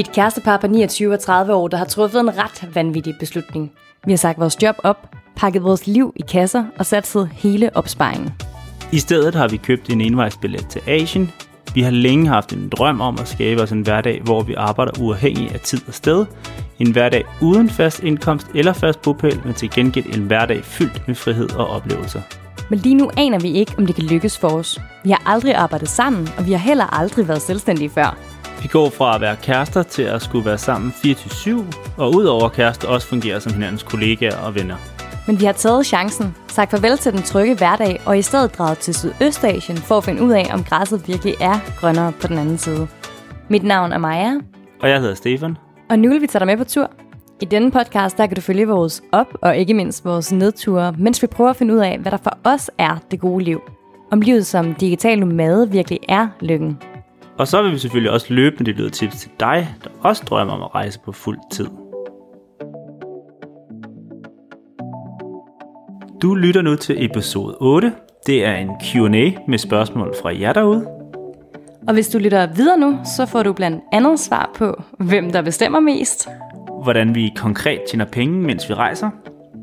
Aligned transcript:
Vi 0.00 0.04
er 0.04 0.08
et 0.08 0.14
kærestepar 0.14 0.56
på 0.56 0.66
29 0.66 1.14
og 1.14 1.20
30 1.20 1.54
år, 1.54 1.68
der 1.68 1.76
har 1.76 1.84
truffet 1.84 2.20
en 2.20 2.38
ret 2.38 2.68
vanvittig 2.74 3.14
beslutning. 3.18 3.72
Vi 4.04 4.12
har 4.12 4.16
sagt 4.16 4.40
vores 4.40 4.62
job 4.62 4.76
op, 4.84 5.08
pakket 5.36 5.62
vores 5.62 5.86
liv 5.86 6.12
i 6.16 6.22
kasser 6.28 6.64
og 6.78 6.86
satset 6.86 7.30
hele 7.32 7.76
opsparingen. 7.76 8.30
I 8.92 8.98
stedet 8.98 9.34
har 9.34 9.48
vi 9.48 9.56
købt 9.56 9.90
en 9.90 10.00
envejsbillet 10.00 10.68
til 10.68 10.82
Asien. 10.86 11.30
Vi 11.74 11.82
har 11.82 11.90
længe 11.90 12.28
haft 12.28 12.52
en 12.52 12.68
drøm 12.68 13.00
om 13.00 13.18
at 13.20 13.28
skabe 13.28 13.62
os 13.62 13.70
en 13.70 13.82
hverdag, 13.82 14.20
hvor 14.24 14.42
vi 14.42 14.54
arbejder 14.54 14.92
uafhængig 15.00 15.54
af 15.54 15.60
tid 15.60 15.80
og 15.88 15.94
sted. 15.94 16.26
En 16.78 16.92
hverdag 16.92 17.24
uden 17.42 17.70
fast 17.70 18.02
indkomst 18.02 18.46
eller 18.54 18.72
fast 18.72 19.02
bopæl, 19.02 19.40
men 19.44 19.54
til 19.54 19.70
gengæld 19.70 20.16
en 20.16 20.22
hverdag 20.22 20.64
fyldt 20.64 21.08
med 21.08 21.14
frihed 21.14 21.50
og 21.50 21.66
oplevelser. 21.66 22.20
Men 22.70 22.78
lige 22.78 22.94
nu 22.94 23.10
aner 23.16 23.38
vi 23.38 23.52
ikke, 23.52 23.74
om 23.78 23.86
det 23.86 23.94
kan 23.94 24.04
lykkes 24.04 24.38
for 24.38 24.48
os. 24.48 24.80
Vi 25.04 25.10
har 25.10 25.22
aldrig 25.26 25.54
arbejdet 25.54 25.88
sammen, 25.88 26.28
og 26.38 26.46
vi 26.46 26.52
har 26.52 26.58
heller 26.58 26.98
aldrig 27.00 27.28
været 27.28 27.42
selvstændige 27.42 27.90
før. 27.90 28.29
Vi 28.62 28.68
går 28.68 28.90
fra 28.90 29.14
at 29.14 29.20
være 29.20 29.36
kærester 29.36 29.82
til 29.82 30.02
at 30.02 30.22
skulle 30.22 30.44
være 30.46 30.58
sammen 30.58 30.90
24-7, 30.90 31.50
og 31.96 32.14
udover 32.14 32.48
kærester 32.48 32.88
også 32.88 33.06
fungere 33.06 33.40
som 33.40 33.52
hinandens 33.52 33.82
kollegaer 33.82 34.36
og 34.36 34.54
venner. 34.54 34.76
Men 35.26 35.40
vi 35.40 35.44
har 35.44 35.52
taget 35.52 35.86
chancen, 35.86 36.34
sagt 36.48 36.70
farvel 36.70 36.98
til 36.98 37.12
den 37.12 37.22
trygge 37.22 37.54
hverdag, 37.56 38.00
og 38.06 38.18
i 38.18 38.22
stedet 38.22 38.58
draget 38.58 38.78
til 38.78 38.94
Sydøstasien 38.94 39.76
for 39.78 39.96
at 39.96 40.04
finde 40.04 40.22
ud 40.22 40.30
af, 40.32 40.46
om 40.52 40.64
græsset 40.64 41.08
virkelig 41.08 41.34
er 41.40 41.58
grønnere 41.80 42.12
på 42.20 42.26
den 42.26 42.38
anden 42.38 42.58
side. 42.58 42.88
Mit 43.48 43.62
navn 43.62 43.92
er 43.92 43.98
Maja, 43.98 44.32
Og 44.82 44.88
jeg 44.88 45.00
hedder 45.00 45.14
Stefan. 45.14 45.56
og 45.90 45.98
nu 45.98 46.10
vil 46.10 46.20
vi 46.22 46.26
tage 46.26 46.40
dig 46.40 46.46
med 46.46 46.56
på 46.56 46.64
tur. 46.64 46.90
I 47.40 47.44
denne 47.44 47.70
podcast, 47.70 48.18
der 48.18 48.26
kan 48.26 48.34
du 48.36 48.40
følge 48.40 48.68
vores 48.68 49.02
op- 49.12 49.34
og 49.42 49.56
ikke 49.56 49.74
mindst 49.74 50.04
vores 50.04 50.32
nedture, 50.32 50.94
mens 50.98 51.22
vi 51.22 51.26
prøver 51.26 51.50
at 51.50 51.56
finde 51.56 51.74
ud 51.74 51.78
af, 51.78 51.98
hvad 51.98 52.12
der 52.12 52.18
for 52.22 52.38
os 52.44 52.70
er 52.78 52.96
det 53.10 53.20
gode 53.20 53.44
liv. 53.44 53.60
Om 54.12 54.20
livet 54.20 54.46
som 54.46 54.74
digital 54.74 55.18
nomade 55.18 55.70
virkelig 55.70 55.98
er 56.08 56.28
lykken. 56.40 56.78
Og 57.40 57.48
så 57.48 57.62
vil 57.62 57.72
vi 57.72 57.78
selvfølgelig 57.78 58.12
også 58.12 58.26
løbende 58.34 58.72
dele 58.72 58.90
tips 58.90 59.16
til 59.16 59.30
dig, 59.40 59.68
der 59.84 59.90
også 60.00 60.24
drømmer 60.26 60.54
om 60.54 60.62
at 60.62 60.74
rejse 60.74 61.00
på 61.04 61.12
fuld 61.12 61.38
tid. 61.52 61.66
Du 66.22 66.34
lytter 66.34 66.62
nu 66.62 66.76
til 66.76 67.04
episode 67.04 67.56
8. 67.60 67.92
Det 68.26 68.44
er 68.44 68.56
en 68.56 68.68
Q&A 68.68 69.30
med 69.48 69.58
spørgsmål 69.58 70.14
fra 70.22 70.40
jer 70.40 70.52
derude. 70.52 70.86
Og 71.88 71.94
hvis 71.94 72.08
du 72.08 72.18
lytter 72.18 72.54
videre 72.54 72.78
nu, 72.78 72.98
så 73.16 73.26
får 73.26 73.42
du 73.42 73.52
blandt 73.52 73.84
andet 73.92 74.20
svar 74.20 74.50
på, 74.54 74.82
hvem 74.98 75.30
der 75.32 75.42
bestemmer 75.42 75.80
mest, 75.80 76.28
Hvordan 76.82 77.14
vi 77.14 77.30
konkret 77.36 77.80
tjener 77.90 78.04
penge, 78.04 78.42
mens 78.42 78.68
vi 78.68 78.74
rejser. 78.74 79.10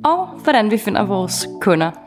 og 0.05 0.27
hvordan 0.27 0.71
vi 0.71 0.77
finder 0.77 1.05
vores 1.05 1.47
kunder. 1.61 2.06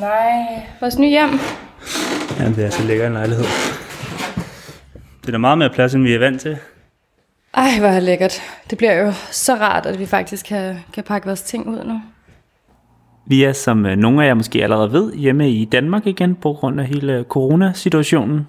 Nej, 0.00 0.66
vores 0.80 0.98
nye 0.98 1.08
hjem. 1.08 1.30
Ja, 2.38 2.48
det 2.48 2.64
er 2.64 2.70
så 2.70 2.82
lækker 2.82 3.06
en 3.06 3.12
lejlighed. 3.12 3.44
Det 5.20 5.28
er 5.28 5.32
da 5.32 5.38
meget 5.38 5.58
mere 5.58 5.70
plads, 5.70 5.94
end 5.94 6.02
vi 6.02 6.14
er 6.14 6.18
vant 6.18 6.40
til. 6.40 6.56
Ej, 7.54 7.78
hvor 7.78 7.88
er 7.88 7.94
det 7.94 8.02
lækkert. 8.02 8.42
Det 8.70 8.78
bliver 8.78 8.94
jo 8.94 9.12
så 9.30 9.54
rart, 9.54 9.86
at 9.86 9.98
vi 9.98 10.06
faktisk 10.06 10.46
kan, 10.46 10.76
kan 10.92 11.04
pakke 11.04 11.26
vores 11.26 11.42
ting 11.42 11.68
ud 11.68 11.84
nu. 11.84 12.00
Vi 13.26 13.44
er, 13.44 13.52
som 13.52 13.86
øh, 13.86 13.96
nogle 13.96 14.22
af 14.22 14.28
jer 14.28 14.34
måske 14.34 14.62
allerede 14.62 14.92
ved, 14.92 15.14
hjemme 15.14 15.50
i 15.50 15.64
Danmark 15.64 16.06
igen 16.06 16.34
på 16.34 16.52
grund 16.52 16.80
af 16.80 16.86
hele 16.86 17.24
coronasituationen. 17.28 18.46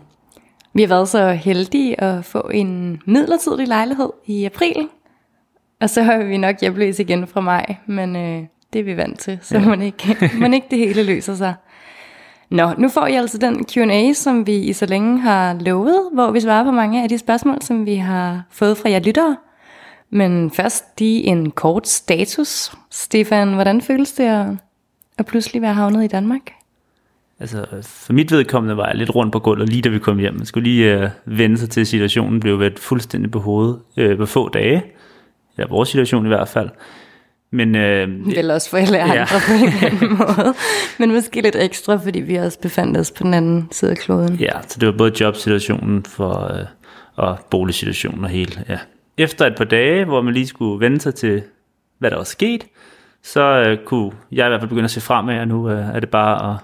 Vi 0.73 0.81
har 0.81 0.87
været 0.87 1.09
så 1.09 1.31
heldige 1.31 2.01
at 2.01 2.25
få 2.25 2.49
en 2.53 3.01
midlertidig 3.05 3.67
lejlighed 3.67 4.09
i 4.25 4.45
april. 4.45 4.87
Og 5.81 5.89
så 5.89 6.01
er 6.01 6.23
vi 6.23 6.37
nok 6.37 6.61
hjemløse 6.61 7.03
igen 7.03 7.27
fra 7.27 7.41
maj, 7.41 7.75
men 7.85 8.15
øh, 8.15 8.43
det 8.73 8.79
er 8.79 8.83
vi 8.83 8.97
vant 8.97 9.19
til, 9.19 9.39
så 9.41 9.57
ja. 9.57 9.65
man, 9.65 9.81
ikke, 9.81 10.31
man 10.39 10.53
ikke 10.53 10.67
det 10.71 10.77
hele 10.77 11.03
løser 11.03 11.35
sig. 11.35 11.53
Nå, 12.49 12.73
nu 12.77 12.89
får 12.89 13.07
I 13.07 13.15
altså 13.15 13.37
den 13.37 13.65
Q&A, 13.65 14.13
som 14.13 14.47
vi 14.47 14.55
i 14.55 14.73
så 14.73 14.85
længe 14.85 15.19
har 15.19 15.57
lovet, 15.59 16.09
hvor 16.13 16.31
vi 16.31 16.39
svarer 16.39 16.63
på 16.63 16.71
mange 16.71 17.03
af 17.03 17.09
de 17.09 17.17
spørgsmål, 17.17 17.61
som 17.61 17.85
vi 17.85 17.95
har 17.95 18.43
fået 18.51 18.77
fra 18.77 18.89
jer 18.89 18.99
lyttere. 18.99 19.37
Men 20.09 20.51
først 20.51 20.85
lige 20.99 21.23
en 21.23 21.51
kort 21.51 21.87
status. 21.87 22.71
Stefan, 22.91 23.53
hvordan 23.53 23.81
føles 23.81 24.13
det 24.13 24.23
at, 24.23 24.47
at 25.17 25.25
pludselig 25.25 25.61
være 25.61 25.73
havnet 25.73 26.03
i 26.03 26.07
Danmark? 26.07 26.51
Altså, 27.39 27.65
for 27.81 28.13
mit 28.13 28.31
vedkommende 28.31 28.77
var 28.77 28.87
jeg 28.87 28.95
lidt 28.95 29.15
rundt 29.15 29.33
på 29.33 29.39
gulvet 29.39 29.69
lige 29.69 29.81
da 29.81 29.89
vi 29.89 29.99
kom 29.99 30.17
hjem. 30.17 30.33
Man 30.33 30.45
skulle 30.45 30.69
lige 30.69 30.97
øh, 30.97 31.09
vende 31.25 31.57
sig 31.57 31.69
til 31.69 31.85
situationen, 31.85 32.39
blev 32.39 32.59
vendt 32.59 32.79
fuldstændig 32.79 33.31
på 33.31 33.39
hovedet 33.39 33.79
øh, 33.97 34.17
på 34.17 34.25
få 34.25 34.49
dage. 34.49 34.83
Ja, 35.57 35.63
vores 35.69 35.89
situation 35.89 36.25
i 36.25 36.27
hvert 36.27 36.47
fald. 36.47 36.69
Men 37.51 37.75
øh, 37.75 38.25
Vel 38.25 38.51
også 38.51 38.69
for 38.69 38.77
alle 38.77 38.99
andre 39.01 39.15
Ja. 39.15 39.25
på 39.25 39.53
en 39.53 39.91
anden 39.91 40.17
måde. 40.19 40.53
Men 40.99 41.11
måske 41.13 41.41
lidt 41.41 41.55
ekstra, 41.55 41.95
fordi 41.95 42.19
vi 42.19 42.35
også 42.35 42.59
befandt 42.59 42.97
os 42.97 43.11
på 43.11 43.23
den 43.23 43.33
anden 43.33 43.67
side 43.71 43.91
af 43.91 43.97
kloden. 43.97 44.35
ja, 44.35 44.51
så 44.67 44.79
det 44.79 44.85
var 44.87 44.93
både 44.97 45.13
jobsituationen 45.21 46.03
for, 46.05 46.53
øh, 46.59 46.65
og 47.15 47.37
boligsituationen 47.51 48.23
og 48.23 48.29
hele. 48.29 48.63
Ja. 48.69 48.77
Efter 49.17 49.45
et 49.45 49.55
par 49.57 49.63
dage, 49.65 50.05
hvor 50.05 50.21
man 50.21 50.33
lige 50.33 50.47
skulle 50.47 50.79
vende 50.85 51.01
sig 51.01 51.15
til, 51.15 51.41
hvad 51.99 52.11
der 52.11 52.17
var 52.17 52.23
sket, 52.23 52.65
så 53.23 53.41
øh, 53.41 53.77
kunne 53.85 54.11
jeg 54.31 54.45
i 54.47 54.49
hvert 54.49 54.61
fald 54.61 54.69
begynde 54.69 54.85
at 54.85 54.91
se 54.91 55.01
fremad, 55.01 55.39
og 55.39 55.47
nu 55.47 55.69
øh, 55.69 55.95
er 55.95 55.99
det 55.99 56.09
bare 56.09 56.51
at, 56.51 56.57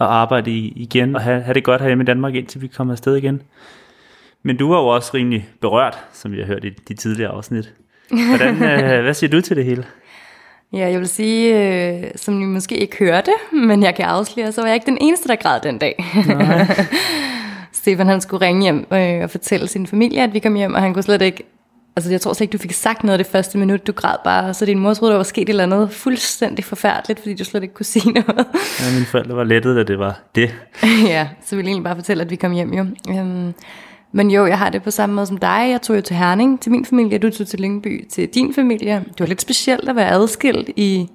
at 0.00 0.06
arbejde 0.06 0.50
i, 0.50 0.72
igen 0.76 1.16
og 1.16 1.22
have, 1.22 1.42
have 1.42 1.54
det 1.54 1.64
godt 1.64 1.80
herhjemme 1.80 2.02
i 2.02 2.06
Danmark, 2.06 2.34
indtil 2.34 2.62
vi 2.62 2.66
kommer 2.66 2.94
afsted 2.94 3.16
igen. 3.16 3.42
Men 4.42 4.56
du 4.56 4.68
var 4.72 4.78
jo 4.80 4.86
også 4.86 5.10
rimelig 5.14 5.48
berørt, 5.60 5.98
som 6.12 6.32
vi 6.32 6.38
har 6.38 6.46
hørt 6.46 6.64
i 6.64 6.70
de 6.70 6.94
tidligere 6.94 7.30
afsnit. 7.30 7.72
Hvordan, 8.28 8.54
øh, 8.94 9.02
hvad 9.02 9.14
siger 9.14 9.30
du 9.30 9.40
til 9.40 9.56
det 9.56 9.64
hele? 9.64 9.84
Ja, 10.72 10.90
jeg 10.90 11.00
vil 11.00 11.08
sige, 11.08 11.58
øh, 11.58 12.10
som 12.16 12.42
I 12.42 12.44
måske 12.44 12.76
ikke 12.76 12.96
hørte, 12.98 13.30
men 13.52 13.82
jeg 13.82 13.94
kan 13.94 14.04
afsløre, 14.04 14.52
så 14.52 14.60
var 14.60 14.68
jeg 14.68 14.74
ikke 14.74 14.86
den 14.86 14.98
eneste, 15.00 15.28
der 15.28 15.36
græd 15.36 15.60
den 15.60 15.78
dag. 15.78 16.04
Stefan 17.72 18.06
han 18.06 18.20
skulle 18.20 18.46
ringe 18.46 18.62
hjem 18.62 18.86
øh, 18.92 19.22
og 19.22 19.30
fortælle 19.30 19.68
sin 19.68 19.86
familie, 19.86 20.22
at 20.22 20.34
vi 20.34 20.38
kom 20.38 20.54
hjem, 20.54 20.74
og 20.74 20.82
han 20.82 20.94
kunne 20.94 21.02
slet 21.02 21.22
ikke... 21.22 21.44
Altså, 21.96 22.10
jeg 22.10 22.20
tror 22.20 22.32
slet 22.32 22.44
ikke, 22.44 22.52
du 22.52 22.62
fik 22.62 22.72
sagt 22.72 23.04
noget 23.04 23.18
det 23.18 23.26
første 23.26 23.58
minut. 23.58 23.86
Du 23.86 23.92
græd 23.92 24.16
bare, 24.24 24.54
så 24.54 24.66
din 24.66 24.78
mor 24.78 24.94
troede, 24.94 25.12
der 25.12 25.16
var 25.16 25.24
sket 25.24 25.42
et 25.42 25.48
eller 25.48 25.62
andet 25.62 25.90
fuldstændig 25.90 26.64
forfærdeligt, 26.64 27.20
fordi 27.20 27.34
du 27.34 27.44
slet 27.44 27.62
ikke 27.62 27.74
kunne 27.74 27.86
sige 27.86 28.12
noget. 28.12 28.46
Ja, 28.80 28.92
mine 28.94 29.06
forældre 29.06 29.36
var 29.36 29.44
lettet, 29.44 29.76
da 29.76 29.82
det 29.82 29.98
var 29.98 30.20
det. 30.34 30.54
ja, 31.14 31.28
så 31.44 31.56
vil 31.56 31.62
jeg 31.64 31.70
egentlig 31.70 31.84
bare 31.84 31.96
fortælle, 31.96 32.22
at 32.22 32.30
vi 32.30 32.36
kom 32.36 32.52
hjem 32.52 32.72
jo. 32.72 32.86
Um, 33.08 33.54
men 34.16 34.30
jo, 34.30 34.46
jeg 34.46 34.58
har 34.58 34.70
det 34.70 34.82
på 34.82 34.90
samme 34.90 35.14
måde 35.14 35.26
som 35.26 35.36
dig. 35.36 35.66
Jeg 35.70 35.82
tog 35.82 35.96
jo 35.96 36.00
til 36.00 36.16
Herning 36.16 36.60
til 36.60 36.72
min 36.72 36.84
familie, 36.84 37.18
du 37.18 37.30
tog 37.30 37.46
til 37.46 37.60
Lyngby 37.60 38.06
til 38.08 38.28
din 38.28 38.54
familie. 38.54 38.94
Det 38.94 39.20
var 39.20 39.26
lidt 39.26 39.40
specielt 39.40 39.88
at 39.88 39.96
være 39.96 40.10
adskilt 40.10 40.70
i 40.76 41.08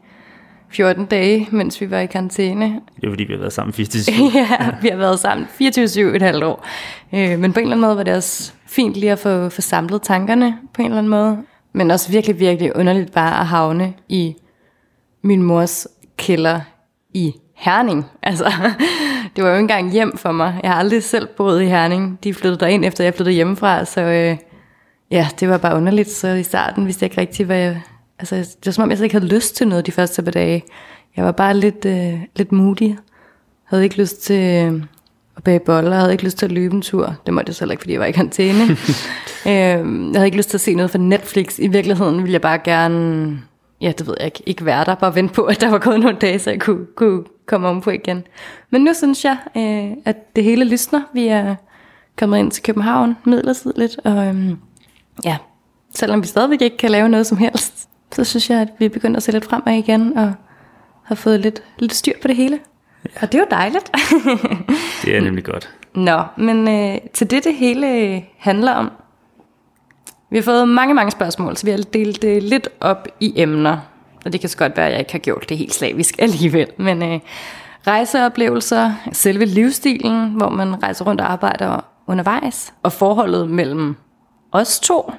14 0.70 1.06
dage, 1.06 1.48
mens 1.52 1.82
vi 1.82 1.92
var 1.92 2.00
i 2.00 2.06
karantæne. 2.06 2.66
Det 2.66 3.04
var 3.04 3.10
fordi, 3.10 3.24
vi 3.24 3.34
har 3.34 3.40
været 3.40 3.54
sammen 3.54 3.74
80 3.74 4.08
ja, 4.36 4.72
vi 4.82 4.88
har 4.88 4.98
været 4.98 5.20
sammen 5.20 5.48
24-7 5.62 6.00
et 6.00 6.22
halvt 6.22 6.44
år. 6.44 6.66
Øh, 7.14 7.40
men 7.40 7.54
på 7.54 7.60
en 7.60 7.66
eller 7.66 7.76
anden 7.76 7.82
måde 7.82 7.98
var 7.98 8.04
det 8.04 8.14
også 8.14 8.54
fint 8.68 8.96
lige 8.96 9.12
at 9.12 9.20
få, 9.20 9.50
få 9.50 9.62
samlet 9.62 10.02
tankerne 10.02 10.58
på 10.74 10.82
en 10.82 10.86
eller 10.86 10.98
anden 10.98 11.10
måde. 11.10 11.38
Men 11.74 11.92
også 11.92 12.12
virkelig, 12.12 12.40
virkelig 12.40 12.76
underligt 12.76 13.12
bare 13.12 13.40
at 13.40 13.46
havne 13.46 13.94
i 14.10 14.36
min 15.22 15.44
mors 15.44 15.88
kælder 16.18 16.62
i 17.14 17.34
Herning. 17.56 18.06
Altså, 18.24 18.52
det 19.36 19.44
var 19.44 19.50
jo 19.50 19.56
ikke 19.56 19.62
engang 19.62 19.92
hjem 19.92 20.18
for 20.18 20.32
mig. 20.32 20.60
Jeg 20.64 20.72
har 20.72 20.80
aldrig 20.80 21.04
selv 21.04 21.28
boet 21.38 21.62
i 21.62 21.66
Herning. 21.66 22.20
De 22.24 22.34
flyttede 22.34 22.60
derind, 22.60 22.86
efter 22.86 23.04
jeg 23.04 23.14
flyttede 23.14 23.36
hjemmefra, 23.36 23.86
så 23.86 24.02
øh, 24.02 24.38
ja, 25.12 25.28
det 25.40 25.50
var 25.50 25.58
bare 25.58 25.76
underligt. 25.76 26.10
Så 26.10 26.28
i 26.28 26.44
starten 26.44 26.86
vidste 26.86 27.04
jeg 27.04 27.12
ikke 27.12 27.22
rigtig, 27.22 27.46
hvad 27.46 27.58
jeg... 27.58 27.82
Altså, 28.20 28.36
det 28.36 28.66
var 28.66 28.72
som 28.72 28.84
om, 28.84 28.90
jeg 28.90 28.98
slet 28.98 29.06
ikke 29.06 29.20
havde 29.20 29.34
lyst 29.36 29.56
til 29.56 29.68
noget 29.68 29.86
de 29.86 29.92
første 29.92 30.24
par 30.24 30.32
dage. 30.32 30.64
Jeg 31.16 31.26
var 31.26 31.32
bare 31.32 31.58
lidt, 31.58 31.86
øh, 31.86 32.14
lidt 32.36 32.52
moody. 32.52 32.96
Havde 33.66 33.84
ikke 33.84 33.98
lyst 33.98 34.24
til 34.24 34.66
øh, 34.66 34.84
at 35.38 35.44
bage 35.44 35.60
boller. 35.60 35.96
Havde 35.96 36.12
ikke 36.12 36.24
lyst 36.24 36.38
til 36.38 36.46
at 36.46 36.52
løbe 36.52 36.76
en 36.76 36.82
tur. 36.82 37.16
Det 37.26 37.34
måtte 37.34 37.50
jeg 37.50 37.56
heller 37.60 37.74
ikke, 37.74 37.82
fordi 37.82 37.94
jeg 37.94 38.00
var 38.00 38.06
i 38.06 38.12
karantæne. 38.12 38.64
øh, 38.72 38.74
jeg 39.46 40.12
havde 40.16 40.26
ikke 40.26 40.38
lyst 40.38 40.50
til 40.50 40.58
at 40.58 40.62
se 40.62 40.76
noget 40.76 40.92
fra 40.92 41.00
Netflix. 41.00 41.60
I 41.60 41.68
virkeligheden 41.68 42.18
ville 42.18 42.34
jeg 42.34 42.42
bare 42.42 42.60
gerne... 42.64 43.40
Ja, 43.82 43.92
det 43.98 44.08
ved 44.08 44.16
jeg 44.20 44.26
ikke. 44.26 44.44
Ikke 44.46 44.66
være 44.66 44.86
der. 44.86 44.96
Bare 44.96 45.16
vente 45.16 45.34
på, 45.34 45.44
at 45.44 45.62
der 45.62 45.70
var 45.70 45.78
gået 45.78 46.00
nogle 46.00 46.18
dage, 46.22 46.40
så 46.40 46.50
jeg 46.50 46.60
kunne, 46.60 46.86
kunne 46.96 47.24
komme 47.50 47.68
om 47.68 47.82
på 47.82 47.90
igen. 47.90 48.24
Men 48.70 48.82
nu 48.82 48.94
synes 48.94 49.26
jeg, 49.26 49.38
øh, 49.58 49.98
at 50.06 50.36
det 50.36 50.44
hele 50.44 50.66
lysner. 50.66 51.02
Vi 51.14 51.28
er 51.28 51.56
kommet 52.18 52.40
ind 52.40 52.52
til 52.52 52.64
København 52.64 53.18
midlertidigt. 53.26 54.00
Og 54.04 54.28
øhm, 54.28 54.58
ja, 55.24 55.38
selvom 55.96 56.22
vi 56.22 56.28
stadigvæk 56.28 56.62
ikke 56.62 56.78
kan 56.78 56.92
lave 56.92 57.10
noget 57.10 57.28
som 57.28 57.38
helst, 57.38 57.90
så 58.12 58.24
synes 58.24 58.50
jeg, 58.50 58.62
at 58.62 58.70
vi 58.80 58.86
er 58.86 58.90
begyndt 58.90 59.18
at 59.18 59.24
se 59.24 59.32
lidt 59.32 59.46
fremad 59.46 59.74
igen. 59.74 60.18
Og 60.18 60.34
har 61.04 61.16
fået 61.16 61.40
lidt, 61.40 61.64
lidt 61.80 61.94
styr 61.94 62.14
på 62.22 62.28
det 62.28 62.36
hele. 62.36 62.60
Ja. 63.06 63.10
Og 63.22 63.32
det 63.32 63.38
er 63.38 63.40
jo 63.40 63.48
dejligt. 63.52 63.92
Det 65.06 65.18
er 65.18 65.22
nemlig 65.22 65.44
godt. 65.44 65.70
Nå, 65.96 66.22
men 66.38 66.68
øh, 66.68 66.98
til 67.14 67.32
det 67.32 67.44
det 67.44 67.56
hele 67.56 68.24
handler 68.38 68.72
om. 68.72 68.92
Vi 70.30 70.38
har 70.38 70.44
fået 70.44 70.68
mange, 70.68 70.94
mange 70.94 71.12
spørgsmål, 71.12 71.58
så 71.58 71.66
vi 71.66 71.72
har 71.72 71.78
delt 71.78 72.22
det 72.22 72.44
lidt 72.44 72.70
op 72.80 73.08
i 73.20 73.34
emner. 73.36 73.78
Og 74.30 74.34
det 74.34 74.42
kan 74.42 74.50
så 74.50 74.58
godt 74.58 74.78
være, 74.78 74.86
at 74.86 74.92
jeg 74.92 75.00
ikke 75.00 75.12
har 75.12 75.20
gjort 75.20 75.50
det 75.50 75.58
helt 75.58 75.74
slavisk 75.74 76.16
alligevel. 76.26 76.68
Men 76.78 77.04
øh, 77.04 77.20
rejseoplevelser, 77.88 78.94
selve 79.14 79.46
livsstilen, 79.46 80.30
hvor 80.30 80.50
man 80.50 80.84
rejser 80.84 81.06
rundt 81.06 81.22
og 81.22 81.32
arbejder 81.32 81.86
undervejs, 82.08 82.74
og 82.84 82.94
forholdet 82.94 83.50
mellem 83.50 83.96
os 84.52 84.80
to, 84.80 85.12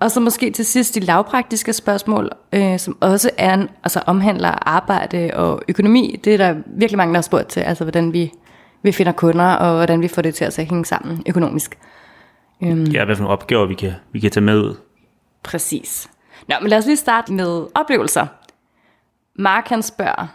Og 0.00 0.10
så 0.10 0.20
måske 0.20 0.50
til 0.50 0.64
sidst 0.64 0.94
de 0.94 1.00
lavpraktiske 1.00 1.72
spørgsmål, 1.72 2.30
øh, 2.52 2.78
som 2.78 2.96
også 3.00 3.30
er, 3.38 3.54
en, 3.54 3.68
altså 3.84 4.02
omhandler 4.06 4.68
arbejde 4.68 5.30
og 5.34 5.62
økonomi. 5.68 6.20
Det 6.24 6.34
er 6.34 6.36
der 6.36 6.54
virkelig 6.66 6.96
mange, 6.96 7.12
der 7.12 7.18
har 7.18 7.22
spurgt 7.22 7.48
til, 7.48 7.60
altså 7.60 7.84
hvordan 7.84 8.12
vi, 8.12 8.32
vi 8.82 8.92
finder 8.92 9.12
kunder, 9.12 9.52
og 9.52 9.74
hvordan 9.74 10.02
vi 10.02 10.08
får 10.08 10.22
det 10.22 10.34
til 10.34 10.44
at 10.44 10.56
hænge 10.56 10.84
sammen 10.84 11.22
økonomisk. 11.26 11.78
Øhm. 12.62 12.84
Ja, 12.84 13.04
hvad 13.04 13.16
for 13.16 13.22
nogle 13.22 13.32
opgaver 13.32 13.66
vi 13.66 13.74
kan, 13.74 13.92
vi 14.12 14.20
kan 14.20 14.30
tage 14.30 14.44
med 14.44 14.58
ud. 14.58 14.76
Præcis. 15.42 16.10
Nå, 16.48 16.54
men 16.60 16.70
lad 16.70 16.78
os 16.78 16.86
lige 16.86 16.96
starte 16.96 17.32
med 17.32 17.66
oplevelser. 17.74 18.26
Mark 19.34 19.68
han 19.68 19.82
spørger, 19.82 20.26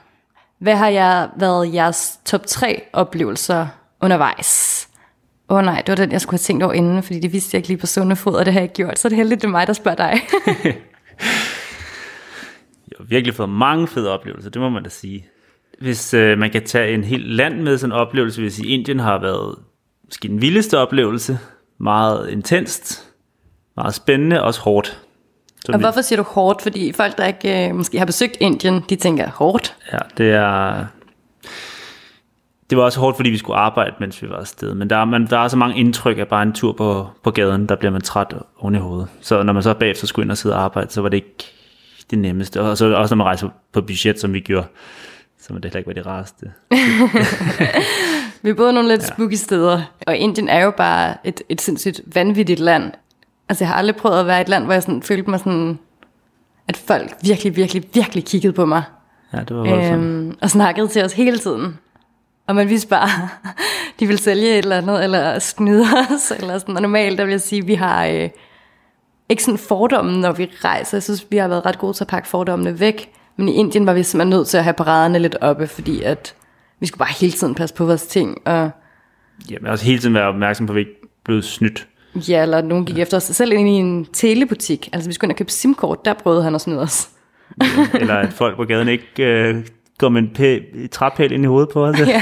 hvad 0.60 0.76
har 0.76 0.90
jeg 0.90 1.30
været 1.38 1.74
jeres 1.74 2.20
top 2.26 2.46
3 2.46 2.82
oplevelser 2.94 3.68
undervejs? 4.02 4.90
Åh 5.50 5.58
oh, 5.58 5.66
nej, 5.66 5.82
det 5.82 5.90
var 5.90 5.96
den, 5.96 6.12
jeg 6.12 6.22
skulle 6.22 6.34
have 6.34 6.44
tænkt 6.44 6.64
over 6.64 6.74
inden, 6.74 7.04
fordi 7.04 7.20
det 7.20 7.34
vidste 7.34 7.56
jeg 7.56 7.60
ikke 7.60 7.68
lige 7.68 7.78
på 7.78 7.88
sunde 7.88 8.16
fod, 8.16 8.36
og 8.36 8.46
det 8.46 8.54
har 8.54 8.60
jeg 8.60 8.64
ikke 8.64 8.76
gjort. 8.76 9.00
Så 9.00 9.08
er 9.08 9.10
det 9.10 9.18
heldigt, 9.18 9.42
det 9.42 9.48
er 9.48 9.52
mig, 9.52 9.68
der 9.68 9.74
spørger 9.74 9.96
dig. 9.96 10.14
jeg 12.88 12.96
har 12.98 13.04
virkelig 13.04 13.36
fået 13.36 13.50
mange 13.50 13.88
fede 13.88 14.12
oplevelser, 14.12 14.50
det 14.50 14.62
må 14.62 14.70
man 14.70 14.84
da 14.84 14.90
sige. 14.90 15.26
Hvis 15.80 16.14
øh, 16.14 16.38
man 16.38 16.52
kan 16.52 16.66
tage 16.66 16.94
en 16.94 17.04
helt 17.04 17.28
land 17.28 17.62
med 17.62 17.78
sådan 17.78 17.92
en 17.92 18.00
oplevelse, 18.00 18.42
hvis 18.42 18.60
i 18.60 18.68
Indien 18.68 19.00
har 19.00 19.20
været 19.20 19.56
måske 20.06 20.28
den 20.28 20.42
vildeste 20.42 20.78
oplevelse, 20.78 21.40
meget 21.78 22.30
intenst, 22.30 23.14
meget 23.76 23.94
spændende, 23.94 24.44
også 24.44 24.62
hårdt 24.62 25.04
og 25.70 25.80
hvorfor 25.80 26.02
siger 26.02 26.18
du 26.18 26.24
hårdt? 26.24 26.62
Fordi 26.62 26.92
folk, 26.92 27.18
der 27.18 27.26
ikke 27.26 27.68
øh, 27.68 27.76
måske 27.76 27.98
har 27.98 28.06
besøgt 28.06 28.38
Indien, 28.40 28.84
de 28.90 28.96
tænker 28.96 29.30
hårdt. 29.30 29.76
Ja, 29.92 29.98
det 30.18 30.32
er... 30.32 30.86
Det 32.70 32.78
var 32.78 32.84
også 32.84 33.00
hårdt, 33.00 33.16
fordi 33.16 33.30
vi 33.30 33.38
skulle 33.38 33.58
arbejde, 33.58 33.96
mens 34.00 34.22
vi 34.22 34.30
var 34.30 34.36
afsted. 34.36 34.74
Men 34.74 34.90
der 34.90 34.98
er, 34.98 35.06
man, 35.06 35.28
der 35.28 35.40
er 35.40 35.48
så 35.48 35.58
mange 35.58 35.78
indtryk 35.78 36.18
af 36.18 36.28
bare 36.28 36.44
en 36.44 36.54
tur 36.54 36.74
på, 36.74 37.08
på 37.24 37.32
gaden, 37.32 37.70
der 37.70 37.76
bliver 37.76 37.92
man 37.92 38.02
træt 38.02 38.34
oven 38.60 38.76
i 38.76 38.78
hovedet. 38.78 39.08
Så 39.22 39.44
når 39.44 39.54
man 39.54 39.64
så 39.64 39.74
bagefter 39.74 40.08
skulle 40.08 40.24
ind 40.24 40.32
og 40.32 40.38
sidde 40.38 40.56
og 40.56 40.62
arbejde, 40.62 40.92
så 40.92 41.02
var 41.02 41.10
det 41.10 41.18
ikke 41.18 41.54
det 42.12 42.20
nemmeste. 42.20 42.62
Og 42.62 42.78
så 42.78 42.94
også 42.96 43.16
når 43.16 43.18
man 43.18 43.26
rejser 43.26 43.50
på 43.74 43.82
budget, 43.82 44.20
som 44.20 44.34
vi 44.34 44.40
gjorde, 44.40 44.68
så 45.40 45.54
må 45.54 45.60
det 45.60 45.66
heller 45.66 45.78
ikke 45.78 45.88
være 45.88 45.96
det 45.96 46.06
rareste. 46.06 46.52
vi 48.44 48.54
boede 48.54 48.74
nogle 48.74 48.90
lidt 48.90 49.02
ja. 49.02 49.08
spooky 49.08 49.34
steder, 49.34 49.82
og 50.08 50.16
Indien 50.16 50.50
er 50.50 50.64
jo 50.64 50.72
bare 50.72 51.16
et, 51.24 51.42
et 51.50 51.62
sindssygt 51.62 52.02
vanvittigt 52.16 52.60
land. 52.60 52.92
Altså 53.50 53.64
jeg 53.64 53.70
har 53.70 53.76
aldrig 53.76 53.96
prøvet 53.96 54.20
at 54.20 54.28
være 54.28 54.38
i 54.38 54.42
et 54.42 54.50
land, 54.50 54.64
hvor 54.64 54.74
jeg 54.74 54.84
sådan, 54.84 55.04
følte 55.04 55.30
mig 55.30 55.40
sådan, 55.40 55.80
at 56.68 56.78
folk 56.78 57.16
virkelig, 57.24 57.56
virkelig, 57.56 57.84
virkelig 57.94 58.26
kiggede 58.26 58.54
på 58.54 58.66
mig. 58.66 58.84
Ja, 59.34 59.40
det 59.40 59.56
var 59.56 59.94
øhm, 59.94 60.38
Og 60.42 60.50
snakkede 60.50 60.88
til 60.88 61.04
os 61.04 61.14
hele 61.14 61.38
tiden. 61.38 61.78
Og 62.48 62.56
man 62.56 62.70
vidste 62.70 62.88
bare, 62.88 63.10
de 64.00 64.08
vil 64.08 64.20
sælge 64.20 64.50
et 64.50 64.58
eller 64.58 64.78
andet, 64.78 65.04
eller 65.04 65.40
snyde 65.40 65.86
os, 66.12 66.32
eller 66.32 66.58
sådan. 66.58 66.76
Og 66.76 66.82
normalt, 66.82 67.18
der 67.18 67.24
vil 67.26 67.32
jeg 67.32 67.42
sige, 67.42 67.62
at 67.62 67.68
vi 67.68 67.74
har 67.74 68.06
øh, 68.06 68.30
ikke 69.30 69.44
sådan 69.44 69.58
fordommen, 69.58 70.20
når 70.20 70.32
vi 70.32 70.52
rejser. 70.64 70.98
Jeg 70.98 71.04
synes, 71.04 71.28
vi 71.30 71.38
har 71.38 71.48
været 71.48 71.66
ret 71.66 71.80
gode 71.80 71.94
til 71.94 72.04
at 72.04 72.08
pakke 72.08 72.28
fordommene 72.28 72.80
væk. 72.80 73.10
Men 73.38 73.50
i 73.50 73.54
Indien 73.54 73.86
var 73.86 73.94
vi 73.94 74.04
simpelthen 74.04 74.30
nødt 74.38 74.48
til 74.48 74.58
at 74.58 74.64
have 74.64 74.74
paraderne 74.74 75.20
lidt 75.20 75.36
oppe, 75.42 75.68
fordi 75.68 76.02
at 76.02 76.36
vi 76.80 76.86
skulle 76.86 77.00
bare 77.00 77.14
hele 77.20 77.34
tiden 77.34 77.56
passe 77.56 77.76
på 77.76 77.86
vores 77.86 78.06
ting. 78.08 78.48
Og 78.48 78.72
ja, 79.50 79.56
men 79.62 79.72
også 79.72 79.86
hele 79.86 80.00
tiden 80.00 80.14
være 80.14 80.28
opmærksom 80.28 80.66
på, 80.66 80.74
at 80.74 80.76
vi 80.76 80.80
ikke 80.80 81.02
blev 81.26 81.42
snydt. 81.42 81.88
Ja, 82.16 82.42
eller 82.42 82.62
nogen 82.62 82.86
gik 82.86 82.98
ja. 82.98 83.02
efter 83.02 83.18
os. 83.18 83.24
Selv 83.24 83.52
ind 83.52 83.70
i 83.70 83.72
en 83.72 84.06
telebutik. 84.14 84.90
Altså, 84.94 85.10
vi 85.10 85.14
skulle 85.14 85.30
ind 85.30 85.34
og 85.34 85.38
købe 85.38 85.52
simkort, 85.52 86.06
der 86.06 86.14
prøvede 86.14 86.44
han 86.44 86.56
at 86.56 86.62
snyde 86.62 86.82
os. 86.82 87.10
Ja, 87.62 87.68
eller 88.00 88.16
at 88.16 88.34
folk 88.34 88.56
på 88.56 88.64
gaden 88.64 88.88
ikke 88.88 89.24
øh, 89.24 89.56
går 89.98 90.10
med 90.10 90.22
en 90.22 90.32
pæ- 90.40 90.88
træpæl 90.88 91.32
ind 91.32 91.44
i 91.44 91.48
hovedet 91.48 91.70
på 91.74 91.86
os. 91.86 92.00
ja, 92.08 92.22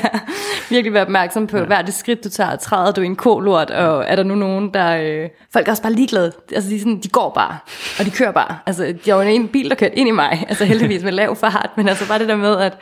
virkelig 0.70 0.94
være 0.94 1.04
opmærksom 1.04 1.48
på 1.48 1.58
ja. 1.58 1.64
hvert 1.64 1.86
det 1.86 1.94
skridt, 1.94 2.24
du 2.24 2.30
tager. 2.30 2.56
Træder 2.56 2.92
du 2.92 3.02
i 3.02 3.06
en 3.06 3.16
kolort, 3.16 3.72
og 3.72 4.06
er 4.08 4.16
der 4.16 4.24
nu 4.24 4.36
nogen, 4.36 4.74
der... 4.74 4.98
Øh... 4.98 5.30
Folk 5.54 5.68
er 5.68 5.72
også 5.72 5.84
bare 5.84 5.94
ligeglade. 5.94 6.32
Altså, 6.56 6.70
de, 6.70 6.80
sådan, 6.80 7.00
de 7.00 7.10
går 7.10 7.32
bare, 7.36 7.58
og 8.00 8.06
de 8.06 8.12
kører 8.12 8.32
bare. 8.32 8.58
Altså, 8.66 8.94
der 9.06 9.14
var 9.14 9.22
en 9.22 9.48
bil, 9.48 9.70
der 9.70 9.76
kørte 9.76 9.98
ind 9.98 10.08
i 10.08 10.12
mig. 10.12 10.46
Altså, 10.50 10.66
heldigvis 10.66 11.04
med 11.04 11.12
lav 11.12 11.36
fart, 11.36 11.70
men 11.78 11.88
altså 11.88 12.08
bare 12.08 12.20
det 12.20 12.28
der 12.28 12.36
med, 12.36 12.58
at 12.58 12.78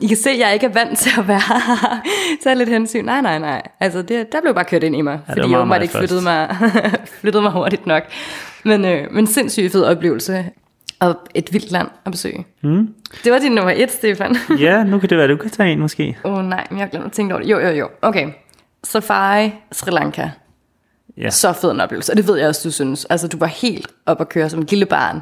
I 0.00 0.06
kan 0.06 0.16
se, 0.16 0.30
at 0.30 0.38
jeg 0.38 0.54
ikke 0.54 0.66
er 0.66 0.72
vant 0.72 0.98
til 0.98 1.20
at 1.20 1.28
være 1.28 1.40
Tag 2.44 2.56
lidt 2.56 2.68
hensyn. 2.68 3.04
Nej, 3.04 3.20
nej, 3.20 3.38
nej. 3.38 3.62
Altså, 3.80 4.02
det, 4.02 4.32
der 4.32 4.40
blev 4.40 4.54
bare 4.54 4.64
kørt 4.64 4.82
ind 4.82 4.96
i 4.96 5.00
mig, 5.00 5.20
ja, 5.28 5.32
fordi 5.32 5.50
jeg 5.50 5.58
åbenbart 5.58 5.82
ikke 5.82 5.94
flyttede 5.98 6.22
mig, 6.22 6.56
flyttede 7.20 7.42
mig 7.42 7.52
hurtigt 7.52 7.86
nok. 7.86 8.02
Men, 8.64 8.84
øh, 8.84 9.12
men 9.12 9.26
sindssygt 9.26 9.72
fed 9.72 9.84
oplevelse 9.84 10.44
og 11.00 11.16
et 11.34 11.52
vildt 11.52 11.70
land 11.70 11.88
at 12.04 12.12
besøge. 12.12 12.46
Mm. 12.62 12.94
Det 13.24 13.32
var 13.32 13.38
din 13.38 13.52
nummer 13.52 13.72
et, 13.76 13.90
Stefan. 13.90 14.36
ja, 14.58 14.84
nu 14.84 14.98
kan 14.98 15.08
det 15.08 15.18
være, 15.18 15.28
du 15.28 15.36
kan 15.36 15.50
tage 15.50 15.72
en 15.72 15.80
måske. 15.80 16.18
Åh 16.24 16.32
oh, 16.32 16.44
nej, 16.44 16.66
men 16.70 16.78
jeg 16.78 16.86
har 16.86 16.90
glemt 16.90 17.06
at 17.06 17.12
tænke 17.12 17.34
over 17.34 17.42
det. 17.42 17.50
Jo, 17.50 17.58
jo, 17.58 17.68
jo. 17.68 17.88
Okay. 18.02 18.28
Safari, 18.84 19.52
Sri 19.72 19.90
Lanka. 19.90 20.30
Ja. 21.16 21.30
Så 21.30 21.52
fed 21.52 21.70
en 21.70 21.80
oplevelse, 21.80 22.12
og 22.12 22.16
det 22.16 22.26
ved 22.26 22.38
jeg 22.38 22.48
også, 22.48 22.68
du 22.68 22.72
synes. 22.72 23.04
Altså, 23.04 23.28
du 23.28 23.38
var 23.38 23.46
helt 23.46 23.86
op 24.06 24.20
at 24.20 24.28
køre 24.28 24.50
som 24.50 24.60
en 24.60 24.66
lille 24.66 24.86
barn, 24.86 25.20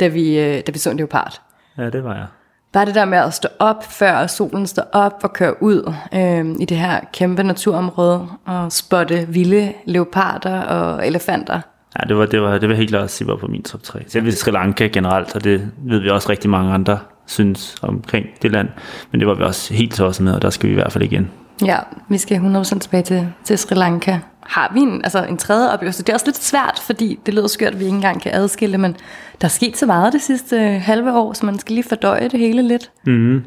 da 0.00 0.08
vi, 0.08 0.38
øh, 0.38 0.62
da 0.66 0.72
vi 0.72 0.78
så 0.78 0.90
en 0.90 0.96
leopard. 0.96 1.40
Ja, 1.78 1.90
det 1.90 2.04
var 2.04 2.14
jeg. 2.14 2.26
Bare 2.74 2.86
det 2.86 2.94
der 2.94 3.04
med 3.04 3.18
at 3.18 3.34
stå 3.34 3.48
op, 3.58 3.84
før 3.84 4.26
solen 4.26 4.66
står 4.66 4.82
op 4.92 5.20
og 5.22 5.32
køre 5.32 5.62
ud 5.62 5.92
øh, 6.14 6.56
i 6.60 6.64
det 6.64 6.76
her 6.76 7.00
kæmpe 7.12 7.42
naturområde 7.42 8.28
og 8.44 8.72
spotte 8.72 9.26
vilde 9.28 9.72
leoparder 9.84 10.60
og 10.60 11.06
elefanter. 11.06 11.60
Ja, 11.98 12.08
det 12.08 12.16
var, 12.16 12.26
det 12.26 12.42
var, 12.42 12.58
det 12.58 12.68
var 12.68 12.74
helt 12.74 12.90
klart 12.90 13.10
sige 13.10 13.28
var 13.28 13.36
på 13.36 13.46
min 13.46 13.62
top 13.62 13.82
3. 13.82 14.00
Selv 14.08 14.32
Sri 14.32 14.50
Lanka 14.50 14.86
generelt, 14.86 15.34
og 15.34 15.44
det 15.44 15.70
ved 15.78 15.98
vi 15.98 16.08
også 16.08 16.28
rigtig 16.28 16.50
mange 16.50 16.72
andre 16.72 16.98
synes 17.26 17.76
omkring 17.82 18.26
det 18.42 18.50
land. 18.50 18.68
Men 19.10 19.20
det 19.20 19.28
var 19.28 19.34
vi 19.34 19.42
også 19.42 19.74
helt 19.74 19.94
tosset 19.94 20.24
med, 20.24 20.32
og 20.32 20.42
der 20.42 20.50
skal 20.50 20.68
vi 20.68 20.72
i 20.72 20.74
hvert 20.74 20.92
fald 20.92 21.04
igen. 21.04 21.30
Ja, 21.64 21.78
vi 22.08 22.18
skal 22.18 22.36
100% 22.36 22.78
tilbage 22.78 23.02
til, 23.02 23.28
til 23.44 23.58
Sri 23.58 23.74
Lanka. 23.74 24.18
Har 24.46 24.70
vi 24.74 24.80
en, 24.80 25.00
altså 25.04 25.24
en 25.24 25.36
tredje 25.36 25.72
oplevelse? 25.72 26.02
Det 26.02 26.08
er 26.08 26.14
også 26.14 26.26
lidt 26.26 26.36
svært, 26.36 26.80
fordi 26.86 27.18
det 27.26 27.34
lyder 27.34 27.46
skørt, 27.46 27.72
at 27.72 27.78
vi 27.80 27.84
ikke 27.84 27.94
engang 27.94 28.22
kan 28.22 28.34
adskille, 28.34 28.78
men 28.78 28.96
der 29.40 29.44
er 29.44 29.48
sket 29.48 29.76
så 29.76 29.86
meget 29.86 30.12
det 30.12 30.22
sidste 30.22 30.58
halve 30.58 31.12
år, 31.12 31.32
så 31.32 31.46
man 31.46 31.58
skal 31.58 31.74
lige 31.74 31.88
fordøje 31.88 32.28
det 32.28 32.40
hele 32.40 32.62
lidt. 32.62 32.90
Mm-hmm. 33.06 33.44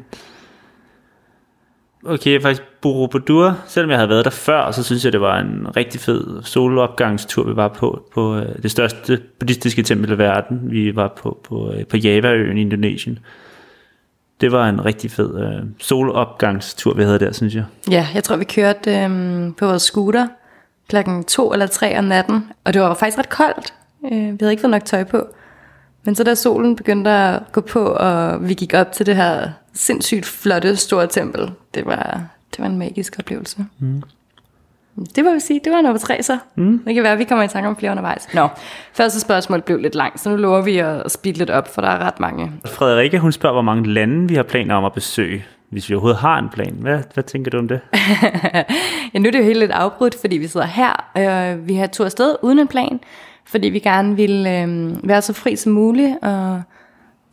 Okay, 2.06 2.42
faktisk 2.42 2.62
Borobudur, 2.80 3.58
selvom 3.66 3.90
jeg 3.90 3.98
havde 3.98 4.08
været 4.08 4.24
der 4.24 4.30
før, 4.30 4.70
så 4.70 4.82
synes 4.82 5.04
jeg, 5.04 5.12
det 5.12 5.20
var 5.20 5.38
en 5.38 5.66
rigtig 5.76 6.00
fed 6.00 6.42
solopgangstur, 6.42 7.48
vi 7.48 7.56
var 7.56 7.68
på, 7.68 8.02
på 8.14 8.36
øh, 8.36 8.62
det 8.62 8.70
største 8.70 9.20
buddhistiske 9.38 9.82
tempel 9.82 10.12
i 10.12 10.18
verden. 10.18 10.60
Vi 10.70 10.96
var 10.96 11.12
på, 11.22 11.38
på, 11.48 11.72
øh, 11.72 11.86
på 11.86 11.96
Java-øen 11.96 12.58
i 12.58 12.60
Indonesien. 12.60 13.18
Det 14.40 14.52
var 14.52 14.68
en 14.68 14.84
rigtig 14.84 15.10
fed 15.10 15.40
øh, 15.40 15.64
solopgangstur, 15.78 16.94
vi 16.94 17.02
havde 17.02 17.18
der, 17.18 17.32
synes 17.32 17.54
jeg. 17.54 17.64
Ja, 17.90 18.06
jeg 18.14 18.24
tror, 18.24 18.36
vi 18.36 18.44
kørte 18.44 18.90
øh, 18.90 19.10
på 19.58 19.66
vores 19.66 19.82
scooter 19.82 20.26
klokken 20.88 21.24
to 21.24 21.52
eller 21.52 21.66
tre 21.66 21.98
om 21.98 22.04
natten, 22.04 22.50
og 22.64 22.74
det 22.74 22.82
var 22.82 22.94
faktisk 22.94 23.18
ret 23.18 23.28
koldt. 23.28 23.74
Øh, 24.04 24.10
vi 24.12 24.36
havde 24.40 24.52
ikke 24.52 24.60
fået 24.60 24.70
nok 24.70 24.84
tøj 24.84 25.04
på. 25.04 25.26
Men 26.04 26.14
så 26.14 26.24
da 26.24 26.34
solen 26.34 26.76
begyndte 26.76 27.10
at 27.10 27.42
gå 27.52 27.60
på, 27.60 27.84
og 27.84 28.48
vi 28.48 28.54
gik 28.54 28.74
op 28.74 28.92
til 28.92 29.06
det 29.06 29.16
her 29.16 29.48
sindssygt 29.72 30.26
flotte 30.26 30.76
store 30.76 31.06
tempel, 31.06 31.50
det 31.74 31.86
var, 31.86 32.20
det 32.50 32.58
var 32.58 32.66
en 32.66 32.78
magisk 32.78 33.16
oplevelse. 33.18 33.66
Mm. 33.78 34.02
Det 35.16 35.24
må 35.24 35.32
vi 35.32 35.40
sige, 35.40 35.60
det 35.64 35.72
var 35.72 35.80
nummer 35.80 35.98
tre 35.98 36.22
så. 36.22 36.38
Mm. 36.54 36.78
Det 36.86 36.94
kan 36.94 37.02
være, 37.02 37.12
at 37.12 37.18
vi 37.18 37.24
kommer 37.24 37.44
i 37.44 37.48
tanke 37.48 37.68
om 37.68 37.76
flere 37.76 37.90
undervejs. 37.90 38.28
Nå, 38.34 38.48
første 38.92 39.20
spørgsmål 39.20 39.60
blev 39.62 39.78
lidt 39.78 39.94
langt, 39.94 40.20
så 40.20 40.30
nu 40.30 40.36
lover 40.36 40.62
vi 40.62 40.78
at 40.78 41.10
speede 41.10 41.38
lidt 41.38 41.50
op, 41.50 41.74
for 41.74 41.82
der 41.82 41.88
er 41.88 41.98
ret 41.98 42.20
mange. 42.20 42.52
Frederikke, 42.64 43.18
hun 43.18 43.32
spørger, 43.32 43.52
hvor 43.52 43.62
mange 43.62 43.92
lande 43.92 44.28
vi 44.28 44.34
har 44.34 44.42
planer 44.42 44.74
om 44.74 44.84
at 44.84 44.92
besøge, 44.92 45.44
hvis 45.70 45.88
vi 45.88 45.94
overhovedet 45.94 46.20
har 46.20 46.38
en 46.38 46.48
plan. 46.48 46.74
Hvad, 46.80 46.98
hvad 47.14 47.24
tænker 47.24 47.50
du 47.50 47.58
om 47.58 47.68
det? 47.68 47.80
ja, 49.14 49.18
nu 49.18 49.26
er 49.26 49.30
det 49.30 49.38
jo 49.38 49.44
helt 49.44 49.58
lidt 49.58 49.70
afbrudt, 49.70 50.16
fordi 50.20 50.36
vi 50.36 50.46
sidder 50.46 50.66
her. 50.66 51.10
Øh, 51.18 51.68
vi 51.68 51.74
har 51.74 51.86
tur 51.86 52.04
afsted 52.04 52.36
uden 52.42 52.58
en 52.58 52.68
plan, 52.68 53.00
fordi 53.44 53.68
vi 53.68 53.78
gerne 53.78 54.16
vil 54.16 54.46
øh, 54.46 55.08
være 55.08 55.22
så 55.22 55.32
fri 55.32 55.56
som 55.56 55.72
muligt, 55.72 56.16
og 56.22 56.62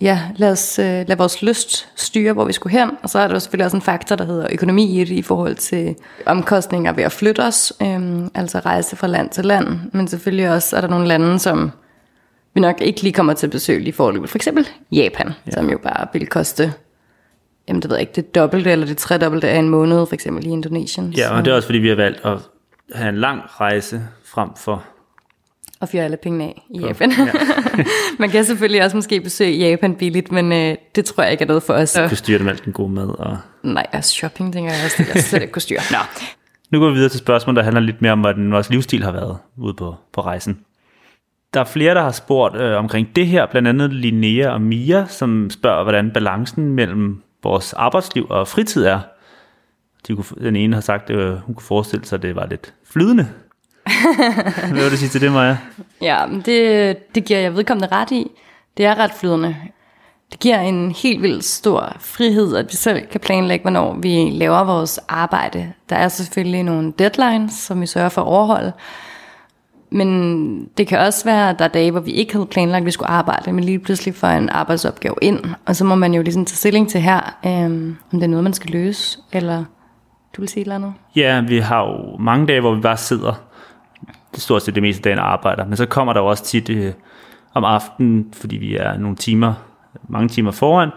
ja, 0.01 0.21
lad, 0.35 0.51
os, 0.51 0.79
øh, 0.79 0.85
lad 1.07 1.15
vores 1.15 1.41
lyst 1.41 1.87
styre, 1.95 2.33
hvor 2.33 2.45
vi 2.45 2.53
skulle 2.53 2.79
hen. 2.79 2.89
Og 3.03 3.09
så 3.09 3.19
er 3.19 3.27
der 3.27 3.39
selvfølgelig 3.39 3.65
også 3.65 3.77
en 3.77 3.81
faktor, 3.81 4.15
der 4.15 4.25
hedder 4.25 4.47
økonomi 4.51 5.01
i 5.01 5.03
det, 5.03 5.15
i 5.15 5.21
forhold 5.21 5.55
til 5.55 5.95
omkostninger 6.25 6.93
ved 6.93 7.03
at 7.03 7.11
flytte 7.11 7.39
os, 7.39 7.73
øh, 7.81 8.27
altså 8.33 8.59
rejse 8.59 8.95
fra 8.95 9.07
land 9.07 9.29
til 9.29 9.45
land. 9.45 9.67
Men 9.93 10.07
selvfølgelig 10.07 10.49
også 10.49 10.77
er 10.77 10.81
der 10.81 10.87
nogle 10.87 11.07
lande, 11.07 11.39
som 11.39 11.71
vi 12.53 12.61
nok 12.61 12.81
ikke 12.81 13.01
lige 13.01 13.13
kommer 13.13 13.33
til 13.33 13.47
at 13.47 13.51
besøge 13.51 13.79
lige 13.79 13.93
forløbet. 13.93 14.29
For 14.29 14.37
eksempel 14.37 14.67
Japan, 14.91 15.33
ja. 15.45 15.51
som 15.51 15.69
jo 15.69 15.77
bare 15.77 16.07
vil 16.13 16.27
koste 16.27 16.73
jamen 17.67 17.81
det 17.81 17.89
ved 17.89 17.97
jeg 17.97 18.01
ikke, 18.01 18.13
det 18.15 18.35
dobbelte 18.35 18.71
eller 18.71 18.85
det 18.85 18.97
tredobbelte 18.97 19.49
af 19.49 19.59
en 19.59 19.69
måned, 19.69 20.05
for 20.05 20.13
eksempel 20.13 20.45
i 20.45 20.49
Indonesien. 20.49 21.13
Ja, 21.13 21.37
og 21.37 21.45
det 21.45 21.51
er 21.51 21.55
også 21.55 21.67
fordi, 21.67 21.79
vi 21.79 21.89
har 21.89 21.95
valgt 21.95 22.25
at 22.25 22.37
have 22.93 23.09
en 23.09 23.17
lang 23.17 23.41
rejse 23.59 24.01
frem 24.23 24.49
for 24.57 24.83
og 25.79 25.89
fyre 25.89 26.03
alle 26.03 26.17
pengene 26.17 26.43
af 26.43 26.65
i 26.69 26.79
Japan. 26.79 27.11
Ja. 27.11 27.25
Man 28.19 28.29
kan 28.29 28.45
selvfølgelig 28.45 28.83
også 28.83 28.97
måske 28.97 29.21
besøge 29.21 29.69
Japan 29.69 29.95
billigt, 29.95 30.31
men 30.31 30.51
øh, 30.51 30.75
det 30.95 31.05
tror 31.05 31.23
jeg 31.23 31.31
ikke 31.31 31.41
er 31.41 31.47
noget 31.47 31.63
for 31.63 31.73
os. 31.73 31.93
Du 31.93 32.07
kan 32.07 32.17
styre 32.17 32.37
det 32.37 32.45
med 32.45 32.53
alt 32.53 32.65
den 32.65 32.73
gode 32.73 32.91
mad. 32.91 33.19
Og... 33.19 33.37
Nej, 33.63 33.85
altså 33.91 34.11
shopping 34.11 34.53
tænker 34.53 34.71
jeg 34.71 34.81
også, 34.85 35.03
det 35.03 35.15
jeg 35.15 35.23
slet 35.23 35.41
ikke 35.41 35.51
kunne 35.51 35.61
styre. 35.61 35.79
Nå. 35.91 35.97
Nu 36.71 36.79
går 36.79 36.87
vi 36.87 36.93
videre 36.93 37.09
til 37.09 37.19
spørgsmål, 37.19 37.55
der 37.55 37.63
handler 37.63 37.81
lidt 37.81 38.01
mere 38.01 38.11
om, 38.11 38.19
hvordan 38.19 38.51
vores 38.51 38.69
livsstil 38.69 39.03
har 39.03 39.11
været 39.11 39.37
ude 39.57 39.73
på, 39.73 39.95
på 40.13 40.21
rejsen. 40.21 40.59
Der 41.53 41.59
er 41.59 41.65
flere, 41.65 41.93
der 41.93 42.01
har 42.01 42.11
spurgt 42.11 42.55
øh, 42.55 42.77
omkring 42.77 43.15
det 43.15 43.27
her, 43.27 43.45
blandt 43.45 43.67
andet 43.67 43.93
Linnea 43.93 44.49
og 44.49 44.61
Mia, 44.61 45.05
som 45.07 45.49
spørger, 45.49 45.83
hvordan 45.83 46.11
balancen 46.11 46.65
mellem 46.65 47.21
vores 47.45 47.73
arbejdsliv 47.73 48.27
og 48.29 48.47
fritid 48.47 48.85
er. 48.85 48.99
De 50.07 50.15
kunne, 50.15 50.25
den 50.41 50.55
ene 50.55 50.73
har 50.73 50.81
sagt, 50.81 51.09
at 51.09 51.15
øh, 51.15 51.37
hun 51.37 51.55
kunne 51.55 51.65
forestille 51.65 52.05
sig, 52.05 52.17
at 52.17 52.21
det 52.21 52.35
var 52.35 52.45
lidt 52.45 52.73
flydende. 52.91 53.27
Hvad 54.71 54.83
vil 54.83 54.91
du 54.91 54.97
sige 54.97 55.09
til 55.09 55.21
det, 55.21 55.31
Maja? 55.31 55.57
Ja, 56.01 56.25
det, 56.45 56.97
det 57.15 57.25
giver 57.25 57.39
jeg 57.39 57.55
vedkommende 57.55 57.95
ret 57.95 58.11
i. 58.11 58.31
Det 58.77 58.85
er 58.85 58.95
ret 58.95 59.11
flydende. 59.11 59.55
Det 60.31 60.39
giver 60.39 60.59
en 60.59 60.91
helt 60.91 61.21
vildt 61.21 61.43
stor 61.43 61.95
frihed, 61.99 62.55
at 62.55 62.65
vi 62.71 62.75
selv 62.75 63.07
kan 63.07 63.19
planlægge, 63.19 63.63
hvornår 63.63 63.93
vi 63.93 64.29
laver 64.31 64.63
vores 64.63 64.99
arbejde. 65.07 65.73
Der 65.89 65.95
er 65.95 66.07
selvfølgelig 66.07 66.63
nogle 66.63 66.93
deadlines, 66.99 67.53
som 67.53 67.81
vi 67.81 67.85
sørger 67.85 68.09
for 68.09 68.21
at 68.21 68.27
overholde. 68.27 68.71
Men 69.95 70.69
det 70.77 70.87
kan 70.87 70.99
også 70.99 71.25
være, 71.25 71.49
at 71.49 71.59
der 71.59 71.65
er 71.65 71.69
dage, 71.69 71.91
hvor 71.91 71.99
vi 71.99 72.11
ikke 72.11 72.33
havde 72.33 72.45
planlagt, 72.45 72.81
at 72.81 72.85
vi 72.85 72.91
skulle 72.91 73.09
arbejde, 73.09 73.53
men 73.53 73.63
lige 73.63 73.79
pludselig 73.79 74.15
får 74.15 74.27
en 74.27 74.49
arbejdsopgave 74.49 75.15
ind. 75.21 75.39
Og 75.65 75.75
så 75.75 75.85
må 75.85 75.95
man 75.95 76.13
jo 76.13 76.21
ligesom 76.21 76.45
tage 76.45 76.55
stilling 76.55 76.89
til 76.89 77.01
her, 77.01 77.37
øhm, 77.45 77.95
om 78.13 78.19
det 78.19 78.23
er 78.23 78.27
noget, 78.27 78.43
man 78.43 78.53
skal 78.53 78.71
løse, 78.71 79.19
eller 79.31 79.63
du 80.35 80.41
vil 80.41 80.49
sige 80.49 80.61
et 80.61 80.65
eller 80.65 80.75
andet? 80.75 80.93
Ja, 81.15 81.41
vi 81.41 81.57
har 81.57 81.81
jo 81.81 82.17
mange 82.17 82.47
dage, 82.47 82.61
hvor 82.61 82.75
vi 82.75 82.81
bare 82.81 82.97
sidder 82.97 83.33
det 84.33 84.41
stort 84.41 84.61
set 84.61 84.75
det 84.75 84.83
meste 84.83 84.99
af 84.99 85.03
dagen 85.03 85.19
arbejder. 85.19 85.65
Men 85.65 85.77
så 85.77 85.85
kommer 85.85 86.13
der 86.13 86.21
jo 86.21 86.27
også 86.27 86.43
tit 86.43 86.69
øh, 86.69 86.93
om 87.53 87.63
aftenen, 87.63 88.33
fordi 88.33 88.57
vi 88.57 88.75
er 88.75 88.97
nogle 88.97 89.15
timer, 89.15 89.53
mange 90.09 90.29
timer 90.29 90.51
foran, 90.51 90.89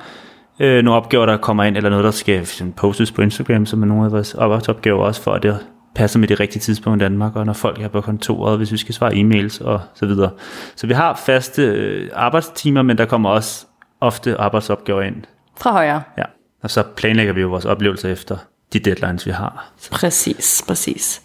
øh, 0.61 0.85
nogle 0.85 1.01
opgaver, 1.01 1.27
der 1.27 1.37
kommer 1.37 1.65
ind, 1.65 1.77
eller 1.77 1.91
noget, 1.91 2.05
der 2.05 2.11
skal 2.11 2.47
postes 2.77 3.13
på 3.13 3.23
Instagram, 3.23 3.67
som 3.67 3.83
er 3.83 3.87
nogle 3.87 4.05
af 4.05 4.13
vores 4.13 4.35
arbejdsopgaver 4.35 5.05
også, 5.05 5.23
for 5.23 5.33
at 5.33 5.43
det 5.43 5.59
passer 5.99 6.19
med 6.19 6.29
det 6.29 6.41
rigtige 6.41 6.61
tidspunkt 6.61 7.03
i 7.03 7.05
Danmark, 7.05 7.37
og 7.37 7.47
når 7.47 7.53
folk 7.53 7.83
er 7.83 7.89
på 7.89 8.01
kontoret, 8.01 8.59
hvis 8.59 8.73
vi 8.73 8.77
skal 8.77 8.95
svare 8.95 9.13
e-mails 9.13 9.65
og 9.65 9.81
så 9.95 10.07
videre. 10.07 10.31
Så 10.77 10.87
vi 10.87 10.93
har 10.93 11.23
faste 11.27 11.63
øh, 11.63 12.11
arbejdstimer, 12.15 12.83
men 12.83 12.99
der 12.99 13.05
kommer 13.05 13.31
også 13.31 13.67
ofte 14.01 14.37
arbejdsopgaver 14.37 15.03
ind. 15.03 15.17
Fra 15.61 15.73
højre. 15.73 16.03
Ja, 16.19 16.25
og 16.63 16.71
så 16.71 16.83
planlægger 16.97 17.33
vi 17.33 17.41
jo 17.41 17.49
vores 17.49 17.65
oplevelser 17.65 18.09
efter 18.09 18.37
de 18.73 18.79
deadlines, 18.79 19.27
vi 19.27 19.31
har. 19.31 19.73
Præcis, 19.91 20.65
præcis. 20.67 21.23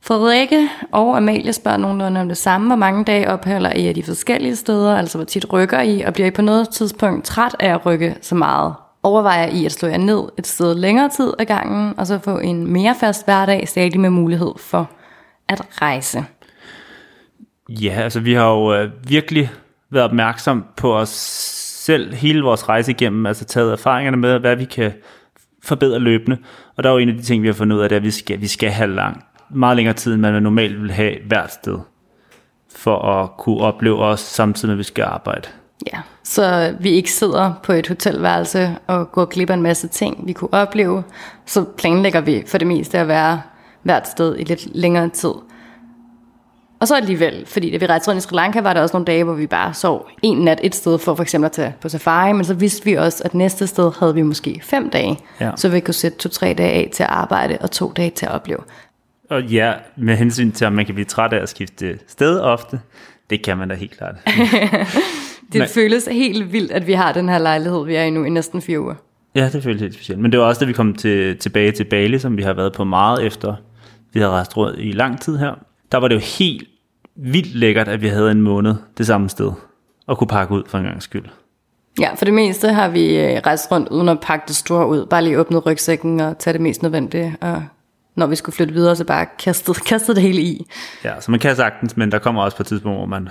Frederikke 0.00 0.68
og 0.92 1.16
Amalie 1.16 1.52
spørger 1.52 1.78
nogenlunde 1.78 2.20
om 2.20 2.28
det 2.28 2.36
samme. 2.36 2.66
Hvor 2.66 2.76
mange 2.76 3.04
dage 3.04 3.30
opholder 3.30 3.72
I 3.72 3.86
af 3.86 3.94
de 3.94 4.02
forskellige 4.02 4.56
steder? 4.56 4.96
Altså 4.96 5.18
hvor 5.18 5.24
tit 5.24 5.52
rykker 5.52 5.80
I? 5.80 6.00
Og 6.00 6.12
bliver 6.12 6.26
I 6.26 6.30
på 6.30 6.42
noget 6.42 6.68
tidspunkt 6.68 7.24
træt 7.24 7.56
af 7.60 7.74
at 7.74 7.86
rykke 7.86 8.16
så 8.20 8.34
meget? 8.34 8.74
Overvejer 9.02 9.46
I 9.46 9.64
at 9.64 9.72
slå 9.72 9.88
jer 9.88 9.96
ned 9.96 10.22
et 10.38 10.46
sted 10.46 10.74
længere 10.74 11.08
tid 11.08 11.32
ad 11.38 11.44
gangen, 11.44 11.94
og 11.96 12.06
så 12.06 12.18
få 12.18 12.38
en 12.38 12.72
mere 12.72 12.94
fast 13.00 13.24
hverdag, 13.24 13.68
stadig 13.68 14.00
med 14.00 14.10
mulighed 14.10 14.52
for 14.58 14.90
at 15.48 15.82
rejse? 15.82 16.24
Ja, 17.68 17.92
altså 17.92 18.20
vi 18.20 18.32
har 18.32 18.50
jo 18.50 18.74
øh, 18.74 18.90
virkelig 19.08 19.50
været 19.90 20.04
opmærksom 20.04 20.64
på 20.76 20.96
os 20.96 21.08
selv 21.84 22.14
hele 22.14 22.42
vores 22.42 22.68
rejse 22.68 22.90
igennem, 22.90 23.26
altså 23.26 23.44
taget 23.44 23.72
erfaringerne 23.72 24.16
med, 24.16 24.38
hvad 24.38 24.56
vi 24.56 24.64
kan 24.64 24.92
forbedre 25.62 25.98
løbende. 25.98 26.38
Og 26.76 26.82
der 26.82 26.90
er 26.90 26.94
jo 26.94 26.98
en 26.98 27.08
af 27.08 27.14
de 27.14 27.22
ting, 27.22 27.42
vi 27.42 27.48
har 27.48 27.54
fundet 27.54 27.76
ud 27.76 27.80
af, 27.80 27.88
det 27.88 27.96
er, 27.96 28.00
at 28.00 28.04
vi 28.04 28.10
skal, 28.10 28.40
vi 28.40 28.46
skal 28.46 28.70
have 28.70 28.94
lang, 28.94 29.24
meget 29.50 29.76
længere 29.76 29.94
tid, 29.94 30.12
end 30.12 30.20
man 30.20 30.42
normalt 30.42 30.82
vil 30.82 30.90
have 30.90 31.16
hvert 31.26 31.52
sted, 31.52 31.78
for 32.76 32.98
at 32.98 33.30
kunne 33.38 33.60
opleve 33.60 34.04
os 34.04 34.20
samtidig 34.20 34.68
med, 34.68 34.74
at 34.74 34.78
vi 34.78 34.84
skal 34.84 35.04
arbejde. 35.04 35.48
Ja, 35.92 35.98
så 36.22 36.74
vi 36.80 36.90
ikke 36.90 37.12
sidder 37.12 37.52
på 37.62 37.72
et 37.72 37.88
hotelværelse 37.88 38.76
og 38.86 39.12
går 39.12 39.24
glip 39.24 39.50
af 39.50 39.54
en 39.54 39.62
masse 39.62 39.88
ting, 39.88 40.26
vi 40.26 40.32
kunne 40.32 40.54
opleve, 40.54 41.02
så 41.46 41.64
planlægger 41.64 42.20
vi 42.20 42.42
for 42.46 42.58
det 42.58 42.66
meste 42.66 42.98
at 42.98 43.08
være 43.08 43.42
hvert 43.82 44.08
sted 44.08 44.38
i 44.38 44.44
lidt 44.44 44.76
længere 44.76 45.08
tid. 45.08 45.32
Og 46.80 46.88
så 46.88 46.96
alligevel, 46.96 47.46
fordi 47.46 47.70
da 47.70 47.76
vi 47.76 47.86
rejste 47.86 48.08
rundt 48.10 48.24
i 48.24 48.28
Sri 48.28 48.36
Lanka, 48.36 48.60
var 48.60 48.74
der 48.74 48.82
også 48.82 48.96
nogle 48.96 49.06
dage, 49.06 49.24
hvor 49.24 49.34
vi 49.34 49.46
bare 49.46 49.74
sov 49.74 50.08
en 50.22 50.38
nat 50.38 50.60
et 50.62 50.74
sted 50.74 50.98
for 50.98 51.14
for 51.14 51.22
eksempel 51.22 51.46
at 51.46 51.52
tage 51.52 51.74
på 51.80 51.88
safari, 51.88 52.32
men 52.32 52.44
så 52.44 52.54
vidste 52.54 52.84
vi 52.84 52.94
også, 52.94 53.22
at 53.24 53.34
næste 53.34 53.66
sted 53.66 53.92
havde 53.98 54.14
vi 54.14 54.22
måske 54.22 54.60
fem 54.62 54.90
dage, 54.90 55.18
ja. 55.40 55.50
så 55.56 55.68
vi 55.68 55.80
kunne 55.80 55.94
sætte 55.94 56.18
to-tre 56.18 56.54
dage 56.58 56.70
af 56.70 56.90
til 56.94 57.02
at 57.02 57.08
arbejde 57.08 57.58
og 57.60 57.70
to 57.70 57.92
dage 57.96 58.10
til 58.10 58.26
at 58.26 58.32
opleve. 58.32 58.60
Og 59.30 59.42
ja, 59.42 59.72
med 59.96 60.16
hensyn 60.16 60.52
til, 60.52 60.66
om 60.66 60.72
man 60.72 60.86
kan 60.86 60.94
blive 60.94 61.04
træt 61.04 61.32
af 61.32 61.42
at 61.42 61.48
skifte 61.48 61.98
sted 62.08 62.40
ofte, 62.40 62.80
det 63.30 63.44
kan 63.44 63.58
man 63.58 63.68
da 63.68 63.74
helt 63.74 63.96
klart. 63.98 64.14
det 65.52 65.58
Men, 65.58 65.68
føles 65.68 66.08
helt 66.10 66.52
vildt, 66.52 66.72
at 66.72 66.86
vi 66.86 66.92
har 66.92 67.12
den 67.12 67.28
her 67.28 67.38
lejlighed, 67.38 67.84
vi 67.86 67.94
er 67.94 68.02
i 68.02 68.10
nu 68.10 68.24
i 68.24 68.30
næsten 68.30 68.62
fire 68.62 68.80
uger. 68.80 68.94
Ja, 69.34 69.48
det 69.52 69.62
føles 69.62 69.80
helt 69.80 69.94
specielt. 69.94 70.20
Men 70.20 70.32
det 70.32 70.40
var 70.40 70.46
også, 70.46 70.60
da 70.60 70.64
vi 70.64 70.72
kom 70.72 70.94
til, 70.94 71.38
tilbage 71.38 71.72
til 71.72 71.84
Bali, 71.84 72.18
som 72.18 72.36
vi 72.36 72.42
har 72.42 72.52
været 72.52 72.72
på 72.72 72.84
meget 72.84 73.26
efter. 73.26 73.54
Vi 74.12 74.20
har 74.20 74.28
rejst 74.28 74.56
rundt 74.56 74.78
i 74.80 74.92
lang 74.92 75.20
tid 75.20 75.38
her. 75.38 75.54
Der 75.92 75.98
var 75.98 76.08
det 76.08 76.14
jo 76.14 76.20
helt 76.20 76.68
vildt 77.16 77.54
lækkert, 77.54 77.88
at 77.88 78.02
vi 78.02 78.08
havde 78.08 78.30
en 78.30 78.42
måned 78.42 78.74
det 78.98 79.06
samme 79.06 79.28
sted, 79.28 79.52
og 80.06 80.18
kunne 80.18 80.28
pakke 80.28 80.54
ud 80.54 80.62
for 80.66 80.78
en 80.78 80.84
gang 80.84 81.02
skyld. 81.02 81.24
Ja, 82.00 82.14
for 82.14 82.24
det 82.24 82.34
meste 82.34 82.68
har 82.68 82.88
vi 82.88 83.16
øh, 83.16 83.40
rejst 83.46 83.72
rundt 83.72 83.88
uden 83.88 84.08
at 84.08 84.20
pakke 84.22 84.44
det 84.48 84.56
store 84.56 84.88
ud. 84.88 85.06
Bare 85.06 85.24
lige 85.24 85.38
åbnet 85.38 85.66
rygsækken 85.66 86.20
og 86.20 86.38
tage 86.38 86.52
det 86.52 86.60
mest 86.60 86.82
nødvendige. 86.82 87.36
Og 87.40 87.62
når 88.16 88.26
vi 88.26 88.36
skulle 88.36 88.56
flytte 88.56 88.74
videre, 88.74 88.96
så 88.96 89.04
bare 89.04 89.26
kastet, 89.38 89.84
kastet 89.90 90.16
det 90.16 90.22
hele 90.22 90.42
i. 90.42 90.66
Ja, 91.04 91.20
så 91.20 91.30
man 91.30 91.40
kan 91.40 91.56
sagtens, 91.56 91.96
men 91.96 92.12
der 92.12 92.18
kommer 92.18 92.42
også 92.42 92.56
på 92.56 92.62
et 92.62 92.66
tidspunkt, 92.66 92.98
hvor 92.98 93.06
man 93.06 93.28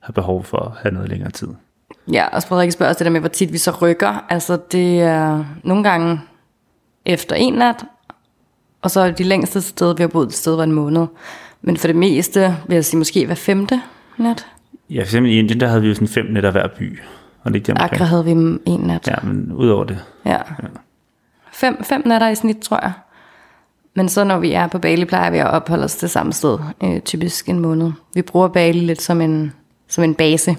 har 0.00 0.12
behov 0.12 0.44
for 0.44 0.58
at 0.58 0.72
have 0.82 0.94
noget 0.94 1.08
længere 1.08 1.30
tid. 1.30 1.48
Ja, 2.12 2.26
og 2.32 2.42
Frederik 2.42 2.72
spørger 2.72 2.90
også 2.90 2.98
det 2.98 3.04
der 3.04 3.12
med, 3.12 3.20
hvor 3.20 3.28
tit 3.28 3.52
vi 3.52 3.58
så 3.58 3.70
rykker. 3.82 4.24
Altså 4.28 4.58
det 4.72 5.00
er 5.00 5.44
nogle 5.64 5.84
gange 5.84 6.20
efter 7.04 7.36
en 7.36 7.54
nat, 7.54 7.84
og 8.82 8.90
så 8.90 9.00
er 9.00 9.10
de 9.10 9.24
længste 9.24 9.60
sted, 9.60 9.96
vi 9.96 10.02
har 10.02 10.08
boet 10.08 10.26
et 10.26 10.34
sted, 10.34 10.56
var 10.56 10.64
en 10.64 10.72
måned. 10.72 11.06
Men 11.62 11.76
for 11.76 11.86
det 11.86 11.96
meste 11.96 12.56
vil 12.66 12.74
jeg 12.74 12.84
sige 12.84 12.98
måske 12.98 13.26
hver 13.26 13.34
femte 13.34 13.82
nat. 14.16 14.46
Ja, 14.90 15.00
for 15.00 15.04
eksempel 15.04 15.32
i 15.32 15.38
Indien, 15.38 15.60
der 15.60 15.68
havde 15.68 15.82
vi 15.82 15.88
jo 15.88 15.94
sådan 15.94 16.08
fem 16.08 16.26
nætter 16.26 16.50
hver 16.50 16.68
by. 16.78 16.98
Og 17.42 17.54
det 17.54 17.68
Accra 17.76 18.04
havde 18.04 18.24
vi 18.24 18.30
en 18.30 18.80
nat. 18.80 19.08
Ja, 19.08 19.14
men 19.22 19.52
udover 19.52 19.84
det. 19.84 20.04
Ja. 20.24 20.30
ja. 20.32 20.68
Fem, 21.52 21.84
fem 21.84 22.02
natter 22.06 22.28
i 22.28 22.34
snit, 22.34 22.58
tror 22.58 22.80
jeg. 22.82 22.92
Men 23.94 24.08
så 24.08 24.24
når 24.24 24.38
vi 24.38 24.52
er 24.52 24.66
på 24.66 24.78
Bali, 24.78 25.04
plejer 25.04 25.30
vi 25.30 25.38
at 25.38 25.46
opholde 25.46 25.84
os 25.84 25.96
det 25.96 26.10
samme 26.10 26.32
sted, 26.32 26.58
øh, 26.84 27.00
typisk 27.00 27.48
en 27.48 27.58
måned. 27.58 27.92
Vi 28.14 28.22
bruger 28.22 28.48
Bali 28.48 28.80
lidt 28.80 29.02
som 29.02 29.20
en, 29.20 29.52
som 29.88 30.04
en 30.04 30.14
base, 30.14 30.56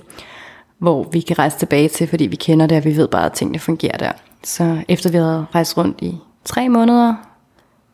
hvor 0.80 1.10
vi 1.12 1.20
kan 1.20 1.40
rejse 1.40 1.58
tilbage 1.58 1.90
til, 1.90 2.08
fordi 2.08 2.26
vi 2.26 2.36
kender 2.36 2.68
det, 2.68 2.78
og 2.78 2.86
vi 2.86 2.98
ved 2.98 3.08
bare, 3.08 3.26
at 3.26 3.34
tingene 3.34 3.60
fungerer 3.60 3.98
der. 3.98 4.12
Så 4.44 4.84
efter 4.88 5.12
vi 5.12 5.18
havde 5.18 5.46
rejst 5.56 5.78
rundt 5.78 6.02
i 6.02 6.18
tre 6.46 6.70
måneder 6.70 7.16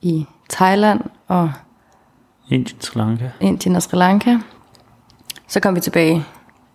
i 0.02 0.26
Thailand 0.50 1.02
og 1.28 1.52
Indien, 2.50 2.82
Sri 2.82 3.00
Lanka. 3.00 3.30
Indien 3.42 3.76
og 3.76 3.82
Sri 3.82 3.98
Lanka. 3.98 4.38
Så 5.48 5.60
kom 5.60 5.76
vi 5.76 5.80
tilbage 5.80 6.26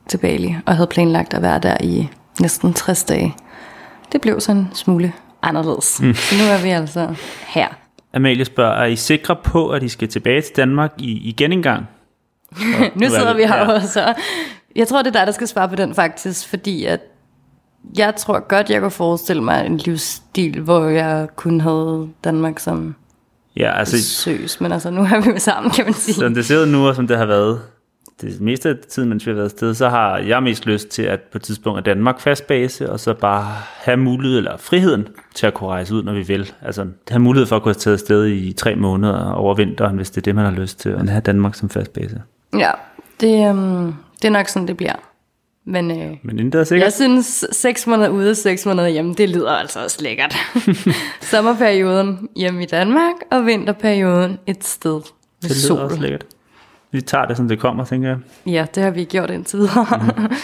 til 0.09 0.19
Bali 0.19 0.57
og 0.67 0.77
havde 0.77 0.87
planlagt 0.87 1.35
at 1.35 1.43
være 1.43 1.59
der 1.59 1.77
i 1.81 2.09
næsten 2.41 2.75
60 2.75 3.05
dage. 3.05 3.37
Det 4.13 4.21
blev 4.21 4.41
sådan 4.41 4.63
en 4.63 4.69
smule 4.75 5.13
anderledes. 5.43 6.01
Mm. 6.03 6.15
Så 6.15 6.35
nu 6.39 6.45
er 6.45 6.63
vi 6.63 6.69
altså 6.69 7.15
her. 7.47 7.69
Amalie 8.15 8.45
spørger, 8.45 8.73
er 8.73 8.87
I 8.87 8.97
sikre 8.97 9.37
på, 9.37 9.69
at 9.69 9.83
I 9.83 9.89
skal 9.89 10.09
tilbage 10.09 10.41
til 10.41 10.57
Danmark 10.57 10.93
i, 10.99 11.29
igen 11.29 11.53
en 11.53 11.63
gang? 11.63 11.87
nu 13.01 13.09
sidder 13.09 13.35
vi 13.35 13.43
her 13.43 13.57
ja. 13.57 13.73
også. 13.73 14.15
Jeg 14.77 14.89
tror, 14.89 15.03
det 15.03 15.07
er 15.17 15.19
dig, 15.19 15.27
der 15.27 15.33
skal 15.33 15.49
svare 15.49 15.69
på 15.69 15.77
den 15.77 15.95
faktisk, 15.95 16.49
fordi 16.49 16.85
at 16.85 17.01
jeg 17.99 18.17
tror 18.17 18.49
godt, 18.49 18.71
jeg 18.71 18.81
kunne 18.81 18.91
forestille 18.91 19.43
mig 19.43 19.67
en 19.67 19.77
livsstil, 19.77 20.61
hvor 20.61 20.85
jeg 20.85 21.29
kun 21.37 21.61
havde 21.61 22.09
Danmark 22.25 22.59
som 22.59 22.95
Ja, 23.57 23.79
altså, 23.79 24.05
søs, 24.05 24.61
men 24.61 24.73
altså 24.73 24.91
nu 24.91 25.01
er 25.01 25.21
vi 25.21 25.31
jo 25.31 25.39
sammen, 25.39 25.71
kan 25.71 25.85
man 25.85 25.95
sige. 25.95 26.15
Som 26.15 26.35
det 26.35 26.45
ser 26.45 26.61
ud 26.61 26.67
nu, 26.67 26.89
og 26.89 26.95
som 26.95 27.07
det 27.07 27.17
har 27.17 27.27
været 27.27 27.61
det 28.21 28.41
meste 28.41 28.69
af 28.69 28.75
tiden, 28.91 29.09
mens 29.09 29.27
vi 29.27 29.31
har 29.31 29.35
været 29.35 29.45
afsted, 29.45 29.75
så 29.75 29.89
har 29.89 30.19
jeg 30.19 30.43
mest 30.43 30.67
lyst 30.67 30.89
til, 30.89 31.03
at 31.03 31.21
på 31.21 31.39
et 31.39 31.43
tidspunkt 31.43 31.79
er 31.79 31.83
Danmark 31.83 32.21
fast 32.21 32.47
base, 32.47 32.91
og 32.91 33.01
så 33.01 33.15
bare 33.15 33.45
have 33.77 33.97
mulighed, 33.97 34.39
eller 34.39 34.57
friheden 34.57 35.09
til 35.35 35.47
at 35.47 35.55
kunne 35.55 35.71
rejse 35.71 35.95
ud, 35.95 36.03
når 36.03 36.13
vi 36.13 36.23
vil. 36.23 36.53
Altså 36.63 36.87
have 37.09 37.21
mulighed 37.21 37.47
for 37.47 37.57
at 37.57 37.63
kunne 37.63 37.75
tage 37.75 37.95
afsted 37.95 38.27
i 38.27 38.53
tre 38.53 38.75
måneder 38.77 39.33
over 39.33 39.55
vinteren, 39.55 39.97
hvis 39.97 40.11
det 40.11 40.17
er 40.17 40.23
det, 40.23 40.35
man 40.35 40.45
har 40.45 40.53
lyst 40.53 40.81
til, 40.81 40.89
at 40.89 41.09
have 41.09 41.21
Danmark 41.21 41.55
som 41.55 41.71
fast 41.71 41.93
base. 41.93 42.23
Ja, 42.59 42.71
det, 43.21 43.51
um, 43.51 43.95
det 44.23 44.29
er 44.29 44.33
nok 44.33 44.49
sådan, 44.49 44.69
det 44.69 44.77
bliver. 44.77 44.95
Men, 45.65 45.91
øh, 45.91 46.17
Men 46.23 46.39
intet 46.39 46.61
er 46.61 46.65
sikkert. 46.65 46.85
Jeg 46.85 46.93
synes, 46.93 47.45
seks 47.53 47.87
måneder 47.87 48.09
ude, 48.09 48.35
seks 48.35 48.67
måneder 48.67 48.89
hjemme, 48.89 49.15
det 49.15 49.29
lyder 49.29 49.53
altså 49.53 49.85
også 49.85 50.03
lækkert. 50.03 50.37
Sommerperioden 51.31 52.29
hjemme 52.37 52.63
i 52.63 52.67
Danmark, 52.67 53.15
og 53.31 53.47
vinterperioden 53.47 54.39
et 54.47 54.65
sted 54.65 54.93
med 54.93 55.03
det 55.43 55.51
lyder 55.51 55.67
sol. 55.67 55.79
også 55.79 56.01
lækkert. 56.01 56.27
Vi 56.93 57.01
tager 57.01 57.27
det, 57.27 57.37
som 57.37 57.49
det 57.49 57.59
kommer, 57.61 57.85
tænker 57.85 58.09
jeg. 58.09 58.19
Ja, 58.47 58.67
det 58.75 58.83
har 58.83 58.91
vi 58.91 59.05
gjort 59.05 59.31
indtil 59.31 59.59
videre. 59.59 59.87
Mm. 60.17 60.27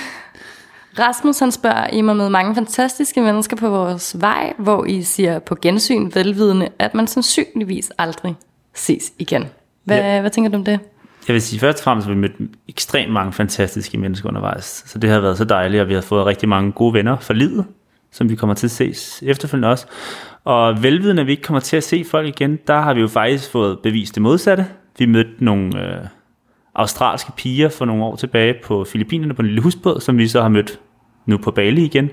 Rasmus 0.99 1.39
han 1.39 1.53
spørger, 1.53 1.87
I 1.87 2.01
mig 2.01 2.17
med 2.17 2.29
mange 2.29 2.55
fantastiske 2.55 3.21
mennesker 3.23 3.57
på 3.57 3.69
vores 3.69 4.21
vej, 4.21 4.53
hvor 4.59 4.85
I 4.85 5.03
siger 5.03 5.39
på 5.39 5.55
gensyn 5.63 6.11
velvidende, 6.15 6.69
at 6.79 6.95
man 6.95 7.07
sandsynligvis 7.07 7.93
aldrig 7.99 8.35
ses 8.75 9.13
igen. 9.19 9.45
Hvad, 9.85 9.97
ja. 9.97 10.21
hvad 10.21 10.31
tænker 10.31 10.51
du 10.51 10.57
om 10.57 10.65
det? 10.65 10.81
Jeg 11.29 11.35
vil 11.35 11.43
sige, 11.43 11.61
først 11.61 11.79
og 11.79 11.85
fremmest 11.85 12.07
har 12.07 12.15
vi 12.15 12.21
mødt 12.21 12.33
ekstremt 12.69 13.13
mange 13.13 13.33
fantastiske 13.33 13.99
mennesker 13.99 14.29
undervejs. 14.29 14.85
Så 14.87 14.99
det 14.99 15.11
har 15.11 15.21
været 15.21 15.39
så 15.39 15.45
dejligt, 15.45 15.81
og 15.83 15.89
vi 15.89 15.95
har 15.95 16.01
fået 16.01 16.27
rigtig 16.27 16.49
mange 16.49 16.73
gode 16.73 16.95
venner 16.95 17.17
for 17.19 17.35
livet, 17.35 17.65
som 18.13 18.29
vi 18.29 18.35
kommer 18.35 18.55
til 18.55 18.67
at 18.67 18.71
ses 18.71 19.23
efterfølgende 19.27 19.69
også. 19.69 19.87
Og 20.45 20.83
velvidende, 20.83 21.21
at 21.21 21.27
vi 21.27 21.33
ikke 21.33 21.43
kommer 21.43 21.61
til 21.61 21.77
at 21.77 21.85
se 21.85 22.05
folk 22.05 22.29
igen, 22.29 22.59
der 22.67 22.81
har 22.81 22.95
vi 22.95 23.01
jo 23.01 23.09
faktisk 23.09 23.51
fået 23.51 23.79
bevist 23.79 24.15
det 24.15 24.23
modsatte. 24.23 24.67
Vi 24.99 25.07
mødte 25.07 25.31
nogle 25.45 25.85
øh, 25.85 26.07
australske 26.75 27.33
piger 27.37 27.69
for 27.69 27.85
nogle 27.85 28.05
år 28.05 28.17
tilbage 28.17 28.55
på 28.65 28.85
Filippinerne 28.85 29.35
på 29.35 29.43
en 29.43 29.49
lille 29.49 29.63
husbåd, 29.63 30.01
som 30.01 30.19
vi 30.19 30.29
så 30.29 30.43
har 30.43 30.49
mødt 30.49 30.81
nu 31.27 31.39
på 31.39 31.51
Bali 31.51 31.85
igen, 31.85 32.11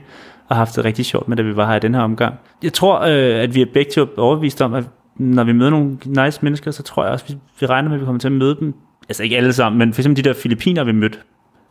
og 0.49 0.55
haft 0.55 0.75
det 0.75 0.85
rigtig 0.85 1.05
sjovt 1.05 1.27
med, 1.27 1.37
da 1.37 1.43
vi 1.43 1.55
var 1.55 1.67
her 1.67 1.75
i 1.75 1.79
den 1.79 1.95
her 1.95 2.01
omgang. 2.01 2.35
Jeg 2.63 2.73
tror, 2.73 2.99
øh, 2.99 3.43
at 3.43 3.55
vi 3.55 3.61
er 3.61 3.65
begge 3.73 3.91
til 3.91 4.07
overbevist 4.17 4.61
om, 4.61 4.73
at 4.73 4.83
når 5.15 5.43
vi 5.43 5.53
møder 5.53 5.69
nogle 5.69 5.97
nice 6.05 6.39
mennesker, 6.41 6.71
så 6.71 6.83
tror 6.83 7.03
jeg 7.03 7.13
også, 7.13 7.25
at 7.29 7.35
vi 7.59 7.65
regner 7.65 7.89
med, 7.89 7.95
at 7.95 8.01
vi 8.01 8.05
kommer 8.05 8.19
til 8.19 8.27
at 8.27 8.31
møde 8.31 8.57
dem 8.59 8.73
altså 9.09 9.23
ikke 9.23 9.37
alle 9.37 9.53
sammen, 9.53 9.79
men 9.79 9.93
for 9.93 10.01
eksempel 10.01 10.23
de 10.23 10.29
der 10.29 10.35
filipiner, 10.35 10.83
vi 10.83 10.91
mødte 10.91 11.17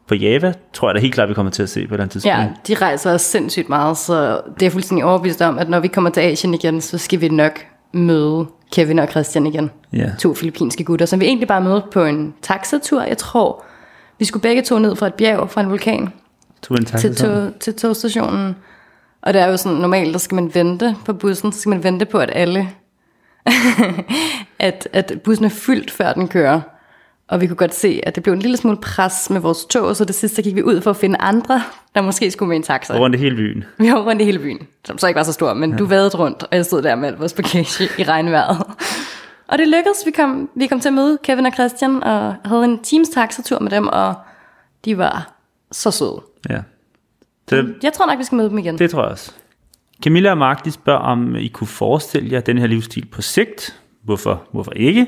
på 0.09 0.15
Java, 0.15 0.53
tror 0.73 0.89
jeg 0.89 0.95
da 0.95 1.01
helt 1.01 1.15
klart, 1.15 1.29
vi 1.29 1.35
kommer 1.35 1.53
til 1.53 1.63
at 1.63 1.69
se 1.69 1.87
på 1.87 1.97
den 1.97 2.09
tidspunkt. 2.09 2.39
Ja, 2.39 2.49
de 2.69 2.75
rejser 2.75 3.13
også 3.13 3.27
sindssygt 3.27 3.69
meget, 3.69 3.97
så 3.97 4.41
det 4.61 4.67
er 4.67 4.71
fuldstændig 4.71 5.05
overbevist 5.05 5.43
om, 5.43 5.59
at 5.59 5.69
når 5.69 5.81
vi 5.81 5.89
kommer 5.89 6.11
til 6.11 6.21
Asien 6.21 6.55
igen, 6.55 6.81
så 6.81 6.99
skal 6.99 7.21
vi 7.21 7.29
nok 7.29 7.67
møde 7.93 8.47
Kevin 8.73 8.99
og 8.99 9.09
Christian 9.09 9.47
igen. 9.47 9.71
Ja. 9.93 10.11
To 10.19 10.35
filippinske 10.35 10.85
gutter, 10.85 11.07
som 11.07 11.21
vi 11.21 11.27
egentlig 11.27 11.49
bare 11.49 11.61
mødte 11.61 11.87
på 11.93 12.05
en 12.05 12.35
taxatur. 12.43 13.03
Jeg 13.03 13.19
tror, 13.19 13.65
vi 14.19 14.25
skulle 14.25 14.43
begge 14.43 14.63
to 14.63 14.79
ned 14.79 14.97
fra 14.97 15.07
et 15.07 15.15
bjerg, 15.15 15.51
fra 15.51 15.61
en 15.61 15.71
vulkan, 15.71 16.13
Tog 16.63 16.77
en 16.79 16.85
til, 16.85 17.17
tog, 17.17 17.53
til 17.61 17.75
togstationen. 17.75 18.57
Og 19.23 19.35
det 19.35 19.43
er 19.43 19.47
jo 19.47 19.57
sådan, 19.57 19.79
normalt, 19.79 20.13
der 20.13 20.19
skal 20.19 20.35
man 20.35 20.55
vente 20.55 20.97
på 21.05 21.13
bussen, 21.13 21.53
så 21.53 21.61
skal 21.61 21.71
man 21.71 21.85
vente 21.85 22.05
på, 22.05 22.19
at 22.19 22.31
alle, 22.33 22.69
at, 24.59 24.89
at 24.93 25.13
bussen 25.25 25.45
er 25.45 25.49
fyldt, 25.49 25.91
før 25.91 26.13
den 26.13 26.29
kører. 26.29 26.61
Og 27.29 27.41
vi 27.41 27.47
kunne 27.47 27.57
godt 27.57 27.75
se, 27.75 28.01
at 28.03 28.15
det 28.15 28.23
blev 28.23 28.33
en 28.33 28.39
lille 28.39 28.57
smule 28.57 28.77
pres 28.77 29.31
med 29.31 29.41
vores 29.41 29.65
tog, 29.65 29.97
så 29.97 30.05
det 30.05 30.15
sidste 30.15 30.43
gik 30.43 30.55
vi 30.55 30.63
ud 30.63 30.81
for 30.81 30.91
at 30.91 30.97
finde 30.97 31.17
andre, 31.21 31.63
der 31.95 32.03
måske 32.03 32.31
skulle 32.31 32.49
med 32.49 32.57
en 32.57 32.63
taxa. 32.63 32.99
Rundt 32.99 33.17
i 33.17 33.19
hele 33.19 33.37
byen. 33.37 33.65
Vi 33.79 33.93
var 33.93 34.03
rundt 34.03 34.23
i 34.23 34.25
hele 34.25 34.39
byen, 34.39 34.67
som 34.85 34.99
så 34.99 35.07
ikke 35.07 35.19
var 35.19 35.25
så 35.25 35.33
stor, 35.33 35.55
men 35.55 35.71
ja. 35.71 35.77
du 35.77 35.85
vadede 35.85 36.17
rundt, 36.19 36.43
og 36.43 36.49
jeg 36.57 36.65
stod 36.65 36.83
der 36.83 36.95
med 36.95 37.09
al 37.09 37.15
vores 37.15 37.33
bagage 37.33 37.85
i 37.99 38.03
regnvejret. 38.03 38.67
Og 39.49 39.59
det 39.59 39.69
lykkedes, 39.69 40.07
vi 40.07 40.11
kom, 40.11 40.51
vi 40.57 40.67
kom 40.67 40.81
til 40.81 40.89
at 40.89 40.95
møde 40.95 41.19
Kevin 41.25 41.47
og 41.47 41.53
Christian, 41.53 42.03
og 42.03 42.35
havde 42.45 42.65
en 42.65 42.79
teams 42.83 43.09
taxatur 43.09 43.59
med 43.59 43.71
dem, 43.71 43.89
og 43.89 44.15
de 44.85 44.99
var 44.99 45.33
så 45.73 45.91
søde. 45.91 46.23
Ja. 46.51 46.61
Så 47.49 47.67
Jeg 47.83 47.93
tror 47.93 48.07
nok, 48.07 48.19
vi 48.19 48.25
skal 48.25 48.37
møde 48.37 48.49
dem 48.51 48.59
igen. 48.59 48.79
det 48.79 48.91
tror 48.91 49.03
jeg 49.03 49.11
også. 49.11 49.33
Camilla 50.05 50.31
og 50.31 50.39
Mark, 50.39 50.65
de 50.65 50.73
spørger, 50.73 51.01
om 51.01 51.37
I 51.37 51.49
kunne 51.49 51.67
forestille 51.67 52.33
jer 52.33 52.41
den 52.41 52.59
her 52.59 52.67
livsstil 52.67 53.07
på 53.07 53.23
sigt. 53.23 53.81
Hvorfor, 54.03 54.43
hvorfor 54.53 54.73
ikke? 54.73 55.07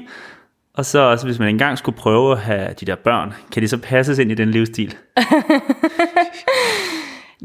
Og 0.75 0.85
så 0.85 0.99
også, 0.99 1.27
hvis 1.27 1.39
man 1.39 1.49
engang 1.49 1.79
skulle 1.79 1.99
prøve 1.99 2.33
at 2.33 2.39
have 2.39 2.75
de 2.81 2.87
der 2.87 2.97
børn, 2.97 3.35
kan 3.53 3.63
de 3.63 3.69
så 3.69 3.79
passes 3.79 4.19
ind 4.19 4.31
i 4.31 4.35
den 4.35 4.51
livsstil? 4.51 4.97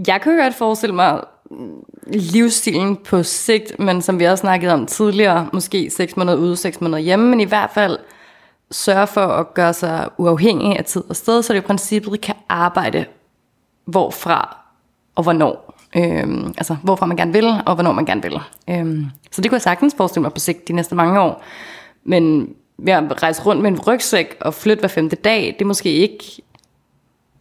Jeg 0.07 0.21
kan 0.21 0.37
godt 0.37 0.55
forestille 0.55 0.95
mig 0.95 1.21
livsstilen 2.07 2.97
på 2.97 3.23
sigt, 3.23 3.79
men 3.79 4.01
som 4.01 4.19
vi 4.19 4.25
også 4.25 4.41
snakkede 4.41 4.73
om 4.73 4.85
tidligere, 4.85 5.49
måske 5.53 5.89
6 5.89 6.17
måneder 6.17 6.37
ude, 6.37 6.57
6 6.57 6.81
måneder 6.81 6.99
hjemme, 6.99 7.29
men 7.29 7.39
i 7.39 7.45
hvert 7.45 7.69
fald 7.73 7.97
sørge 8.71 9.07
for 9.07 9.21
at 9.21 9.53
gøre 9.53 9.73
sig 9.73 10.09
uafhængig 10.17 10.77
af 10.77 10.85
tid 10.85 11.03
og 11.09 11.15
sted, 11.15 11.43
så 11.43 11.53
det 11.53 11.59
i 11.59 11.61
princippet 11.61 12.21
kan 12.21 12.35
arbejde 12.49 13.05
hvorfra 13.85 14.57
og 15.15 15.23
hvornår. 15.23 15.75
Øhm, 15.95 16.53
altså, 16.57 16.75
hvorfra 16.83 17.05
man 17.05 17.17
gerne 17.17 17.33
vil, 17.33 17.53
og 17.65 17.75
hvornår 17.75 17.91
man 17.91 18.05
gerne 18.05 18.21
vil. 18.21 18.39
Øhm, 18.69 19.05
så 19.31 19.41
det 19.41 19.51
kunne 19.51 19.55
jeg 19.55 19.61
sagtens 19.61 19.95
forestille 19.97 20.21
mig 20.21 20.33
på 20.33 20.39
sigt 20.39 20.67
de 20.67 20.73
næste 20.73 20.95
mange 20.95 21.19
år. 21.19 21.43
Men 22.03 22.53
ved 22.81 22.93
at 22.93 23.23
rejse 23.23 23.43
rundt 23.43 23.61
med 23.61 23.71
en 23.71 23.79
rygsæk 23.79 24.37
og 24.41 24.53
flytte 24.53 24.79
hver 24.79 24.87
femte 24.87 25.15
dag, 25.15 25.55
det 25.59 25.61
er 25.61 25.65
måske 25.65 25.91
ikke 25.91 26.23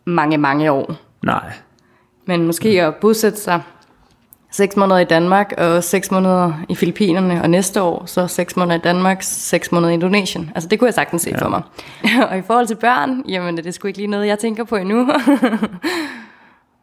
mange, 0.04 0.38
mange 0.38 0.72
år. 0.72 0.94
Nej. 1.22 1.52
Men 2.26 2.46
måske 2.46 2.82
at 2.82 2.94
bosætte 2.94 3.40
sig 3.40 3.62
6 4.50 4.76
måneder 4.76 4.98
i 4.98 5.04
Danmark 5.04 5.54
og 5.58 5.84
6 5.84 6.10
måneder 6.10 6.52
i 6.68 6.74
Filippinerne, 6.74 7.42
og 7.42 7.50
næste 7.50 7.82
år 7.82 8.06
så 8.06 8.26
6 8.26 8.56
måneder 8.56 8.78
i 8.78 8.80
Danmark, 8.80 9.18
6 9.22 9.72
måneder 9.72 9.90
i 9.90 9.94
Indonesien. 9.94 10.50
Altså 10.54 10.68
det 10.68 10.78
kunne 10.78 10.86
jeg 10.86 10.94
sagtens 10.94 11.22
se 11.22 11.30
ja. 11.30 11.44
for 11.44 11.48
mig. 11.48 11.62
og 12.30 12.38
i 12.38 12.42
forhold 12.42 12.66
til 12.66 12.74
børn, 12.74 13.24
jamen 13.28 13.56
det 13.56 13.66
er 13.66 13.70
sgu 13.70 13.88
ikke 13.88 13.98
lige 13.98 14.06
noget, 14.06 14.26
jeg 14.26 14.38
tænker 14.38 14.64
på 14.64 14.76
endnu. 14.76 15.10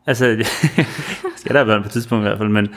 Altså, 0.07 0.25
jeg 0.77 0.85
skal 1.35 1.55
der 1.55 1.65
børn 1.65 1.81
på 1.81 1.87
et 1.87 1.91
tidspunkt 1.91 2.21
i 2.21 2.27
hvert 2.27 2.37
fald, 2.37 2.49
men, 2.49 2.67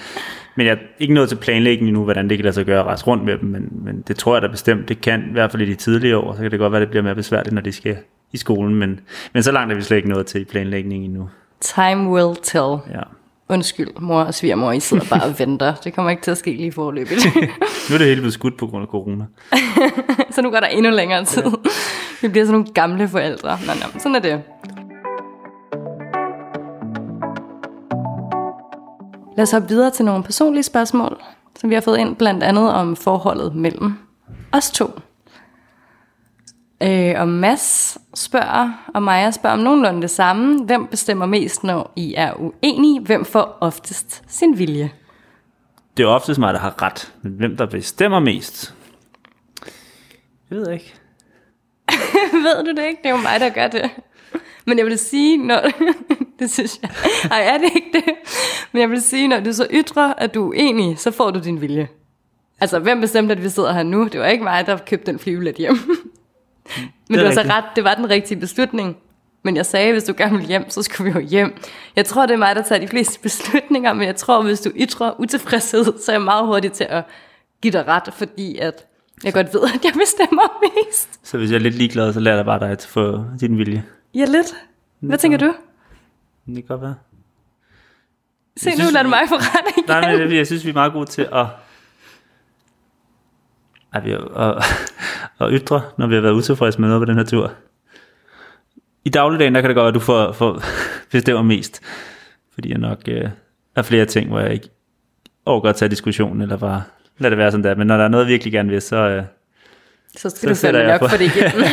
men 0.56 0.66
jeg 0.66 0.72
er 0.72 0.78
ikke 0.98 1.14
nået 1.14 1.28
til 1.28 1.36
planlægning 1.36 1.88
endnu, 1.88 2.04
hvordan 2.04 2.28
det 2.30 2.38
kan 2.38 2.44
lade 2.44 2.54
sig 2.54 2.66
gøre 2.66 2.80
at 2.80 2.86
rejse 2.86 3.06
rundt 3.06 3.24
med 3.24 3.38
dem, 3.38 3.48
men, 3.48 3.68
men 3.84 4.04
det 4.08 4.16
tror 4.16 4.34
jeg 4.34 4.42
da 4.42 4.48
bestemt, 4.48 4.88
det 4.88 5.00
kan, 5.00 5.24
i 5.28 5.32
hvert 5.32 5.50
fald 5.50 5.62
i 5.62 5.66
de 5.66 5.74
tidlige 5.74 6.16
år, 6.16 6.34
så 6.34 6.42
kan 6.42 6.50
det 6.50 6.58
godt 6.58 6.72
være, 6.72 6.80
det 6.80 6.90
bliver 6.90 7.02
mere 7.02 7.14
besværligt, 7.14 7.54
når 7.54 7.62
de 7.62 7.72
skal 7.72 7.96
i 8.32 8.36
skolen, 8.36 8.74
men, 8.74 9.00
men 9.32 9.42
så 9.42 9.52
langt 9.52 9.72
er 9.72 9.76
vi 9.76 9.82
slet 9.82 9.96
ikke 9.96 10.08
nået 10.08 10.26
til 10.26 10.40
i 10.40 10.44
planlægningen 10.44 11.10
endnu. 11.10 11.28
Time 11.60 12.10
will 12.10 12.36
tell. 12.42 12.76
Ja. 12.90 13.02
Undskyld, 13.50 13.88
mor 14.00 14.20
og 14.20 14.34
svigermor, 14.34 14.72
I 14.72 14.80
sidder 14.80 15.04
bare 15.10 15.24
og 15.24 15.38
venter. 15.38 15.74
Det 15.74 15.94
kommer 15.94 16.10
ikke 16.10 16.22
til 16.22 16.30
at 16.30 16.38
ske 16.38 16.50
lige 16.50 16.72
forløbet. 16.72 17.18
Nu 17.88 17.94
er 17.94 17.98
det 17.98 18.06
hele 18.06 18.20
blevet 18.20 18.32
skudt 18.32 18.56
på 18.56 18.66
grund 18.66 18.82
af 18.82 18.88
corona. 18.88 19.24
så 20.34 20.42
nu 20.42 20.50
går 20.50 20.60
der 20.60 20.66
endnu 20.66 20.90
længere 20.90 21.24
tid. 21.24 21.42
Vi 22.22 22.28
bliver 22.28 22.44
sådan 22.44 22.60
nogle 22.60 22.74
gamle 22.74 23.08
forældre. 23.08 23.58
Nå, 23.66 23.72
nå, 23.74 23.98
sådan 24.00 24.14
er 24.14 24.20
det. 24.20 24.42
Lad 29.38 29.42
os 29.42 29.50
hoppe 29.50 29.68
videre 29.68 29.90
til 29.90 30.04
nogle 30.04 30.24
personlige 30.24 30.62
spørgsmål, 30.62 31.22
som 31.60 31.70
vi 31.70 31.74
har 31.74 31.80
fået 31.80 31.98
ind 31.98 32.16
blandt 32.16 32.42
andet 32.42 32.72
om 32.72 32.96
forholdet 32.96 33.54
mellem 33.54 33.94
os 34.52 34.70
to. 34.70 35.00
Øh, 36.82 37.14
og 37.16 37.28
Mads 37.28 37.98
spørger, 38.14 38.90
og 38.94 39.02
Maja 39.02 39.30
spørger 39.30 39.56
om 39.56 39.62
nogenlunde 39.62 40.02
det 40.02 40.10
samme. 40.10 40.64
Hvem 40.64 40.86
bestemmer 40.86 41.26
mest, 41.26 41.64
når 41.64 41.92
I 41.96 42.14
er 42.16 42.32
uenige? 42.34 43.00
Hvem 43.00 43.24
får 43.24 43.58
oftest 43.60 44.22
sin 44.28 44.58
vilje? 44.58 44.90
Det 45.96 46.02
er 46.02 46.08
oftest 46.08 46.40
mig, 46.40 46.54
der 46.54 46.60
har 46.60 46.82
ret, 46.82 47.12
men 47.22 47.32
hvem 47.32 47.56
der 47.56 47.66
bestemmer 47.66 48.20
mest? 48.20 48.74
Jeg 50.50 50.58
ved 50.58 50.70
ikke. 50.70 50.94
Ved 52.44 52.64
du 52.64 52.70
det 52.70 52.86
ikke? 52.86 53.00
Det 53.02 53.08
er 53.08 53.14
jo 53.14 53.22
mig, 53.22 53.40
der 53.40 53.48
gør 53.48 53.68
det. 53.68 53.90
Men 54.66 54.78
jeg 54.78 54.86
vil 54.86 54.98
sige, 54.98 55.36
når... 55.36 55.60
det 56.40 56.50
synes 56.50 56.78
jeg... 56.82 56.90
Ej, 57.30 57.40
er 57.40 57.58
det 57.58 57.70
ikke 57.74 57.90
det? 57.92 58.14
Men 58.72 58.80
jeg 58.80 58.90
vil 58.90 59.02
sige, 59.02 59.28
når 59.28 59.40
du 59.40 59.52
så 59.52 59.66
ytrer, 59.70 60.14
at 60.14 60.34
du 60.34 60.44
er 60.44 60.48
uenig, 60.48 60.98
så 60.98 61.10
får 61.10 61.30
du 61.30 61.38
din 61.38 61.60
vilje. 61.60 61.88
Altså, 62.60 62.78
hvem 62.78 63.00
bestemte, 63.00 63.32
at 63.32 63.42
vi 63.42 63.48
sidder 63.48 63.72
her 63.72 63.82
nu? 63.82 64.08
Det 64.12 64.20
var 64.20 64.26
ikke 64.26 64.44
mig, 64.44 64.66
der 64.66 64.76
købte 64.76 65.06
den 65.12 65.18
flyvelet 65.18 65.56
hjem. 65.56 65.78
Men 67.08 67.18
er 67.18 67.22
du 67.22 67.26
har 67.26 67.34
så 67.34 67.42
ret, 67.42 67.64
det 67.76 67.84
var 67.84 67.94
den 67.94 68.10
rigtige 68.10 68.40
beslutning. 68.40 68.96
Men 69.44 69.56
jeg 69.56 69.66
sagde, 69.66 69.92
hvis 69.92 70.04
du 70.04 70.14
gerne 70.16 70.36
vil 70.36 70.46
hjem, 70.46 70.70
så 70.70 70.82
skulle 70.82 71.12
vi 71.12 71.20
jo 71.20 71.26
hjem. 71.26 71.54
Jeg 71.96 72.04
tror, 72.04 72.26
det 72.26 72.34
er 72.34 72.38
mig, 72.38 72.56
der 72.56 72.62
tager 72.62 72.80
de 72.80 72.88
fleste 72.88 73.20
beslutninger, 73.20 73.92
men 73.92 74.06
jeg 74.06 74.16
tror, 74.16 74.42
hvis 74.42 74.60
du 74.60 74.70
ytrer 74.76 75.20
utilfredshed, 75.20 75.84
så 75.84 76.12
er 76.12 76.14
jeg 76.14 76.22
meget 76.22 76.46
hurtig 76.46 76.72
til 76.72 76.86
at 76.90 77.04
give 77.62 77.72
dig 77.72 77.86
ret, 77.88 78.14
fordi 78.14 78.58
at 78.58 78.86
jeg 79.24 79.32
godt 79.32 79.54
ved, 79.54 79.62
at 79.74 79.84
jeg 79.84 79.92
bestemmer 79.92 80.60
mest. 80.62 81.20
Så 81.22 81.38
hvis 81.38 81.50
jeg 81.50 81.56
er 81.56 81.60
lidt 81.60 81.74
ligeglad, 81.74 82.12
så 82.12 82.20
lader 82.20 82.36
jeg 82.36 82.44
bare 82.44 82.60
dig 82.60 82.70
at 82.70 82.86
få 82.90 83.24
din 83.40 83.58
vilje. 83.58 83.84
Ja, 84.14 84.24
lidt. 84.24 84.54
Hvad 85.00 85.18
tænker 85.18 85.38
du? 85.38 85.54
Det 86.48 86.54
kan 86.54 86.64
godt 86.68 86.80
være. 86.82 86.94
Se, 88.56 88.66
Jeg 88.70 88.74
nu 88.76 88.80
synes, 88.80 88.92
lader 88.92 89.02
du 89.02 89.08
mig 89.08 89.20
få 89.28 89.34
ret 89.34 89.72
igen. 89.76 89.84
Nej, 89.88 90.16
men 90.16 90.36
jeg, 90.36 90.46
synes, 90.46 90.64
vi 90.64 90.70
er 90.70 90.74
meget 90.74 90.92
gode 90.92 91.06
til 91.06 91.28
at, 91.32 91.46
at, 93.92 94.04
vi, 94.04 94.12
at, 94.12 94.54
at 95.40 95.48
ytre, 95.52 95.82
når 95.98 96.06
vi 96.06 96.14
har 96.14 96.20
været 96.22 96.32
utilfredse 96.32 96.80
med 96.80 96.88
noget 96.88 97.00
på 97.00 97.04
den 97.04 97.16
her 97.16 97.24
tur. 97.24 97.52
I 99.04 99.08
dagligdagen, 99.10 99.54
der 99.54 99.60
kan 99.60 99.68
det 99.70 99.74
godt 99.74 99.82
være, 99.84 99.88
at 99.88 99.94
du 99.94 100.00
får, 100.00 100.32
får 100.32 100.62
bestemmer 101.12 101.42
mest. 101.42 101.80
Fordi 102.54 102.70
jeg 102.70 102.78
nok 102.78 102.98
øh, 103.08 103.28
er 103.76 103.82
flere 103.82 104.04
ting, 104.04 104.28
hvor 104.28 104.40
jeg 104.40 104.52
ikke 104.52 104.68
overgår 105.46 105.68
at 105.68 105.76
tage 105.76 105.88
diskussionen, 105.88 106.42
eller 106.42 106.56
bare 106.56 106.82
lad 107.18 107.30
det 107.30 107.38
være 107.38 107.50
sådan 107.50 107.64
der. 107.64 107.74
Men 107.74 107.86
når 107.86 107.96
der 107.96 108.04
er 108.04 108.08
noget, 108.08 108.24
jeg 108.24 108.30
virkelig 108.30 108.52
gerne 108.52 108.70
vil, 108.70 108.82
så... 108.82 108.96
Øh, 108.96 109.22
Så 110.16 110.30
skal 110.30 110.56
Så 110.56 110.72
du 110.72 110.78
jeg 110.78 110.86
nok 110.86 111.00
på. 111.00 111.08
for 111.08 111.16
det 111.16 111.36
igennem. 111.36 111.64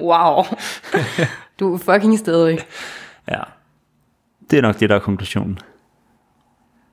wow. 0.10 0.44
Du 1.60 1.74
er 1.74 1.78
fucking 1.78 2.18
stadig. 2.18 2.58
Ja, 3.28 3.40
det 4.50 4.56
er 4.56 4.62
nok 4.62 4.80
det, 4.80 4.90
der 4.90 4.96
er 4.96 5.00
konklusionen. 5.00 5.58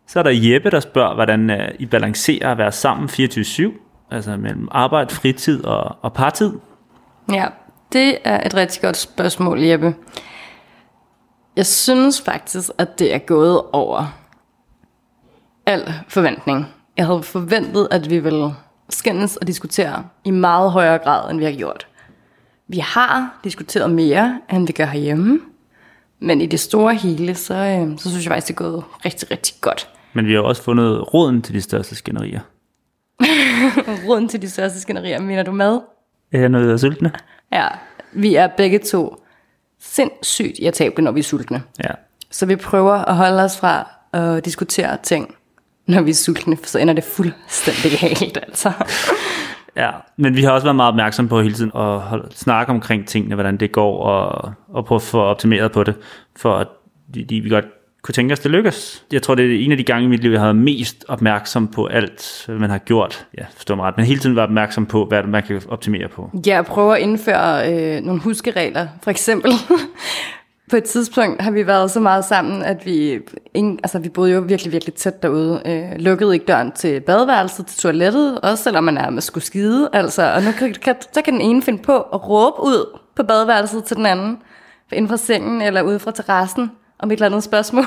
Så 0.08 0.20
er 0.20 0.24
der 0.24 0.32
Jeppe, 0.34 0.70
der 0.70 0.80
spørger, 0.80 1.16
hvordan 1.16 1.50
uh, 1.50 1.58
I 1.80 1.86
balancerer 1.86 2.52
at 2.52 2.58
være 2.58 2.72
sammen 2.72 3.10
24-7, 3.10 4.08
altså 4.12 4.38
mellem 4.38 4.68
arbejde, 4.72 5.16
fritid 5.16 5.66
og, 5.66 5.96
og 6.02 6.14
partid. 6.14 6.52
Ja, 7.32 7.48
det 7.94 8.18
er 8.24 8.46
et 8.46 8.56
rigtig 8.56 8.82
godt 8.82 8.98
spørgsmål, 8.98 9.62
Jeppe. 9.62 9.96
Jeg 11.56 11.66
synes 11.66 12.22
faktisk, 12.22 12.70
at 12.78 13.00
det 13.00 13.14
er 13.14 13.18
gået 13.18 13.62
over 13.74 14.18
al 15.66 15.94
forventning. 16.08 16.66
Jeg 16.98 17.06
havde 17.06 17.24
forventet, 17.24 17.88
at 17.92 18.10
vi 18.10 18.20
ville 18.20 18.54
skændes 18.90 19.38
og 19.38 19.48
diskutere 19.48 20.04
i 20.24 20.32
meget 20.32 20.72
højere 20.72 20.98
grad, 20.98 21.32
end 21.32 21.40
vi 21.40 21.46
har 21.46 21.52
gjort. 21.52 21.88
Vi 22.68 22.78
har 22.78 23.40
diskuteret 23.44 23.92
mere, 23.92 24.42
end 24.54 24.68
vi 24.68 24.74
gør 24.74 24.86
herhjemme. 24.86 25.40
Men 26.26 26.42
i 26.42 26.46
det 26.46 26.60
store 26.60 26.96
hele, 26.96 27.36
så, 27.36 27.54
øh, 27.54 27.98
så 27.98 28.10
synes 28.10 28.26
jeg 28.26 28.32
faktisk, 28.32 28.48
det 28.48 28.54
er 28.54 28.70
gået 28.70 28.84
rigtig, 29.06 29.32
rigtig 29.32 29.56
godt. 29.62 29.90
Men 30.14 30.28
vi 30.28 30.34
har 30.34 30.42
også 30.42 30.64
fundet 30.64 31.14
råden 31.14 31.42
til 31.42 31.54
de 31.54 31.62
største 31.62 31.96
skænderier. 31.96 32.40
Råden 34.08 34.28
til 34.28 34.42
de 34.42 34.50
største 34.50 34.82
skænderier, 34.82 35.22
mener 35.22 35.44
du 35.44 35.52
mad? 35.52 35.82
Er 36.32 36.40
jeg 36.40 36.50
noget 36.50 36.72
af 36.72 36.80
sultne? 36.80 37.12
Ja, 37.54 37.68
vi 38.14 38.36
er 38.36 38.48
begge 38.58 38.80
to 38.80 39.16
sindssygt 39.80 40.60
irritable, 40.60 41.04
når 41.04 41.12
vi 41.12 41.20
er 41.20 41.24
sultne. 41.24 41.64
Ja. 41.84 41.92
Så 42.32 42.46
vi 42.46 42.56
prøver 42.56 42.94
at 42.94 43.16
holde 43.16 43.44
os 43.44 43.58
fra 43.58 43.90
at 44.14 44.46
diskutere 44.46 44.98
ting, 45.04 45.36
når 45.88 46.02
vi 46.02 46.10
er 46.10 46.16
sultne, 46.16 46.58
for 46.58 46.68
så 46.68 46.80
ender 46.80 46.94
det 46.94 47.04
fuldstændig 47.04 48.00
galt, 48.00 48.38
altså 48.38 48.72
ja. 49.78 49.90
Men 50.18 50.36
vi 50.36 50.44
har 50.44 50.52
også 50.52 50.66
været 50.66 50.76
meget 50.76 50.90
opmærksomme 50.90 51.30
på 51.30 51.42
hele 51.42 51.54
tiden 51.54 51.72
at 51.76 52.02
snakke 52.32 52.70
omkring 52.70 53.08
tingene, 53.08 53.36
hvordan 53.36 53.58
det 53.58 53.72
går, 53.72 54.04
og, 54.04 54.54
og 54.68 54.86
prøve 54.86 54.98
at 54.98 55.02
få 55.02 55.22
optimeret 55.22 55.72
på 55.72 55.84
det, 55.84 55.96
for 56.36 56.56
at 56.56 56.68
vi, 57.08 57.40
vi 57.40 57.50
godt 57.50 57.66
kunne 58.06 58.14
tænke 58.14 58.34
os, 58.34 58.40
det 58.40 58.52
lykkes. 58.52 59.04
Jeg 59.12 59.22
tror, 59.22 59.36
det 59.36 59.56
er 59.56 59.66
en 59.66 59.72
af 59.72 59.78
de 59.78 59.84
gange 59.84 60.06
i 60.06 60.08
mit 60.08 60.22
liv, 60.22 60.32
jeg 60.32 60.40
har 60.40 60.46
været 60.46 60.56
mest 60.56 61.06
opmærksom 61.08 61.68
på 61.68 61.86
alt, 61.86 62.44
hvad 62.46 62.56
man 62.56 62.70
har 62.70 62.78
gjort. 62.78 63.28
Ja, 63.38 63.44
forstår 63.56 63.76
mig 63.76 63.86
ret. 63.86 63.98
Men 63.98 64.06
hele 64.06 64.20
tiden 64.20 64.36
var 64.36 64.44
opmærksom 64.44 64.86
på, 64.86 65.06
hvad 65.06 65.24
man 65.24 65.44
kan 65.44 65.62
optimere 65.70 66.08
på. 66.08 66.30
Ja, 66.46 66.62
prøve 66.62 66.96
at 66.96 67.02
indføre 67.02 67.74
øh, 67.74 68.02
nogle 68.02 68.22
huskeregler. 68.22 68.88
For 69.04 69.12
eksempel, 69.12 69.52
på 70.70 70.76
et 70.76 70.84
tidspunkt 70.84 71.42
har 71.42 71.52
vi 71.52 71.68
været 71.68 71.92
så 71.92 72.00
meget 72.00 72.26
sammen, 72.26 72.64
at 72.64 72.86
vi, 72.86 73.20
ingen, 73.54 73.80
altså 73.84 74.00
vi 74.00 74.10
boede 74.10 74.32
jo 74.32 74.40
virkelig, 74.40 74.72
virkelig 74.74 74.94
tæt 74.94 75.24
derude. 75.24 75.62
Øh, 75.66 76.00
lukkede 76.00 76.34
ikke 76.34 76.46
døren 76.46 76.72
til 76.72 77.00
badeværelset, 77.02 77.66
til 77.68 77.80
toilettet, 77.80 78.42
også 78.42 78.64
selvom 78.64 78.84
man 78.84 78.98
er 78.98 79.10
med 79.10 79.22
skulle 79.22 79.44
skide. 79.44 79.90
Altså, 79.94 80.34
og 80.34 80.44
nu 80.44 80.52
kan, 80.52 80.74
kan, 80.74 80.96
så 81.14 81.22
kan 81.22 81.34
den 81.34 81.42
ene 81.42 81.62
finde 81.62 81.84
på 81.84 81.98
at 81.98 82.30
råbe 82.30 82.64
ud 82.64 83.00
på 83.16 83.24
badeværelset 83.24 83.84
til 83.84 83.98
den 83.98 84.06
anden, 84.06 84.38
inden 84.92 85.10
fra 85.10 85.18
sengen 85.18 85.62
eller 85.62 85.82
ude 85.82 86.00
fra 86.00 86.12
terrassen, 86.12 86.72
om 87.00 87.12
et 87.12 87.14
eller 87.16 87.26
andet 87.26 87.44
spørgsmål. 87.44 87.86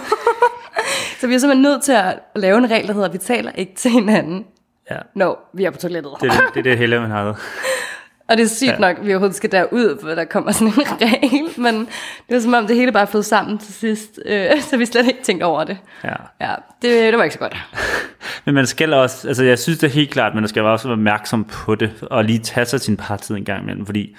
så 1.20 1.26
vi 1.26 1.34
er 1.34 1.38
simpelthen 1.38 1.62
nødt 1.62 1.82
til 1.82 1.92
at 1.92 2.18
lave 2.36 2.58
en 2.58 2.70
regel, 2.70 2.86
der 2.86 2.92
hedder, 2.92 3.08
at 3.08 3.12
vi 3.12 3.18
taler 3.18 3.52
ikke 3.54 3.74
til 3.74 3.90
hinanden, 3.90 4.44
Ja. 4.90 4.96
når 5.14 5.50
vi 5.54 5.64
er 5.64 5.70
på 5.70 5.78
toilettet. 5.78 6.12
Det 6.20 6.26
er 6.28 6.32
det, 6.32 6.40
det, 6.54 6.60
er 6.60 6.62
det 6.62 6.78
helle, 6.78 7.00
man 7.00 7.10
har. 7.10 7.24
Og 8.28 8.36
det 8.36 8.44
er 8.44 8.48
sygt 8.48 8.70
ja. 8.70 8.78
Nok, 8.78 8.98
at 8.98 9.06
vi 9.06 9.12
overhovedet 9.12 9.36
skal 9.36 9.52
derud, 9.52 9.98
for 10.00 10.08
der 10.08 10.24
kommer 10.24 10.52
sådan 10.52 10.68
en 10.68 10.74
regel, 11.02 11.60
men 11.60 11.88
det 12.28 12.36
er 12.36 12.40
som 12.40 12.54
om 12.54 12.66
det 12.66 12.76
hele 12.76 12.92
bare 12.92 13.06
fået 13.06 13.24
sammen 13.24 13.58
til 13.58 13.74
sidst, 13.74 14.20
øh, 14.26 14.60
så 14.70 14.76
vi 14.76 14.86
slet 14.86 15.06
ikke 15.06 15.22
tænkte 15.22 15.44
over 15.44 15.64
det. 15.64 15.76
Ja. 16.04 16.14
Ja, 16.40 16.54
det, 16.82 16.90
det 17.12 17.18
var 17.18 17.24
ikke 17.24 17.34
så 17.34 17.38
godt. 17.38 17.56
Men 18.44 18.54
man 18.54 18.66
skal 18.66 18.92
også, 18.92 19.28
altså 19.28 19.44
jeg 19.44 19.58
synes 19.58 19.78
det 19.78 19.86
er 19.86 19.92
helt 19.92 20.10
klart, 20.10 20.34
men 20.34 20.42
man 20.42 20.48
skal 20.48 20.62
også 20.62 20.88
være 20.88 20.92
opmærksom 20.92 21.44
på 21.44 21.74
det, 21.74 21.90
og 22.02 22.24
lige 22.24 22.38
tage 22.38 22.66
sig 22.66 22.80
sin 22.80 22.96
partid 22.96 23.34
en 23.34 23.44
gang 23.44 23.62
imellem, 23.62 23.86
fordi 23.86 24.16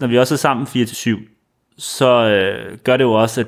når 0.00 0.06
vi 0.06 0.18
også 0.18 0.34
er 0.34 0.38
sammen 0.38 0.66
4-7, 0.66 1.74
så 1.78 2.24
øh, 2.24 2.78
gør 2.78 2.96
det 2.96 3.04
jo 3.04 3.12
også, 3.12 3.40
at 3.40 3.46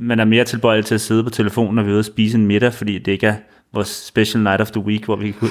man 0.00 0.20
er 0.20 0.24
mere 0.24 0.44
tilbøjelig 0.44 0.84
til 0.86 0.94
at 0.94 1.00
sidde 1.00 1.24
på 1.24 1.30
telefonen, 1.30 1.74
når 1.74 1.82
vi 1.82 1.88
er 1.88 1.92
ude 1.92 2.00
og 2.00 2.04
spise 2.04 2.38
en 2.38 2.46
middag, 2.46 2.72
fordi 2.72 2.98
det 2.98 3.12
ikke 3.12 3.26
er 3.26 3.34
vores 3.72 3.88
special 3.88 4.42
night 4.42 4.60
of 4.60 4.70
the 4.70 4.80
week, 4.80 5.04
hvor 5.04 5.16
vi 5.16 5.34
ud. 5.42 5.48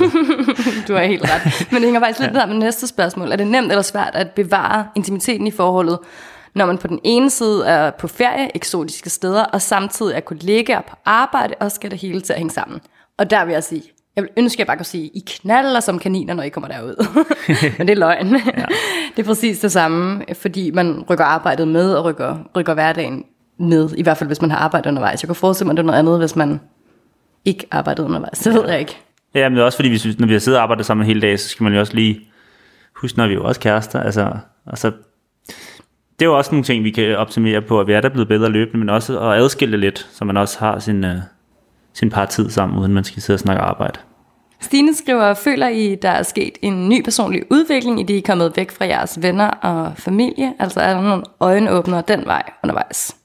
Du 0.87 0.93
har 0.93 1.03
helt 1.03 1.23
ret. 1.23 1.67
Men 1.71 1.75
det 1.75 1.83
hænger 1.83 1.99
faktisk 1.99 2.19
lidt 2.19 2.33
ja. 2.33 2.39
der 2.39 2.45
med 2.45 2.55
næste 2.55 2.87
spørgsmål. 2.87 3.31
Er 3.31 3.35
det 3.35 3.47
nemt 3.47 3.71
eller 3.71 3.81
svært 3.81 4.11
at 4.13 4.31
bevare 4.31 4.87
intimiteten 4.95 5.47
i 5.47 5.51
forholdet, 5.51 5.99
når 6.55 6.65
man 6.65 6.77
på 6.77 6.87
den 6.87 6.99
ene 7.03 7.29
side 7.29 7.65
er 7.65 7.91
på 7.91 8.07
ferie, 8.07 8.55
eksotiske 8.55 9.09
steder, 9.09 9.43
og 9.43 9.61
samtidig 9.61 10.15
er 10.15 10.19
kollegaer 10.19 10.81
på 10.81 10.95
arbejde, 11.05 11.53
og 11.59 11.71
skal 11.71 11.91
det 11.91 11.99
hele 11.99 12.21
til 12.21 12.33
at 12.33 12.39
hænge 12.39 12.53
sammen? 12.53 12.81
Og 13.17 13.29
der 13.29 13.45
vil 13.45 13.53
jeg 13.53 13.63
sige, 13.63 13.83
jeg 14.15 14.23
vil 14.23 14.31
ønske, 14.37 14.55
at 14.55 14.59
jeg 14.59 14.67
bare 14.67 14.77
kunne 14.77 14.85
sige, 14.85 15.07
I 15.07 15.23
knaller 15.27 15.79
som 15.79 15.99
kaniner, 15.99 16.33
når 16.33 16.43
I 16.43 16.49
kommer 16.49 16.67
derud. 16.67 17.07
Men 17.77 17.87
det 17.87 17.93
er 17.93 17.99
løgn. 17.99 18.35
Ja. 18.35 18.65
Det 19.15 19.21
er 19.21 19.23
præcis 19.23 19.59
det 19.59 19.71
samme, 19.71 20.25
fordi 20.33 20.71
man 20.71 21.05
rykker 21.09 21.25
arbejdet 21.25 21.67
med, 21.67 21.93
og 21.93 22.05
rykker, 22.05 22.37
rykker 22.55 22.73
hverdagen 22.73 23.23
med, 23.59 23.89
i 23.97 24.03
hvert 24.03 24.17
fald 24.17 24.29
hvis 24.29 24.41
man 24.41 24.51
har 24.51 24.57
arbejdet 24.57 24.89
undervejs. 24.89 25.23
Jeg 25.23 25.27
kan 25.27 25.35
forestille 25.35 25.65
mig, 25.65 25.73
at 25.73 25.77
det 25.77 25.83
er 25.83 25.85
noget 25.85 25.99
andet, 25.99 26.17
hvis 26.19 26.35
man 26.35 26.59
ikke 27.45 27.67
arbejdede 27.71 28.07
undervejs. 28.07 28.39
Det 28.39 28.53
ved 28.53 28.69
jeg 28.69 28.79
ikke. 28.79 29.04
Ja, 29.35 29.49
men 29.49 29.55
det 29.55 29.61
er 29.61 29.65
også 29.65 29.77
fordi, 29.77 29.89
vi 29.89 30.15
når 30.19 30.27
vi 30.27 30.33
har 30.33 30.39
siddet 30.39 30.57
og 30.57 30.63
arbejdet 30.63 30.85
sammen 30.85 31.05
hele 31.07 31.21
dag, 31.21 31.39
så 31.39 31.49
skal 31.49 31.63
man 31.63 31.73
jo 31.73 31.79
også 31.79 31.93
lige 31.93 32.19
huske, 32.95 33.17
når 33.17 33.27
vi 33.27 33.33
er 33.33 33.37
jo 33.37 33.43
også 33.43 33.61
kærester. 33.61 33.99
Altså, 33.99 34.31
altså, 34.67 34.91
det 36.19 36.25
er 36.25 36.25
jo 36.25 36.37
også 36.37 36.51
nogle 36.51 36.63
ting, 36.63 36.83
vi 36.83 36.91
kan 36.91 37.17
optimere 37.17 37.61
på, 37.61 37.79
at 37.79 37.87
vi 37.87 37.93
er 37.93 38.01
der 38.01 38.09
blevet 38.09 38.27
bedre 38.27 38.49
løbende, 38.49 38.77
men 38.77 38.89
også 38.89 39.19
at 39.19 39.37
adskille 39.37 39.77
lidt, 39.77 40.07
så 40.11 40.25
man 40.25 40.37
også 40.37 40.59
har 40.59 40.79
sin, 40.79 41.03
uh, 41.03 41.11
sin 41.93 42.09
par 42.09 42.25
tid 42.25 42.49
sammen, 42.49 42.79
uden 42.79 42.93
man 42.93 43.03
skal 43.03 43.21
sidde 43.21 43.35
og 43.35 43.39
snakke 43.39 43.61
arbejde. 43.61 43.99
Stine 44.59 44.95
skriver, 44.95 45.33
føler 45.33 45.67
I, 45.67 45.95
der 45.95 46.09
er 46.09 46.23
sket 46.23 46.57
en 46.61 46.89
ny 46.89 47.03
personlig 47.03 47.43
udvikling, 47.51 47.99
i 47.99 48.03
det 48.03 48.13
I 48.13 48.17
er 48.17 48.21
kommet 48.25 48.53
væk 48.55 48.71
fra 48.71 48.85
jeres 48.85 49.21
venner 49.21 49.47
og 49.47 49.93
familie? 49.97 50.53
Altså 50.59 50.79
er 50.79 50.93
der 50.93 51.01
nogle 51.01 51.23
øjenåbnere 51.39 52.03
den 52.07 52.25
vej 52.25 52.43
undervejs? 52.63 53.15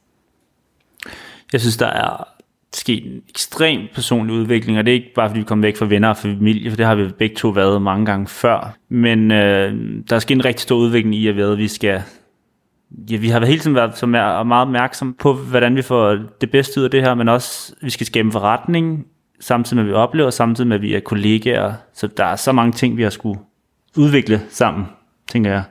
Jeg 1.53 1.61
synes, 1.61 1.77
der 1.77 1.87
er 1.87 2.29
sket 2.75 3.07
en 3.07 3.21
ekstrem 3.29 3.81
personlig 3.95 4.35
udvikling, 4.37 4.79
og 4.79 4.87
det 4.87 4.93
er 4.93 4.95
ikke 4.95 5.15
bare, 5.15 5.29
fordi 5.29 5.41
vi 5.41 5.45
kom 5.45 5.63
væk 5.63 5.77
fra 5.77 5.87
venner 5.87 6.09
og 6.09 6.17
familie, 6.17 6.71
for 6.71 6.77
det 6.77 6.87
har 6.87 6.95
vi 6.95 7.09
begge 7.19 7.37
to 7.37 7.49
været 7.49 7.83
mange 7.83 8.07
gange 8.07 8.27
før. 8.27 8.77
Men 8.89 9.31
øh, 9.31 9.73
der 10.11 10.17
er 10.17 10.19
sket 10.19 10.35
en 10.35 10.45
rigtig 10.45 10.63
stor 10.63 10.77
udvikling 10.77 11.15
i, 11.15 11.29
at 11.29 11.37
vi, 11.37 11.43
ved, 11.43 11.53
at 11.53 11.59
vi 11.59 11.69
skal... 11.69 12.03
Ja, 13.11 13.17
vi 13.17 13.29
har 13.29 13.45
hele 13.45 13.59
tiden 13.59 13.77
været 13.77 13.99
så 13.99 14.07
meget 14.07 14.47
meget 14.47 14.63
opmærksom 14.63 15.15
på, 15.19 15.35
hvordan 15.35 15.77
vi 15.77 15.83
får 15.83 16.19
det 16.41 16.51
bedste 16.51 16.81
ud 16.81 16.85
af 16.85 16.91
det 16.91 17.03
her, 17.03 17.15
men 17.15 17.29
også, 17.29 17.75
vi 17.83 17.91
skal 17.91 18.07
skabe 18.07 18.33
forretning, 18.33 19.07
samtidig 19.41 19.77
med, 19.77 19.85
at 19.85 19.89
vi 19.89 19.95
oplever, 19.95 20.31
samtidig 20.31 20.69
med, 20.69 20.77
at 20.77 20.83
vi 20.83 20.95
er 20.95 21.01
kollegaer. 21.01 21.73
Så 21.95 22.07
der 22.07 22.25
er 22.25 22.37
så 22.37 22.53
mange 22.53 22.73
ting, 22.73 22.97
vi 22.97 23.03
har 23.03 23.11
skulle 23.11 23.41
udvikle 23.97 24.41
sammen, 24.49 24.87
tænker 25.29 25.51
jeg. 25.51 25.63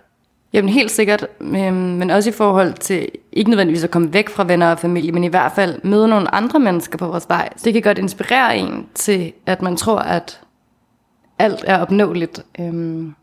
Jamen 0.53 0.69
helt 0.69 0.91
sikkert, 0.91 1.27
øhm, 1.41 1.73
men 1.73 2.09
også 2.09 2.29
i 2.29 2.33
forhold 2.33 2.73
til, 2.73 3.09
ikke 3.31 3.49
nødvendigvis 3.49 3.83
at 3.83 3.91
komme 3.91 4.13
væk 4.13 4.29
fra 4.29 4.43
venner 4.43 4.71
og 4.71 4.79
familie, 4.79 5.11
men 5.11 5.23
i 5.23 5.27
hvert 5.27 5.51
fald 5.51 5.79
møde 5.83 6.07
nogle 6.07 6.35
andre 6.35 6.59
mennesker 6.59 6.97
på 6.97 7.07
vores 7.07 7.25
vej. 7.29 7.49
Det 7.63 7.73
kan 7.73 7.81
godt 7.81 7.97
inspirere 7.97 8.57
en 8.57 8.87
til, 8.95 9.33
at 9.45 9.61
man 9.61 9.75
tror, 9.75 9.99
at 9.99 10.41
alt 11.39 11.63
er 11.67 11.79
opnåeligt. 11.79 12.43
Øhm, 12.59 13.15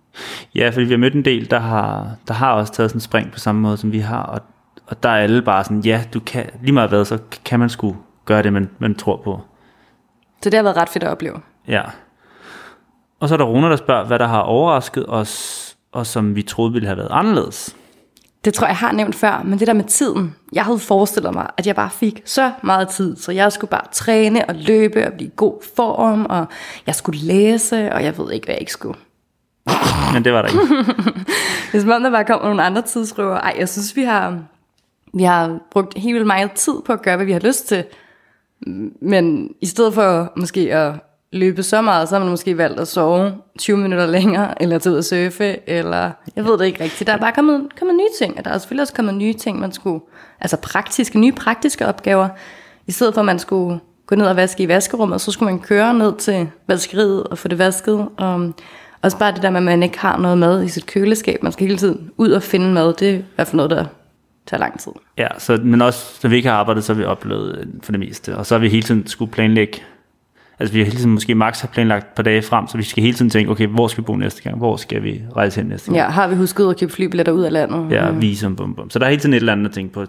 Ja, 0.55 0.71
fordi 0.71 0.85
vi 0.85 0.91
har 0.93 0.99
mødt 0.99 1.15
en 1.15 1.25
del, 1.25 1.51
der 1.51 1.59
har, 1.59 2.11
der 2.29 2.35
har 2.35 2.53
også 2.53 2.73
taget 2.73 2.91
sådan 2.91 2.97
en 2.97 3.01
spring 3.01 3.33
på 3.33 3.39
samme 3.39 3.61
måde, 3.61 3.77
som 3.77 3.93
vi 3.93 3.99
har, 3.99 4.23
og, 4.23 4.41
og 4.87 5.03
der 5.03 5.09
er 5.09 5.17
alle 5.23 5.43
bare 5.43 5.65
sådan, 5.65 5.81
ja, 5.81 6.05
du 6.15 6.21
kan, 6.21 6.47
lige 6.62 6.73
meget 6.73 6.89
hvad, 6.91 7.05
så 7.05 7.19
kan 7.45 7.61
man 7.61 7.69
sgu 7.69 7.97
gøre 8.25 8.43
det, 8.43 8.53
man, 8.53 8.71
man 8.79 8.95
tror 8.95 9.17
på. 9.17 9.41
så 10.43 10.51
det 10.51 10.55
har 10.55 10.62
været 10.62 10.77
ret 10.77 10.89
fedt 10.89 11.05
at 11.05 11.11
opleve. 11.11 11.41
Ja. 11.69 11.83
Og 13.21 13.29
så 13.29 13.35
er 13.35 13.37
der 13.37 13.45
Rune, 13.45 13.67
der 13.71 13.77
spørger, 13.77 14.05
hvad 14.05 14.19
der 14.19 14.27
har 14.27 14.41
overrasket 14.41 15.05
os, 15.09 15.65
og 15.97 16.07
som 16.07 16.37
vi 16.37 16.43
troede 16.43 16.73
ville 16.73 16.87
have 16.87 16.97
været 16.97 17.09
anderledes. 17.11 17.77
Det 18.45 18.55
tror 18.55 18.67
jeg, 18.67 18.77
har 18.77 18.93
nævnt 18.93 19.15
før, 19.15 19.43
men 19.45 19.59
det 19.59 19.67
der 19.67 19.73
med 19.73 19.85
tiden. 19.85 20.35
Jeg 20.53 20.65
havde 20.65 20.79
forestillet 20.79 21.35
mig, 21.35 21.47
at 21.57 21.67
jeg 21.67 21.75
bare 21.75 21.91
fik 21.91 22.23
så 22.25 22.53
meget 22.63 22.89
tid, 22.89 23.17
så 23.17 23.33
jeg 23.33 23.53
skulle 23.53 23.71
bare 23.71 23.87
træne 23.93 24.49
og 24.49 24.55
løbe 24.55 25.07
og 25.07 25.13
blive 25.13 25.31
god 25.31 25.63
form, 25.77 26.27
og 26.29 26.47
jeg 26.87 26.95
skulle 26.95 27.21
læse, 27.21 27.93
og 27.93 28.05
jeg 28.05 28.19
ved 28.19 28.33
ikke, 28.33 28.45
hvad 28.45 28.55
jeg 28.55 28.61
ikke 28.61 28.73
skulle. 28.73 28.99
Men 30.13 30.25
det 30.25 30.33
var 30.33 30.43
der 30.43 30.49
ikke. 30.49 31.81
Som 31.81 31.91
om, 31.91 32.03
der 32.03 32.11
bare 32.11 32.25
kommer 32.25 32.49
nogle 32.49 32.63
andre 32.63 32.83
tidsrøver. 32.83 33.37
Ej, 33.37 33.55
jeg 33.59 33.69
synes, 33.69 33.97
vi 33.97 34.03
har, 34.03 34.39
vi 35.15 35.23
har 35.23 35.59
brugt 35.71 35.99
helt 35.99 36.15
vildt 36.15 36.27
meget 36.27 36.53
tid 36.53 36.75
på 36.87 36.93
at 36.93 37.03
gøre, 37.03 37.17
hvad 37.17 37.27
vi 37.27 37.33
har 37.33 37.41
lyst 37.41 37.69
til. 37.69 37.85
Men 39.01 39.51
i 39.61 39.67
stedet 39.67 39.95
for 39.95 40.33
måske 40.37 40.75
at 40.75 40.95
løbe 41.37 41.62
så 41.62 41.83
meget, 41.83 42.09
så 42.09 42.14
har 42.14 42.20
man 42.20 42.31
måske 42.31 42.59
valgt 42.59 42.81
at 42.81 42.88
sove 42.88 43.33
20 43.59 43.77
minutter 43.77 44.07
længere, 44.07 44.62
eller 44.62 44.79
tage 44.79 44.92
ud 44.92 44.99
og 44.99 45.05
surfe, 45.05 45.68
eller 45.68 46.11
jeg 46.37 46.44
ved 46.44 46.59
det 46.59 46.66
ikke 46.66 46.85
rigtigt. 46.85 47.07
Der 47.07 47.14
er 47.14 47.18
bare 47.18 47.33
kommet, 47.33 47.66
kommet 47.79 47.96
nye 47.96 48.27
ting, 48.27 48.38
og 48.38 48.44
der 48.44 48.51
er 48.51 48.59
selvfølgelig 48.59 48.83
også 48.83 48.94
kommet 48.94 49.14
nye 49.14 49.33
ting, 49.33 49.59
man 49.59 49.72
skulle, 49.72 50.01
altså 50.40 50.57
praktiske, 50.57 51.18
nye 51.18 51.33
praktiske 51.33 51.87
opgaver. 51.87 52.29
I 52.87 52.92
stedet 52.92 53.14
for, 53.14 53.20
at 53.20 53.25
man 53.25 53.38
skulle 53.38 53.81
gå 54.07 54.14
ned 54.14 54.27
og 54.27 54.37
vaske 54.37 54.62
i 54.62 54.68
vaskerummet, 54.68 55.20
så 55.20 55.33
skulle 55.33 55.53
man 55.53 55.61
køre 55.61 55.94
ned 55.94 56.16
til 56.18 56.49
vaskeriet 56.68 57.25
og 57.25 57.38
få 57.38 57.49
det 57.49 57.59
vasket. 57.59 58.09
Og 58.16 58.53
også 59.03 59.18
bare 59.18 59.33
det 59.33 59.42
der 59.42 59.51
med, 59.51 59.57
at 59.57 59.64
man 59.64 59.83
ikke 59.83 59.99
har 59.99 60.18
noget 60.18 60.38
mad 60.38 60.62
i 60.62 60.68
sit 60.68 60.87
køleskab. 60.87 61.42
Man 61.42 61.53
skal 61.53 61.66
hele 61.66 61.79
tiden 61.79 62.11
ud 62.16 62.31
og 62.31 62.42
finde 62.42 62.72
mad. 62.72 62.94
Det 62.94 63.11
er 63.11 63.14
i 63.14 63.25
hvert 63.35 63.46
fald 63.46 63.57
noget, 63.57 63.70
der 63.70 63.85
tager 64.46 64.61
lang 64.61 64.81
tid. 64.81 64.92
Ja, 65.18 65.29
så, 65.38 65.59
men 65.62 65.83
også, 65.83 66.20
når 66.22 66.31
vi 66.31 66.37
ikke 66.37 66.49
har 66.49 66.57
arbejdet, 66.57 66.85
så 66.85 66.94
har 66.94 66.99
vi 66.99 67.05
oplevet 67.05 67.59
øh, 67.59 67.66
for 67.83 67.92
det 67.92 68.01
meste. 68.01 68.37
Og 68.37 68.46
så 68.46 68.55
har 68.55 68.61
vi 68.61 68.68
hele 68.68 68.83
tiden 68.83 69.07
skulle 69.07 69.33
planlægge, 69.33 69.83
altså 70.59 70.73
vi 70.73 70.79
har 70.79 70.85
hele 70.85 70.97
tiden 70.97 71.12
måske 71.12 71.35
max 71.35 71.61
har 71.61 71.69
planlagt 71.69 72.07
et 72.07 72.12
par 72.16 72.23
dage 72.23 72.42
frem, 72.42 72.66
så 72.66 72.77
vi 72.77 72.83
skal 72.83 73.03
hele 73.03 73.14
tiden 73.16 73.31
tænke, 73.31 73.51
okay, 73.51 73.66
hvor 73.66 73.88
skal 73.88 74.03
vi 74.03 74.07
bo 74.07 74.16
næste 74.16 74.42
gang? 74.42 74.57
Hvor 74.57 74.77
skal 74.77 75.03
vi 75.03 75.23
rejse 75.37 75.61
hen 75.61 75.69
næste 75.69 75.87
gang? 75.87 75.97
Ja, 75.97 76.09
har 76.09 76.29
vi 76.29 76.35
husket 76.35 76.71
at 76.71 76.79
købe 76.81 76.92
flybilletter 76.92 77.33
ud 77.33 77.42
af 77.42 77.53
landet? 77.53 77.92
Ja, 77.92 78.11
visum, 78.11 78.57
bum, 78.57 78.75
bum. 78.75 78.90
Så 78.90 78.99
der 78.99 79.05
er 79.07 79.11
hele 79.11 79.21
tiden 79.21 79.33
et 79.33 79.37
eller 79.37 79.53
andet 79.53 79.66
at 79.66 79.73
tænke 79.73 79.92
på. 79.92 80.05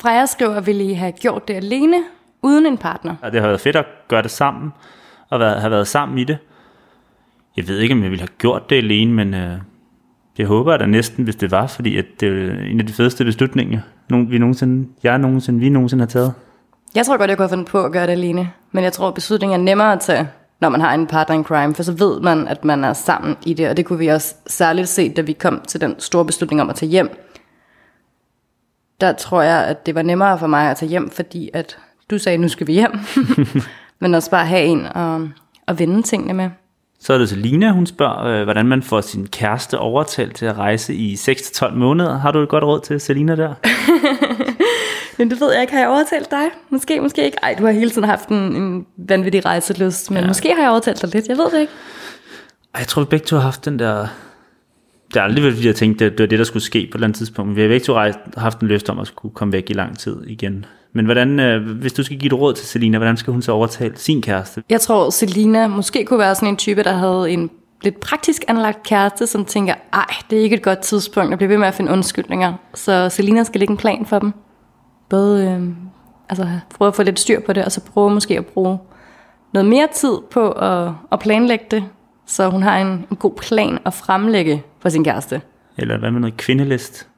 Freja 0.00 0.26
skriver, 0.26 0.60
vil 0.60 0.80
I 0.80 0.92
have 0.92 1.12
gjort 1.12 1.48
det 1.48 1.54
alene, 1.54 1.96
uden 2.42 2.66
en 2.66 2.78
partner? 2.78 3.14
Og 3.22 3.32
det 3.32 3.40
har 3.40 3.48
været 3.48 3.60
fedt 3.60 3.76
at 3.76 3.84
gøre 4.08 4.22
det 4.22 4.30
sammen, 4.30 4.70
og 5.30 5.40
været, 5.40 5.60
have 5.60 5.70
været 5.70 5.86
sammen 5.86 6.18
i 6.18 6.24
det. 6.24 6.38
Jeg 7.56 7.68
ved 7.68 7.78
ikke, 7.78 7.94
om 7.94 8.02
jeg 8.02 8.10
ville 8.10 8.20
have 8.20 8.28
gjort 8.38 8.70
det 8.70 8.76
alene, 8.76 9.12
men 9.12 9.34
øh, 9.34 9.58
jeg 10.38 10.46
håber 10.46 10.76
da 10.76 10.86
næsten, 10.86 11.24
hvis 11.24 11.36
det 11.36 11.50
var, 11.50 11.66
fordi 11.66 11.96
at 11.96 12.04
det 12.20 12.28
er 12.28 12.52
en 12.64 12.80
af 12.80 12.86
de 12.86 12.92
fedeste 12.92 13.24
beslutninger, 13.24 13.80
nogen, 14.10 14.30
vi 14.30 14.38
nogensinde, 14.38 14.88
jeg 15.02 15.18
nogensinde, 15.18 15.60
vi 15.60 15.68
nogensinde 15.68 16.02
har 16.02 16.06
taget. 16.06 16.34
Jeg 16.94 17.06
tror 17.06 17.16
godt, 17.16 17.28
jeg 17.28 17.36
kunne 17.36 17.44
have 17.44 17.48
fundet 17.48 17.66
på 17.66 17.84
at 17.84 17.92
gøre 17.92 18.06
det 18.06 18.12
alene. 18.12 18.52
Men 18.72 18.84
jeg 18.84 18.92
tror, 18.92 19.10
beslutningen 19.10 19.60
er 19.60 19.64
nemmere 19.64 19.92
at 19.92 20.00
tage, 20.00 20.28
når 20.60 20.68
man 20.68 20.80
har 20.80 20.94
en 20.94 21.06
partner 21.06 21.36
in 21.36 21.44
crime. 21.44 21.74
For 21.74 21.82
så 21.82 21.92
ved 21.92 22.20
man, 22.20 22.48
at 22.48 22.64
man 22.64 22.84
er 22.84 22.92
sammen 22.92 23.36
i 23.46 23.54
det. 23.54 23.68
Og 23.68 23.76
det 23.76 23.84
kunne 23.84 23.98
vi 23.98 24.06
også 24.06 24.34
særligt 24.46 24.88
se, 24.88 25.08
da 25.08 25.20
vi 25.20 25.32
kom 25.32 25.60
til 25.68 25.80
den 25.80 25.94
store 25.98 26.24
beslutning 26.24 26.60
om 26.60 26.70
at 26.70 26.76
tage 26.76 26.90
hjem. 26.90 27.10
Der 29.00 29.12
tror 29.12 29.42
jeg, 29.42 29.64
at 29.64 29.86
det 29.86 29.94
var 29.94 30.02
nemmere 30.02 30.38
for 30.38 30.46
mig 30.46 30.70
at 30.70 30.76
tage 30.76 30.88
hjem, 30.88 31.10
fordi 31.10 31.50
at 31.54 31.78
du 32.10 32.18
sagde, 32.18 32.38
nu 32.38 32.48
skal 32.48 32.66
vi 32.66 32.72
hjem. 32.72 32.92
Men 34.00 34.14
også 34.14 34.30
bare 34.30 34.46
have 34.46 34.64
en 34.64 34.86
og, 34.94 35.28
og 35.66 35.78
vende 35.78 36.02
tingene 36.02 36.34
med. 36.34 36.50
Så 37.00 37.12
er 37.12 37.18
det 37.18 37.28
til 37.28 37.38
Lina, 37.38 37.70
hun 37.72 37.86
spørger, 37.86 38.24
øh, 38.24 38.44
hvordan 38.44 38.66
man 38.66 38.82
får 38.82 39.00
sin 39.00 39.26
kæreste 39.26 39.78
overtalt 39.78 40.36
til 40.36 40.46
at 40.46 40.58
rejse 40.58 40.94
i 40.94 41.14
6-12 41.14 41.74
måneder. 41.74 42.18
Har 42.18 42.32
du 42.32 42.42
et 42.42 42.48
godt 42.48 42.64
råd 42.64 42.80
til 42.80 43.00
Selina 43.00 43.36
der? 43.36 43.54
Men 45.18 45.30
det 45.30 45.40
ved 45.40 45.52
jeg 45.52 45.60
ikke, 45.60 45.72
har 45.72 45.80
jeg 45.80 45.88
overtalt 45.88 46.30
dig? 46.30 46.44
Måske, 46.70 47.00
måske 47.00 47.24
ikke. 47.24 47.38
Ej, 47.42 47.54
du 47.58 47.64
har 47.64 47.72
hele 47.72 47.90
tiden 47.90 48.08
haft 48.08 48.28
en, 48.28 48.56
en 48.56 48.86
vanvittig 48.96 49.44
rejseløst, 49.44 50.10
men 50.10 50.20
ja. 50.20 50.26
måske 50.26 50.54
har 50.54 50.62
jeg 50.62 50.70
overtalt 50.70 51.02
dig 51.02 51.14
lidt, 51.14 51.28
jeg 51.28 51.36
ved 51.36 51.50
det 51.50 51.60
ikke. 51.60 51.72
Ej, 52.74 52.78
Jeg 52.80 52.88
tror, 52.88 53.02
vi 53.02 53.06
begge 53.06 53.26
to 53.26 53.36
har 53.36 53.42
haft 53.42 53.64
den 53.64 53.78
der 53.78 54.06
det 55.14 55.16
er 55.16 55.22
aldrig, 55.22 55.52
fordi 55.52 55.66
jeg 55.66 55.76
tænkte, 55.76 56.04
at 56.04 56.12
det 56.12 56.20
var 56.20 56.26
det, 56.26 56.38
der 56.38 56.44
skulle 56.44 56.62
ske 56.62 56.78
på 56.78 56.90
et 56.90 56.94
eller 56.94 57.06
andet 57.06 57.18
tidspunkt. 57.18 57.56
Vi 57.56 57.60
har 57.60 57.68
ikke 57.68 57.86
to 57.86 57.94
rejst, 57.94 58.18
haft 58.36 58.60
en 58.60 58.68
løft 58.68 58.88
om 58.88 58.98
at 58.98 59.06
skulle 59.06 59.34
komme 59.34 59.52
væk 59.52 59.70
i 59.70 59.72
lang 59.72 59.98
tid 59.98 60.16
igen. 60.26 60.64
Men 60.92 61.04
hvordan, 61.04 61.40
øh, 61.40 61.78
hvis 61.78 61.92
du 61.92 62.02
skal 62.02 62.18
give 62.18 62.26
et 62.26 62.40
råd 62.40 62.54
til 62.54 62.66
Selina, 62.66 62.98
hvordan 62.98 63.16
skal 63.16 63.32
hun 63.32 63.42
så 63.42 63.52
overtale 63.52 63.92
sin 63.96 64.22
kæreste? 64.22 64.62
Jeg 64.70 64.80
tror, 64.80 65.10
Selina 65.10 65.66
måske 65.66 66.04
kunne 66.04 66.18
være 66.18 66.34
sådan 66.34 66.48
en 66.48 66.56
type, 66.56 66.82
der 66.82 66.92
havde 66.92 67.30
en 67.30 67.50
lidt 67.82 68.00
praktisk 68.00 68.44
anlagt 68.48 68.82
kæreste, 68.82 69.26
som 69.26 69.44
tænker, 69.44 69.74
ej, 69.92 70.14
det 70.30 70.38
er 70.38 70.42
ikke 70.42 70.56
et 70.56 70.62
godt 70.62 70.78
tidspunkt 70.78 71.32
at 71.32 71.38
blive 71.38 71.48
ved 71.48 71.58
med 71.58 71.68
at 71.68 71.74
finde 71.74 71.92
undskyldninger. 71.92 72.52
Så 72.74 73.08
Selina 73.08 73.44
skal 73.44 73.58
lægge 73.58 73.72
en 73.72 73.78
plan 73.78 74.06
for 74.06 74.18
dem. 74.18 74.32
Både 75.08 75.50
øh, 75.50 75.68
altså, 76.28 76.48
prøve 76.74 76.88
at 76.88 76.94
få 76.94 77.02
lidt 77.02 77.20
styr 77.20 77.40
på 77.40 77.52
det, 77.52 77.64
og 77.64 77.72
så 77.72 77.80
prøve 77.80 78.10
måske 78.10 78.38
at 78.38 78.46
bruge 78.46 78.78
noget 79.52 79.68
mere 79.68 79.88
tid 79.94 80.12
på 80.30 80.50
at, 80.50 80.92
at 81.12 81.18
planlægge 81.20 81.64
det, 81.70 81.84
så 82.26 82.50
hun 82.50 82.62
har 82.62 82.78
en, 82.78 83.06
en 83.10 83.16
god 83.16 83.32
plan 83.34 83.78
at 83.86 83.94
fremlægge 83.94 84.62
for 84.80 84.88
sin 84.88 85.04
kæreste. 85.04 85.42
Eller 85.76 85.98
hvad 85.98 86.10
med 86.10 86.20
noget 86.20 86.36
kvindelist? 86.36 87.08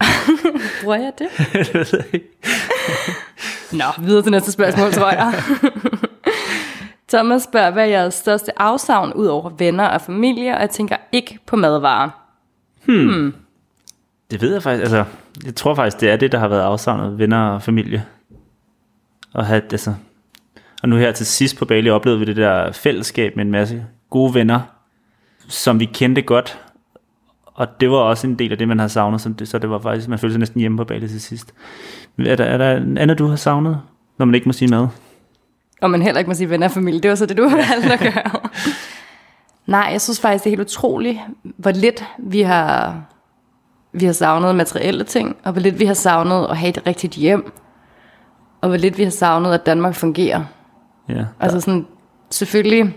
Bruger 0.82 0.96
jeg 0.96 1.12
det? 1.18 1.26
det 1.52 1.74
ved 1.74 1.86
jeg 1.92 2.14
ikke. 2.14 2.28
Nå, 3.80 3.84
videre 3.98 4.22
til 4.22 4.32
næste 4.32 4.52
spørgsmål, 4.52 4.92
tror 4.92 5.10
jeg. 5.10 5.34
Thomas 7.08 7.42
spørger, 7.42 7.70
hvad 7.70 7.82
er 7.82 7.88
jeres 7.88 8.14
største 8.14 8.60
afsavn 8.60 9.12
ud 9.12 9.26
over 9.26 9.50
venner 9.50 9.86
og 9.88 10.00
familie, 10.00 10.54
og 10.54 10.60
jeg 10.60 10.70
tænker 10.70 10.96
ikke 11.12 11.38
på 11.46 11.56
madvarer. 11.56 12.10
Det 14.30 14.40
ved 14.40 14.52
jeg 14.52 14.62
faktisk, 14.62 14.82
altså, 14.82 15.04
jeg 15.44 15.54
tror 15.54 15.74
faktisk, 15.74 16.00
det 16.00 16.10
er 16.10 16.16
det, 16.16 16.32
der 16.32 16.38
har 16.38 16.48
været 16.48 16.62
afsavnet, 16.62 17.18
venner 17.18 17.48
og 17.48 17.62
familie. 17.62 18.04
Og, 19.32 19.46
have, 19.46 19.62
altså, 19.72 19.94
og 20.82 20.88
nu 20.88 20.96
her 20.96 21.12
til 21.12 21.26
sidst 21.26 21.56
på 21.56 21.64
Bali 21.64 21.90
oplevede 21.90 22.20
vi 22.20 22.26
det 22.26 22.36
der 22.36 22.72
fællesskab 22.72 23.36
med 23.36 23.44
en 23.44 23.50
masse 23.50 23.86
gode 24.10 24.34
venner, 24.34 24.60
som 25.48 25.80
vi 25.80 25.84
kendte 25.84 26.22
godt. 26.22 26.58
Og 27.44 27.80
det 27.80 27.90
var 27.90 27.96
også 27.96 28.26
en 28.26 28.38
del 28.38 28.52
af 28.52 28.58
det, 28.58 28.68
man 28.68 28.78
har 28.78 28.88
savnet, 28.88 29.20
så 29.20 29.28
det, 29.28 29.48
så 29.48 29.58
det 29.58 29.70
var 29.70 29.78
faktisk, 29.78 30.08
man 30.08 30.18
følte 30.18 30.32
sig 30.32 30.38
næsten 30.38 30.60
hjemme 30.60 30.78
på 30.78 30.84
Bali 30.84 31.08
til 31.08 31.20
sidst. 31.20 31.54
Er 32.18 32.36
der, 32.36 32.44
er 32.44 32.58
der 32.58 32.76
en 32.76 32.98
andet, 32.98 33.18
du 33.18 33.26
har 33.26 33.36
savnet, 33.36 33.80
når 34.18 34.26
man 34.26 34.34
ikke 34.34 34.48
må 34.48 34.52
sige 34.52 34.68
mad? 34.70 34.88
Og 35.82 35.90
man 35.90 36.02
heller 36.02 36.18
ikke 36.18 36.30
må 36.30 36.34
sige 36.34 36.50
venner 36.50 36.66
og 36.66 36.72
familie. 36.72 37.00
Det 37.00 37.10
var 37.10 37.14
så 37.14 37.26
det, 37.26 37.36
du 37.36 37.48
har 37.48 37.56
valgt 37.56 37.92
at 37.92 38.00
gøre. 38.00 38.40
Nej, 39.66 39.88
jeg 39.92 40.00
synes 40.00 40.20
faktisk, 40.20 40.44
det 40.44 40.50
er 40.50 40.56
helt 40.56 40.68
utroligt, 40.68 41.18
hvor 41.42 41.70
lidt 41.70 42.04
vi 42.18 42.40
har, 42.40 43.02
vi 43.94 44.04
har 44.06 44.12
savnet 44.12 44.56
materielle 44.56 45.04
ting, 45.04 45.36
og 45.44 45.52
hvor 45.52 45.60
lidt 45.60 45.78
vi 45.78 45.84
har 45.84 45.94
savnet 45.94 46.46
at 46.50 46.56
have 46.56 46.68
et 46.68 46.86
rigtigt 46.86 47.14
hjem, 47.14 47.52
og 48.60 48.68
hvor 48.68 48.76
lidt 48.78 48.98
vi 48.98 49.02
har 49.02 49.10
savnet, 49.10 49.54
at 49.54 49.66
Danmark 49.66 49.94
fungerer. 49.94 50.44
Ja, 51.08 51.24
Altså 51.40 51.60
sådan, 51.60 51.86
selvfølgelig 52.30 52.96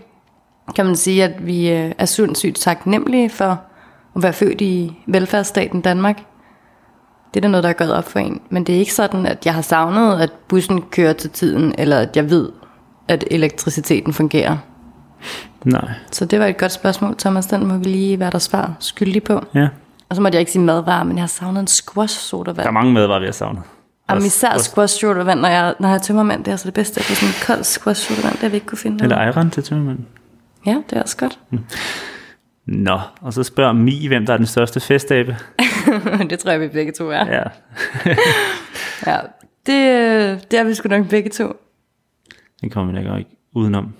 kan 0.76 0.86
man 0.86 0.96
sige, 0.96 1.24
at 1.24 1.48
vi 1.48 1.72
øh, 1.72 1.92
er 1.98 2.06
sindssygt 2.06 2.58
taknemmelige 2.58 3.30
for 3.30 3.62
at 4.16 4.24
være 4.24 4.34
født 4.34 4.62
i 4.62 4.98
velfærdsstaten 5.08 5.82
Danmark. 5.82 6.18
Det 7.34 7.40
er 7.40 7.42
da 7.42 7.48
noget, 7.48 7.64
der 7.64 7.70
er 7.70 7.74
gået 7.74 7.94
op 7.94 8.04
for 8.04 8.20
en. 8.20 8.42
Men 8.50 8.64
det 8.64 8.76
er 8.76 8.80
ikke 8.80 8.94
sådan, 8.94 9.26
at 9.26 9.46
jeg 9.46 9.54
har 9.54 9.62
savnet, 9.62 10.22
at 10.22 10.32
bussen 10.48 10.82
kører 10.82 11.14
til 11.14 11.30
tiden, 11.30 11.76
eller 11.78 12.00
at 12.00 12.16
jeg 12.16 12.30
ved, 12.30 12.50
at 13.08 13.24
elektriciteten 13.32 14.14
fungerer. 14.14 14.58
nej. 15.64 15.90
Så 16.12 16.26
det 16.26 16.40
var 16.40 16.46
et 16.46 16.58
godt 16.58 16.72
spørgsmål, 16.72 17.16
Thomas. 17.18 17.46
Den 17.46 17.68
må 17.68 17.78
vi 17.78 17.86
lige 17.86 18.20
være 18.20 18.32
der 18.32 18.40
svar 18.40 18.76
skyldig 18.80 19.24
på. 19.24 19.42
Ja. 19.54 19.68
Og 20.10 20.16
så 20.16 20.22
måtte 20.22 20.36
jeg 20.36 20.40
ikke 20.40 20.52
sige 20.52 20.62
madvarer, 20.64 21.04
men 21.04 21.18
jeg 21.18 21.22
har 21.22 21.28
savnet 21.28 21.60
en 21.62 21.68
squash 21.68 22.20
sodavand. 22.20 22.58
Der 22.64 22.68
er 22.68 22.72
mange 22.72 22.94
madvarer, 22.94 23.20
vi 23.20 23.26
har 23.26 23.32
savnet. 23.34 23.64
Jamen 24.10 24.26
især 24.26 24.58
squash 24.58 25.00
sodavand, 25.00 25.40
når 25.40 25.50
jeg, 25.50 25.76
når 25.80 25.88
jeg 25.88 25.96
er 25.96 26.00
tømmermand, 26.02 26.40
det 26.40 26.48
er 26.48 26.52
altså 26.54 26.66
det 26.66 26.74
bedste. 26.74 27.00
Det 27.00 27.10
er 27.10 27.16
sådan 27.16 27.30
en 27.30 27.36
kold 27.46 27.64
squash 27.64 28.08
sodavand, 28.08 28.34
det 28.34 28.42
har 28.42 28.50
vi 28.50 28.56
ikke 28.56 28.68
kunne 28.68 28.78
finde. 28.78 29.04
Eller. 29.04 29.18
Ejren 29.18 29.52
til 29.52 29.64
tømmermanden. 29.64 30.06
Ja, 30.66 30.82
det 30.90 30.98
er 30.98 31.02
også 31.02 31.18
godt. 31.18 31.40
Nå, 32.66 33.00
og 33.22 33.34
så 33.34 33.44
spørger 33.44 33.74
Mi, 33.74 34.08
hvem 34.08 34.26
der 34.26 34.34
er 34.34 34.38
den 34.38 34.46
største 34.48 34.80
festabe. 34.80 35.38
det 36.30 36.40
tror 36.40 36.52
jeg, 36.52 36.62
vi 36.62 36.68
begge 36.68 36.92
to 36.92 37.10
er. 37.10 37.26
Ja. 37.26 37.44
Ja, 39.08 39.18
det, 39.66 40.52
det 40.52 40.60
er 40.60 40.64
vi 40.64 40.74
sgu 40.74 40.90
nok 40.90 41.08
begge 41.10 41.30
to. 41.30 41.54
Den 42.62 42.70
kommer 42.70 42.94
vi 42.94 43.04
nok 43.08 43.20
ikke 43.20 43.32
udenom. 43.56 43.94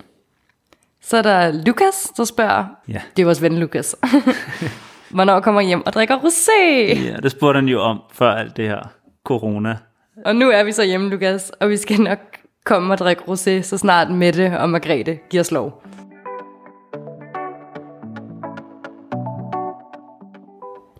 Så 1.04 1.18
er 1.18 1.22
der 1.22 1.52
Lukas, 1.66 2.12
der 2.18 2.24
spørger, 2.24 2.66
Ja. 2.88 3.02
det 3.16 3.22
er 3.22 3.26
vores 3.26 3.42
ven 3.42 3.58
Lukas, 3.60 3.96
hvornår 5.10 5.40
kommer 5.40 5.62
hjem 5.62 5.86
og 5.86 5.94
drikker 5.94 6.18
rosé? 6.18 6.62
Ja, 7.06 7.16
det 7.24 7.32
spurgte 7.32 7.58
han 7.58 7.68
jo 7.68 7.82
om 7.82 8.02
før 8.14 8.32
alt 8.32 8.58
det 8.58 8.68
her 8.68 8.90
corona. 9.26 9.78
Og 10.26 10.36
nu 10.36 10.50
er 10.50 10.64
vi 10.64 10.72
så 10.72 10.84
hjemme, 10.84 11.10
Lukas, 11.10 11.50
og 11.50 11.70
vi 11.70 11.78
skal 11.78 12.02
nok 12.02 12.20
komme 12.66 12.94
og 12.94 12.98
drikke 12.98 13.22
rosé, 13.22 13.62
så 13.62 13.78
snart 13.78 14.12
Mette 14.12 14.60
og 14.60 14.70
Margrethe 14.70 15.20
giver 15.30 15.42
os 15.42 15.52
lov. 15.52 15.84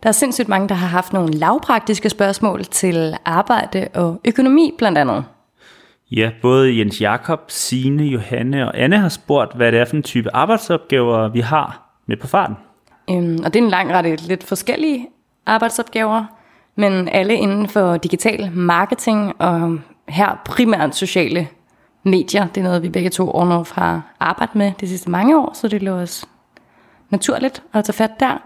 Der 0.04 0.10
er 0.10 0.12
sindssygt 0.12 0.50
mange, 0.50 0.70
der 0.70 0.76
har 0.76 0.88
haft 0.88 1.14
nogle 1.14 1.34
lavpraktiske 1.34 2.10
spørgsmål 2.10 2.64
til 2.64 3.14
arbejde 3.26 3.88
og 3.96 4.22
økonomi 4.26 4.72
blandt 4.78 4.98
andet. 4.98 5.26
Ja, 6.12 6.32
både 6.42 6.78
Jens 6.78 7.02
Jakob, 7.02 7.40
Sine, 7.48 8.04
Johanne 8.04 8.68
og 8.68 8.80
Anne 8.80 8.98
har 8.98 9.10
spurgt, 9.10 9.56
hvad 9.56 9.72
det 9.72 9.80
er 9.80 9.86
for 9.86 9.96
en 9.96 10.04
type 10.04 10.36
arbejdsopgaver, 10.36 11.28
vi 11.28 11.40
har 11.40 12.00
med 12.08 12.18
på 12.18 12.28
farten. 12.28 12.56
Øhm, 13.10 13.40
og 13.46 13.54
det 13.54 13.60
er 13.60 13.64
en 13.64 13.70
lang 13.70 13.94
række 13.94 14.16
lidt 14.16 14.44
forskellige 14.44 15.08
arbejdsopgaver, 15.46 16.26
men 16.76 17.08
alle 17.08 17.36
inden 17.36 17.70
for 17.70 17.98
digital 17.98 18.52
marketing 18.54 19.42
og 19.42 19.80
her 20.08 20.42
primært 20.46 20.96
sociale 20.96 21.48
medier. 22.04 22.48
Det 22.48 22.62
er 22.62 22.64
noget, 22.64 22.84
vi 22.84 22.90
begge 22.90 23.10
to 23.10 23.32
Ornov 23.32 23.68
har 23.72 24.02
arbejdet 24.20 24.56
med 24.56 24.72
de 24.80 24.88
sidste 24.88 25.10
mange 25.10 25.40
år, 25.40 25.52
så 25.54 25.68
det 25.68 25.82
lå 25.82 25.92
os 25.92 26.26
naturligt 27.10 27.64
at 27.74 27.86
tage 27.86 27.94
fat 27.94 28.20
der. 28.20 28.42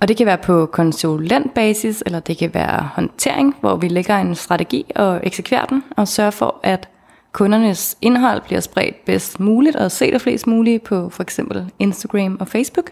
Og 0.00 0.08
det 0.08 0.16
kan 0.16 0.26
være 0.26 0.38
på 0.38 0.66
konsulentbasis, 0.66 2.02
eller 2.06 2.20
det 2.20 2.38
kan 2.38 2.54
være 2.54 2.88
håndtering, 2.94 3.56
hvor 3.60 3.76
vi 3.76 3.88
lægger 3.88 4.16
en 4.16 4.34
strategi 4.34 4.84
og 4.96 5.20
eksekverer 5.22 5.64
den, 5.64 5.84
og 5.96 6.08
sørger 6.08 6.30
for, 6.30 6.60
at 6.62 6.88
kundernes 7.32 7.96
indhold 8.02 8.42
bliver 8.42 8.60
spredt 8.60 9.04
bedst 9.04 9.40
muligt 9.40 9.76
og 9.76 9.90
set 9.90 10.14
af 10.14 10.20
flest 10.20 10.46
muligt 10.46 10.84
på 10.84 11.08
for 11.08 11.22
eksempel 11.22 11.72
Instagram 11.78 12.36
og 12.40 12.48
Facebook 12.48 12.90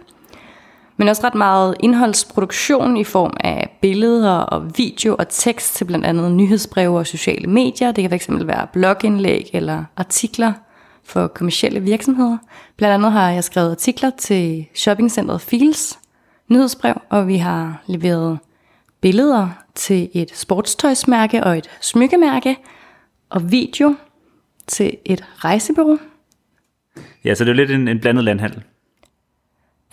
men 0.96 1.08
også 1.08 1.22
ret 1.24 1.34
meget 1.34 1.76
indholdsproduktion 1.80 2.96
i 2.96 3.04
form 3.04 3.36
af 3.40 3.78
billeder 3.80 4.32
og 4.32 4.78
video 4.78 5.16
og 5.18 5.28
tekst 5.28 5.74
til 5.74 5.84
blandt 5.84 6.06
andet 6.06 6.32
nyhedsbreve 6.32 6.98
og 6.98 7.06
sociale 7.06 7.46
medier. 7.46 7.92
Det 7.92 8.10
kan 8.10 8.20
fx 8.20 8.28
være 8.30 8.66
blogindlæg 8.72 9.50
eller 9.52 9.84
artikler 9.96 10.52
for 11.04 11.26
kommersielle 11.26 11.80
virksomheder. 11.80 12.38
Blandt 12.76 12.94
andet 12.94 13.12
har 13.12 13.30
jeg 13.30 13.44
skrevet 13.44 13.70
artikler 13.70 14.10
til 14.10 14.66
shoppingcentret 14.74 15.40
Fields 15.40 15.98
nyhedsbrev, 16.48 16.94
og 17.08 17.28
vi 17.28 17.36
har 17.36 17.82
leveret 17.86 18.38
billeder 19.00 19.48
til 19.74 20.08
et 20.14 20.36
sportstøjsmærke 20.36 21.44
og 21.44 21.58
et 21.58 21.70
smykkemærke, 21.80 22.56
og 23.30 23.52
video 23.52 23.94
til 24.66 24.96
et 25.04 25.24
rejsebureau. 25.36 25.98
Ja, 27.24 27.34
så 27.34 27.44
det 27.44 27.50
er 27.50 27.54
lidt 27.54 27.70
en, 27.70 27.88
en 27.88 28.00
blandet 28.00 28.24
landhandel. 28.24 28.62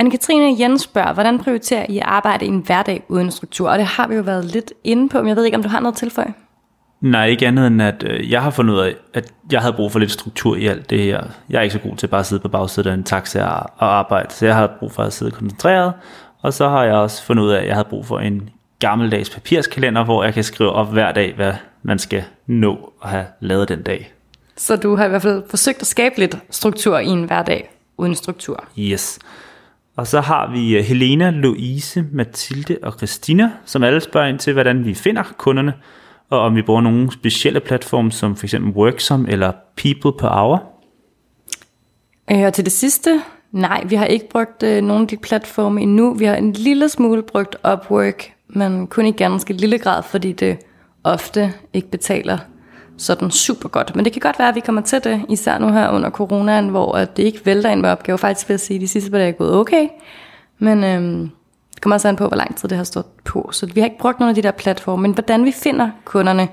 Anne-Katrine 0.01 0.61
Jens 0.61 0.81
spørger, 0.81 1.13
hvordan 1.13 1.39
prioriterer 1.39 1.85
I 1.89 1.97
at 1.97 2.03
arbejde 2.05 2.45
i 2.45 2.47
en 2.47 2.63
hverdag 2.65 3.03
uden 3.07 3.31
struktur? 3.31 3.69
Og 3.69 3.77
det 3.77 3.85
har 3.85 4.07
vi 4.07 4.15
jo 4.15 4.21
været 4.21 4.45
lidt 4.45 4.73
inde 4.83 5.09
på, 5.09 5.17
men 5.17 5.27
jeg 5.27 5.35
ved 5.35 5.45
ikke, 5.45 5.57
om 5.57 5.63
du 5.63 5.69
har 5.69 5.79
noget 5.79 5.93
at 5.93 5.97
tilføje? 5.97 6.33
Nej, 7.01 7.25
ikke 7.27 7.47
andet 7.47 7.67
end, 7.67 7.81
at 7.81 8.03
øh, 8.07 8.31
jeg 8.31 8.41
har 8.41 8.49
fundet 8.49 8.73
ud 8.73 8.79
af, 8.79 8.95
at 9.13 9.33
jeg 9.51 9.61
havde 9.61 9.73
brug 9.73 9.91
for 9.91 9.99
lidt 9.99 10.11
struktur 10.11 10.55
i 10.55 10.65
alt 10.65 10.89
det 10.89 10.99
her. 10.99 11.23
Jeg 11.49 11.57
er 11.57 11.61
ikke 11.61 11.73
så 11.73 11.79
god 11.79 11.95
til 11.95 12.07
bare 12.07 12.19
at 12.19 12.25
sidde 12.25 12.41
på 12.41 12.47
bagsædet 12.47 12.89
af 12.89 12.93
en 12.93 13.03
taxa 13.03 13.45
og, 13.45 13.69
og 13.77 13.97
arbejde, 13.97 14.33
så 14.33 14.45
jeg 14.45 14.55
har 14.55 14.75
brug 14.79 14.91
for 14.91 15.03
at 15.03 15.13
sidde 15.13 15.31
koncentreret. 15.31 15.93
Og 16.41 16.53
så 16.53 16.69
har 16.69 16.83
jeg 16.83 16.93
også 16.93 17.23
fundet 17.23 17.43
ud 17.43 17.51
af, 17.51 17.61
at 17.61 17.67
jeg 17.67 17.75
havde 17.75 17.87
brug 17.89 18.05
for 18.05 18.19
en 18.19 18.49
gammeldags 18.79 19.29
papirskalender, 19.29 20.03
hvor 20.03 20.23
jeg 20.23 20.33
kan 20.33 20.43
skrive 20.43 20.71
op 20.71 20.91
hver 20.93 21.11
dag, 21.11 21.33
hvad 21.35 21.53
man 21.83 21.99
skal 21.99 22.23
nå 22.47 22.93
at 23.03 23.09
have 23.09 23.25
lavet 23.39 23.69
den 23.69 23.83
dag. 23.83 24.13
Så 24.57 24.75
du 24.75 24.95
har 24.95 25.05
i 25.05 25.09
hvert 25.09 25.21
fald 25.21 25.43
forsøgt 25.49 25.81
at 25.81 25.87
skabe 25.87 26.19
lidt 26.19 26.37
struktur 26.49 26.97
i 26.97 27.07
en 27.07 27.23
hverdag 27.23 27.69
uden 27.97 28.15
struktur. 28.15 28.63
Yes. 28.79 29.19
Og 29.95 30.07
så 30.07 30.21
har 30.21 30.51
vi 30.51 30.77
øh, 30.77 30.83
Helena, 30.83 31.29
Louise, 31.29 32.05
Mathilde 32.11 32.77
og 32.83 32.93
Christina, 32.93 33.51
som 33.65 33.83
alle 33.83 34.01
spørger 34.01 34.27
ind 34.27 34.39
til, 34.39 34.53
hvordan 34.53 34.85
vi 34.85 34.93
finder 34.93 35.23
kunderne, 35.37 35.73
og 36.29 36.39
om 36.39 36.55
vi 36.55 36.61
bruger 36.61 36.81
nogle 36.81 37.11
specielle 37.11 37.59
platforme, 37.59 38.11
som 38.11 38.35
f.eks. 38.35 38.55
Worksom 38.59 39.25
eller 39.29 39.51
People 39.77 40.19
per 40.19 40.27
Hour. 40.27 40.63
Øh, 42.31 42.41
og 42.41 42.53
til 42.53 42.65
det 42.65 42.73
sidste, 42.73 43.21
nej, 43.51 43.83
vi 43.85 43.95
har 43.95 44.05
ikke 44.05 44.29
brugt 44.29 44.63
øh, 44.63 44.83
nogen 44.83 45.01
af 45.01 45.07
de 45.07 45.17
platforme 45.17 45.81
endnu. 45.81 46.13
Vi 46.13 46.25
har 46.25 46.35
en 46.35 46.53
lille 46.53 46.89
smule 46.89 47.23
brugt 47.23 47.55
Upwork, 47.73 48.33
men 48.47 48.87
kun 48.87 49.05
i 49.05 49.11
ganske 49.11 49.53
lille 49.53 49.79
grad, 49.79 50.03
fordi 50.03 50.31
det 50.31 50.57
ofte 51.03 51.53
ikke 51.73 51.89
betaler 51.89 52.37
sådan 53.03 53.31
super 53.31 53.69
godt. 53.69 53.95
Men 53.95 54.05
det 54.05 54.13
kan 54.13 54.19
godt 54.19 54.39
være, 54.39 54.49
at 54.49 54.55
vi 54.55 54.59
kommer 54.59 54.81
til 54.81 55.03
det, 55.03 55.25
især 55.29 55.57
nu 55.57 55.71
her 55.71 55.89
under 55.89 56.09
coronaen, 56.09 56.69
hvor 56.69 56.93
at 56.93 57.17
det 57.17 57.23
ikke 57.23 57.45
vælter 57.45 57.69
ind 57.69 57.81
med 57.81 57.89
opgaver. 57.89 58.17
Faktisk 58.17 58.49
vil 58.49 58.53
jeg 58.53 58.59
sige, 58.59 58.75
at 58.75 58.81
de 58.81 58.87
sidste 58.87 59.11
par 59.11 59.17
dage 59.17 59.29
er 59.29 59.37
gået 59.37 59.53
okay. 59.53 59.87
Men 60.59 60.83
øhm, 60.83 61.29
det 61.73 61.81
kommer 61.81 61.95
også 61.95 62.07
an 62.07 62.15
på, 62.15 62.27
hvor 62.27 62.37
lang 62.37 62.57
tid 62.57 62.69
det 62.69 62.77
har 62.77 62.83
stået 62.83 63.05
på. 63.25 63.49
Så 63.51 63.65
vi 63.65 63.79
har 63.79 63.85
ikke 63.85 63.99
brugt 63.99 64.19
nogen 64.19 64.29
af 64.29 64.35
de 64.35 64.41
der 64.41 64.51
platforme. 64.51 65.01
Men 65.01 65.13
hvordan 65.13 65.45
vi 65.45 65.51
finder 65.51 65.89
kunderne, 66.05 66.47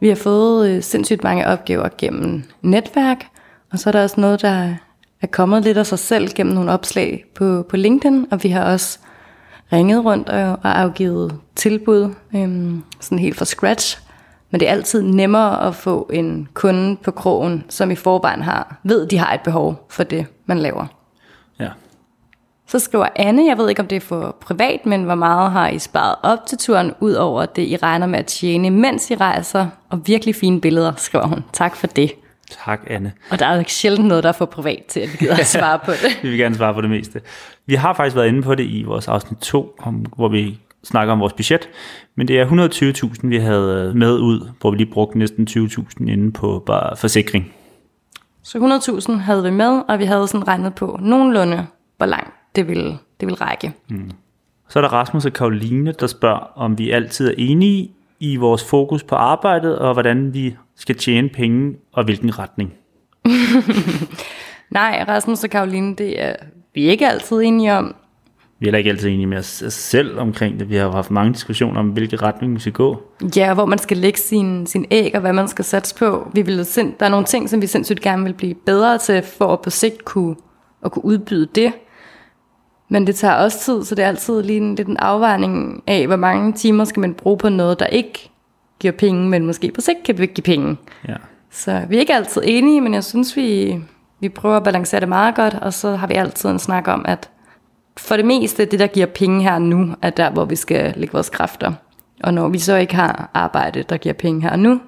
vi 0.00 0.08
har 0.08 0.16
fået 0.16 0.70
øh, 0.70 0.82
sindssygt 0.82 1.24
mange 1.24 1.46
opgaver 1.46 1.88
gennem 1.98 2.42
netværk, 2.62 3.26
og 3.72 3.78
så 3.78 3.90
er 3.90 3.92
der 3.92 4.02
også 4.02 4.20
noget, 4.20 4.42
der 4.42 4.74
er 5.22 5.26
kommet 5.26 5.62
lidt 5.62 5.78
af 5.78 5.86
sig 5.86 5.98
selv 5.98 6.28
gennem 6.34 6.54
nogle 6.54 6.72
opslag 6.72 7.24
på, 7.34 7.66
på 7.68 7.76
LinkedIn, 7.76 8.26
og 8.30 8.42
vi 8.42 8.48
har 8.48 8.64
også 8.64 8.98
ringet 9.72 10.04
rundt 10.04 10.28
og, 10.28 10.50
og 10.50 10.80
afgivet 10.80 11.34
tilbud, 11.56 12.14
øhm, 12.34 12.82
sådan 13.00 13.18
helt 13.18 13.36
fra 13.36 13.44
scratch. 13.44 14.07
Men 14.50 14.60
det 14.60 14.68
er 14.68 14.72
altid 14.72 15.02
nemmere 15.02 15.66
at 15.66 15.74
få 15.74 16.10
en 16.12 16.48
kunde 16.54 16.96
på 16.96 17.10
krogen, 17.10 17.64
som 17.68 17.90
i 17.90 17.94
forvejen 17.94 18.42
har, 18.42 18.76
ved, 18.82 19.06
de 19.06 19.18
har 19.18 19.34
et 19.34 19.40
behov 19.40 19.86
for 19.90 20.04
det, 20.04 20.26
man 20.46 20.58
laver. 20.58 20.86
Ja. 21.60 21.68
Så 22.66 22.78
skriver 22.78 23.06
Anne, 23.16 23.46
jeg 23.46 23.58
ved 23.58 23.68
ikke 23.68 23.82
om 23.82 23.88
det 23.88 23.96
er 23.96 24.00
for 24.00 24.36
privat, 24.40 24.86
men 24.86 25.04
hvor 25.04 25.14
meget 25.14 25.50
har 25.50 25.68
I 25.68 25.78
sparet 25.78 26.14
op 26.22 26.38
til 26.46 26.58
turen, 26.58 26.94
ud 27.00 27.12
over 27.12 27.46
det 27.46 27.62
I 27.62 27.76
regner 27.76 28.06
med 28.06 28.18
at 28.18 28.26
tjene, 28.26 28.70
mens 28.70 29.10
I 29.10 29.14
rejser, 29.14 29.66
og 29.90 30.06
virkelig 30.06 30.34
fine 30.34 30.60
billeder, 30.60 30.92
skriver 30.96 31.26
hun. 31.26 31.44
Tak 31.52 31.76
for 31.76 31.86
det. 31.86 32.12
Tak, 32.64 32.80
Anne. 32.86 33.12
Og 33.30 33.38
der 33.38 33.46
er 33.46 33.52
jo 33.52 33.58
ikke 33.58 33.72
sjældent 33.72 34.08
noget, 34.08 34.24
der 34.24 34.28
er 34.28 34.32
for 34.32 34.44
privat 34.44 34.84
til, 34.88 35.00
at 35.00 35.12
vi 35.12 35.16
gider 35.16 35.36
at 35.36 35.46
svare 35.58 35.78
på 35.78 35.92
det. 35.92 36.18
vi 36.22 36.28
vil 36.28 36.38
gerne 36.38 36.54
svare 36.54 36.74
på 36.74 36.80
det 36.80 36.90
meste. 36.90 37.20
Vi 37.66 37.74
har 37.74 37.94
faktisk 37.94 38.16
været 38.16 38.28
inde 38.28 38.42
på 38.42 38.54
det 38.54 38.64
i 38.64 38.82
vores 38.82 39.08
afsnit 39.08 39.38
2, 39.38 39.76
hvor 40.16 40.28
vi 40.28 40.58
snakker 40.88 41.12
om 41.12 41.20
vores 41.20 41.32
budget, 41.32 41.68
men 42.14 42.28
det 42.28 42.40
er 42.40 42.46
120.000, 42.46 43.28
vi 43.28 43.36
havde 43.36 43.92
med 43.94 44.18
ud, 44.18 44.50
hvor 44.60 44.70
vi 44.70 44.76
lige 44.76 44.92
brugte 44.92 45.18
næsten 45.18 45.46
20.000 45.50 46.10
inde 46.10 46.32
på 46.32 46.62
bare 46.66 46.96
forsikring. 46.96 47.52
Så 48.42 48.58
100.000 49.08 49.12
havde 49.12 49.42
vi 49.42 49.50
med, 49.50 49.82
og 49.88 49.98
vi 49.98 50.04
havde 50.04 50.28
sådan 50.28 50.48
regnet 50.48 50.74
på 50.74 50.98
nogenlunde, 51.02 51.66
hvor 51.96 52.06
langt 52.06 52.30
det 52.56 52.68
ville, 52.68 52.90
det 53.20 53.26
ville 53.26 53.40
række. 53.40 53.72
Mm. 53.90 54.10
Så 54.68 54.78
er 54.78 54.80
der 54.80 54.92
Rasmus 54.92 55.24
og 55.24 55.32
Karoline, 55.32 55.92
der 55.92 56.06
spørger, 56.06 56.52
om 56.54 56.78
vi 56.78 56.90
altid 56.90 57.28
er 57.28 57.34
enige 57.38 57.90
i 58.20 58.36
vores 58.36 58.64
fokus 58.64 59.02
på 59.02 59.14
arbejdet, 59.14 59.78
og 59.78 59.92
hvordan 59.92 60.34
vi 60.34 60.56
skal 60.76 60.96
tjene 60.96 61.28
penge, 61.28 61.76
og 61.92 62.04
hvilken 62.04 62.38
retning. 62.38 62.72
Nej, 64.70 65.04
Rasmus 65.08 65.44
og 65.44 65.50
Karoline, 65.50 65.96
det 65.96 66.22
er 66.22 66.34
vi 66.74 66.82
ikke 66.82 67.08
altid 67.08 67.42
enige 67.42 67.74
om. 67.74 67.94
Vi 68.60 68.64
er 68.64 68.66
heller 68.66 68.78
ikke 68.78 68.90
altid 68.90 69.08
enige 69.08 69.26
med 69.26 69.38
os 69.38 69.64
selv 69.68 70.18
omkring 70.18 70.60
det. 70.60 70.70
Vi 70.70 70.76
har 70.76 70.90
haft 70.90 71.10
mange 71.10 71.32
diskussioner 71.32 71.80
om, 71.80 71.88
hvilke 71.88 72.16
retning 72.16 72.54
vi 72.54 72.60
skal 72.60 72.72
gå. 72.72 73.02
Ja, 73.36 73.54
hvor 73.54 73.66
man 73.66 73.78
skal 73.78 73.96
lægge 73.96 74.18
sin, 74.18 74.66
sin 74.66 74.86
æg, 74.90 75.10
og 75.14 75.20
hvad 75.20 75.32
man 75.32 75.48
skal 75.48 75.64
satse 75.64 75.94
på. 75.94 76.30
Vi 76.34 76.42
vil 76.42 76.64
sind, 76.64 76.92
der 77.00 77.06
er 77.06 77.10
nogle 77.10 77.26
ting, 77.26 77.50
som 77.50 77.62
vi 77.62 77.66
sindssygt 77.66 78.00
gerne 78.00 78.24
vil 78.24 78.34
blive 78.34 78.54
bedre 78.54 78.98
til, 78.98 79.22
for 79.22 79.52
at 79.52 79.60
på 79.60 79.70
sigt 79.70 80.04
kunne, 80.04 80.36
at 80.84 80.92
kunne 80.92 81.04
udbyde 81.04 81.48
det. 81.54 81.72
Men 82.88 83.06
det 83.06 83.16
tager 83.16 83.34
også 83.34 83.58
tid, 83.58 83.84
så 83.84 83.94
det 83.94 84.04
er 84.04 84.08
altid 84.08 84.42
lige 84.42 84.56
en, 84.56 84.74
lidt 84.74 84.88
en 84.88 84.96
afvejning 84.96 85.82
af, 85.86 86.06
hvor 86.06 86.16
mange 86.16 86.52
timer 86.52 86.84
skal 86.84 87.00
man 87.00 87.14
bruge 87.14 87.38
på 87.38 87.48
noget, 87.48 87.78
der 87.78 87.86
ikke 87.86 88.30
giver 88.80 88.92
penge, 88.92 89.28
men 89.28 89.46
måske 89.46 89.72
på 89.74 89.80
sigt 89.80 90.02
kan 90.04 90.14
give 90.14 90.42
penge. 90.44 90.76
Ja. 91.08 91.16
Så 91.50 91.82
vi 91.88 91.96
er 91.96 92.00
ikke 92.00 92.14
altid 92.14 92.42
enige, 92.44 92.80
men 92.80 92.94
jeg 92.94 93.04
synes, 93.04 93.36
vi, 93.36 93.78
vi 94.20 94.28
prøver 94.28 94.56
at 94.56 94.64
balancere 94.64 95.00
det 95.00 95.08
meget 95.08 95.34
godt, 95.34 95.54
og 95.54 95.72
så 95.72 95.96
har 95.96 96.06
vi 96.06 96.14
altid 96.14 96.50
en 96.50 96.58
snak 96.58 96.88
om, 96.88 97.04
at 97.08 97.30
for 97.98 98.16
det 98.16 98.24
meste, 98.24 98.64
det 98.64 98.78
der 98.78 98.86
giver 98.86 99.06
penge 99.06 99.42
her 99.42 99.58
nu, 99.58 99.94
er 100.02 100.10
der, 100.10 100.30
hvor 100.30 100.44
vi 100.44 100.56
skal 100.56 100.94
lægge 100.96 101.12
vores 101.12 101.30
kræfter. 101.30 101.72
Og 102.24 102.34
når 102.34 102.48
vi 102.48 102.58
så 102.58 102.76
ikke 102.76 102.94
har 102.94 103.30
arbejde, 103.34 103.82
der 103.88 103.96
giver 103.96 104.12
penge 104.12 104.42
her 104.42 104.56
nu, 104.56 104.80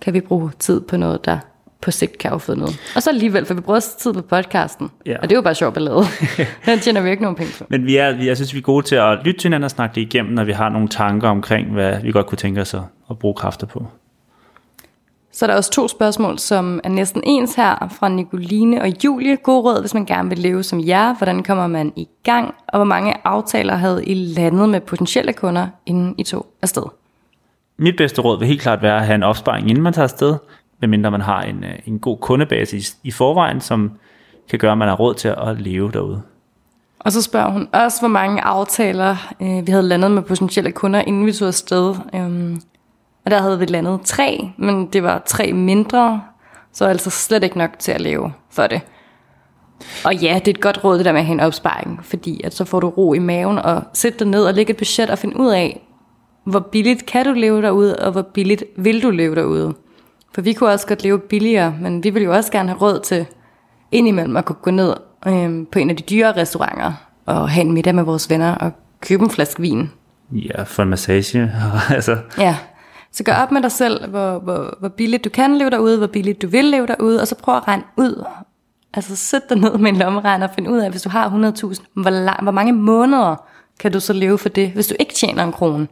kan 0.00 0.14
vi 0.14 0.20
bruge 0.20 0.50
tid 0.58 0.80
på 0.80 0.96
noget, 0.96 1.24
der 1.24 1.38
på 1.80 1.90
sigt 1.90 2.18
kan 2.18 2.30
afføde 2.30 2.58
noget. 2.58 2.80
Og 2.96 3.02
så 3.02 3.10
alligevel, 3.10 3.46
for 3.46 3.54
vi 3.54 3.60
bruger 3.60 3.76
også 3.76 3.98
tid 3.98 4.12
på 4.12 4.22
podcasten. 4.22 4.90
Ja. 5.06 5.16
Og 5.16 5.22
det 5.22 5.32
er 5.32 5.36
jo 5.36 5.42
bare 5.42 5.54
sjovt 5.54 5.76
at 5.76 5.82
lave. 5.82 6.04
Den 6.66 6.78
tjener 6.78 7.00
vi 7.00 7.10
ikke 7.10 7.22
nogen 7.22 7.36
penge 7.36 7.52
på. 7.58 7.64
Men 7.68 7.86
vi 7.86 7.96
er, 7.96 8.06
jeg 8.06 8.36
synes, 8.36 8.54
vi 8.54 8.58
er 8.58 8.62
gode 8.62 8.86
til 8.86 8.94
at 8.96 9.18
lytte 9.24 9.40
til 9.40 9.48
hinanden 9.48 9.64
og 9.64 9.70
snakke 9.70 9.94
det 9.94 10.00
igennem, 10.00 10.32
når 10.32 10.44
vi 10.44 10.52
har 10.52 10.68
nogle 10.68 10.88
tanker 10.88 11.28
omkring, 11.28 11.72
hvad 11.72 12.00
vi 12.02 12.12
godt 12.12 12.26
kunne 12.26 12.38
tænke 12.38 12.60
os 12.60 12.74
at, 12.74 12.80
at 13.10 13.18
bruge 13.18 13.34
kræfter 13.34 13.66
på. 13.66 13.86
Så 15.38 15.44
er 15.44 15.46
der 15.46 15.56
også 15.56 15.70
to 15.70 15.88
spørgsmål, 15.88 16.38
som 16.38 16.80
er 16.84 16.88
næsten 16.88 17.22
ens 17.24 17.54
her, 17.54 17.94
fra 17.98 18.08
Nicoline 18.08 18.82
og 18.82 19.04
Julie. 19.04 19.36
God 19.36 19.64
råd, 19.64 19.80
hvis 19.80 19.94
man 19.94 20.06
gerne 20.06 20.28
vil 20.28 20.38
leve 20.38 20.62
som 20.62 20.80
jer. 20.86 21.14
Hvordan 21.14 21.42
kommer 21.42 21.66
man 21.66 21.92
i 21.96 22.08
gang? 22.24 22.54
Og 22.68 22.78
hvor 22.78 22.84
mange 22.84 23.14
aftaler 23.24 23.74
havde 23.74 24.04
I 24.04 24.14
landet 24.14 24.68
med 24.68 24.80
potentielle 24.80 25.32
kunder, 25.32 25.66
inden 25.86 26.14
I 26.18 26.22
tog 26.22 26.46
afsted? 26.62 26.82
Mit 27.76 27.96
bedste 27.96 28.22
råd 28.22 28.38
vil 28.38 28.48
helt 28.48 28.60
klart 28.60 28.82
være 28.82 28.96
at 28.96 29.06
have 29.06 29.14
en 29.14 29.22
opsparing, 29.22 29.70
inden 29.70 29.84
man 29.84 29.92
tager 29.92 30.04
afsted 30.04 30.36
medmindre 30.80 31.10
man 31.10 31.20
har 31.20 31.42
en, 31.42 31.64
øh, 31.64 31.78
en 31.86 31.98
god 31.98 32.18
kundebase 32.18 32.76
i, 32.76 32.82
i 33.02 33.10
forvejen, 33.10 33.60
som 33.60 33.92
kan 34.50 34.58
gøre, 34.58 34.72
at 34.72 34.78
man 34.78 34.88
har 34.88 34.96
råd 34.96 35.14
til 35.14 35.28
at 35.28 35.60
leve 35.60 35.90
derude. 35.92 36.22
Og 36.98 37.12
så 37.12 37.22
spørger 37.22 37.50
hun 37.50 37.68
også, 37.72 38.00
hvor 38.00 38.08
mange 38.08 38.42
aftaler 38.42 39.34
øh, 39.42 39.66
vi 39.66 39.72
havde 39.72 39.82
landet 39.82 40.10
med 40.10 40.22
potentielle 40.22 40.72
kunder, 40.72 41.00
inden 41.00 41.26
vi 41.26 41.32
tog 41.32 41.48
afsted. 41.48 41.94
Øhm, 42.14 42.60
og 43.28 43.32
der 43.32 43.42
havde 43.42 43.58
vi 43.58 43.64
landet 43.64 44.00
tre, 44.04 44.50
men 44.56 44.86
det 44.86 45.02
var 45.02 45.22
tre 45.26 45.52
mindre, 45.52 46.22
så 46.72 46.84
altså 46.84 47.10
slet 47.10 47.44
ikke 47.44 47.58
nok 47.58 47.70
til 47.78 47.92
at 47.92 48.00
leve 48.00 48.32
for 48.50 48.66
det. 48.66 48.80
Og 50.04 50.14
ja, 50.14 50.34
det 50.44 50.48
er 50.48 50.54
et 50.54 50.60
godt 50.60 50.84
råd, 50.84 50.96
det 50.96 51.04
der 51.04 51.12
med 51.12 51.20
at 51.20 51.26
have 51.26 51.34
en 51.34 51.40
opsparing, 51.40 52.00
fordi 52.02 52.40
at 52.44 52.54
så 52.54 52.64
får 52.64 52.80
du 52.80 52.88
ro 52.88 53.14
i 53.14 53.18
maven 53.18 53.58
og 53.58 53.82
sætte 53.92 54.18
dig 54.18 54.26
ned 54.26 54.44
og 54.44 54.54
lægge 54.54 54.70
et 54.70 54.76
budget 54.76 55.10
og 55.10 55.18
finde 55.18 55.40
ud 55.40 55.50
af, 55.50 55.86
hvor 56.44 56.60
billigt 56.60 57.06
kan 57.06 57.26
du 57.26 57.32
leve 57.32 57.62
derude, 57.62 57.96
og 57.96 58.12
hvor 58.12 58.22
billigt 58.22 58.64
vil 58.76 59.02
du 59.02 59.10
leve 59.10 59.34
derude. 59.34 59.74
For 60.34 60.42
vi 60.42 60.52
kunne 60.52 60.70
også 60.70 60.86
godt 60.86 61.02
leve 61.02 61.18
billigere, 61.18 61.74
men 61.80 62.04
vi 62.04 62.10
ville 62.10 62.24
jo 62.24 62.32
også 62.34 62.52
gerne 62.52 62.68
have 62.68 62.80
råd 62.80 63.00
til 63.00 63.26
indimellem 63.92 64.36
at 64.36 64.44
kunne 64.44 64.56
gå 64.62 64.70
ned 64.70 64.94
øh, 65.26 65.66
på 65.72 65.78
en 65.78 65.90
af 65.90 65.96
de 65.96 66.02
dyre 66.02 66.32
restauranter 66.32 66.92
og 67.26 67.50
have 67.50 67.64
en 67.64 67.72
middag 67.72 67.94
med 67.94 68.02
vores 68.04 68.30
venner 68.30 68.54
og 68.54 68.72
købe 69.00 69.24
en 69.24 69.30
flaske 69.30 69.60
vin. 69.60 69.90
Ja, 70.32 70.62
for 70.62 70.82
en 70.82 70.88
massage. 70.88 71.52
altså. 71.96 72.16
Ja, 72.38 72.56
så 73.12 73.24
gør 73.24 73.32
op 73.32 73.52
med 73.52 73.62
dig 73.62 73.72
selv, 73.72 74.10
hvor, 74.10 74.38
hvor, 74.38 74.76
hvor 74.80 74.88
billigt 74.88 75.24
du 75.24 75.30
kan 75.30 75.58
leve 75.58 75.70
derude, 75.70 75.98
hvor 75.98 76.06
billigt 76.06 76.42
du 76.42 76.48
vil 76.48 76.64
leve 76.64 76.86
derude, 76.86 77.20
og 77.20 77.28
så 77.28 77.34
prøv 77.34 77.56
at 77.56 77.68
regne 77.68 77.82
ud. 77.96 78.24
Altså 78.94 79.16
sæt 79.16 79.42
dig 79.48 79.58
ned 79.58 79.78
med 79.78 79.90
en 79.90 79.96
lommeregner 79.96 80.48
og 80.48 80.54
find 80.54 80.68
ud 80.68 80.78
af, 80.78 80.90
hvis 80.90 81.02
du 81.02 81.08
har 81.08 81.28
100.000, 81.28 81.84
hvor, 81.94 82.10
lang, 82.10 82.42
hvor 82.42 82.52
mange 82.52 82.72
måneder 82.72 83.36
kan 83.80 83.92
du 83.92 84.00
så 84.00 84.12
leve 84.12 84.38
for 84.38 84.48
det, 84.48 84.70
hvis 84.70 84.86
du 84.86 84.94
ikke 85.00 85.14
tjener 85.14 85.44
en 85.44 85.52
krone. 85.52 85.88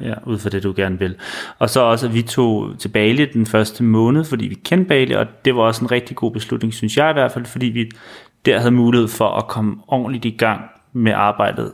Ja, 0.00 0.14
ud 0.26 0.38
fra 0.38 0.50
det, 0.50 0.62
du 0.62 0.72
gerne 0.76 0.98
vil. 0.98 1.16
Og 1.58 1.70
så 1.70 1.80
også, 1.80 2.06
at 2.06 2.14
vi 2.14 2.22
tog 2.22 2.70
til 2.78 2.88
Bali 2.88 3.24
den 3.32 3.46
første 3.46 3.84
måned, 3.84 4.24
fordi 4.24 4.46
vi 4.46 4.54
kendte 4.54 4.88
Bali, 4.88 5.14
og 5.14 5.26
det 5.44 5.56
var 5.56 5.62
også 5.62 5.84
en 5.84 5.90
rigtig 5.90 6.16
god 6.16 6.30
beslutning, 6.30 6.74
synes 6.74 6.96
jeg 6.96 7.10
i 7.10 7.12
hvert 7.12 7.32
fald, 7.32 7.44
fordi 7.44 7.66
vi 7.66 7.90
der 8.46 8.58
havde 8.58 8.70
mulighed 8.70 9.08
for 9.08 9.28
at 9.28 9.48
komme 9.48 9.76
ordentligt 9.88 10.24
i 10.24 10.30
gang 10.30 10.60
med 10.92 11.12
arbejdet, 11.12 11.72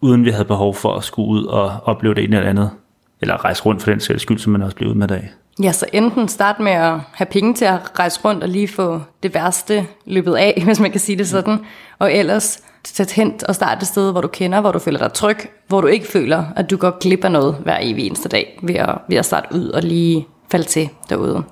uden 0.00 0.24
vi 0.24 0.30
havde 0.30 0.44
behov 0.44 0.74
for 0.74 0.94
at 0.94 1.04
skulle 1.04 1.28
ud 1.28 1.44
og 1.44 1.70
opleve 1.84 2.14
det 2.14 2.24
ene 2.24 2.36
eller 2.36 2.50
andet, 2.50 2.70
eller 3.22 3.44
rejse 3.44 3.62
rundt 3.62 3.82
for 3.82 3.90
den 3.90 4.00
sags 4.00 4.22
skyld, 4.22 4.38
som 4.38 4.52
man 4.52 4.62
også 4.62 4.76
bliver 4.76 4.90
ud 4.90 4.94
med 4.94 5.08
dag. 5.08 5.30
Ja, 5.62 5.72
så 5.72 5.86
enten 5.92 6.28
start 6.28 6.60
med 6.60 6.72
at 6.72 6.98
have 7.12 7.26
penge 7.30 7.54
til 7.54 7.64
at 7.64 7.98
rejse 7.98 8.20
rundt 8.24 8.42
og 8.42 8.48
lige 8.48 8.68
få 8.68 9.00
det 9.22 9.34
værste 9.34 9.86
løbet 10.06 10.34
af, 10.34 10.60
hvis 10.66 10.80
man 10.80 10.90
kan 10.90 11.00
sige 11.00 11.18
det 11.18 11.28
sådan, 11.28 11.58
og 11.98 12.14
ellers 12.14 12.62
sæt 12.84 13.12
hen 13.12 13.34
og 13.48 13.54
starte 13.54 13.82
et 13.82 13.86
sted, 13.86 14.12
hvor 14.12 14.20
du 14.20 14.28
kender, 14.28 14.60
hvor 14.60 14.72
du 14.72 14.78
føler 14.78 14.98
dig 14.98 15.12
tryg, 15.12 15.36
hvor 15.68 15.80
du 15.80 15.86
ikke 15.86 16.06
føler, 16.06 16.44
at 16.56 16.70
du 16.70 16.76
går 16.76 16.98
glip 17.00 17.24
af 17.24 17.32
noget 17.32 17.54
hver 17.54 17.78
evig 17.80 18.06
eneste 18.06 18.28
dag, 18.28 18.58
ved 18.62 18.74
at, 18.74 18.98
ved 19.08 19.16
at 19.16 19.24
starte 19.24 19.54
ud 19.54 19.68
og 19.68 19.82
lige 19.82 20.26
falde 20.50 20.66
til 20.66 20.88
derude. 21.08 21.42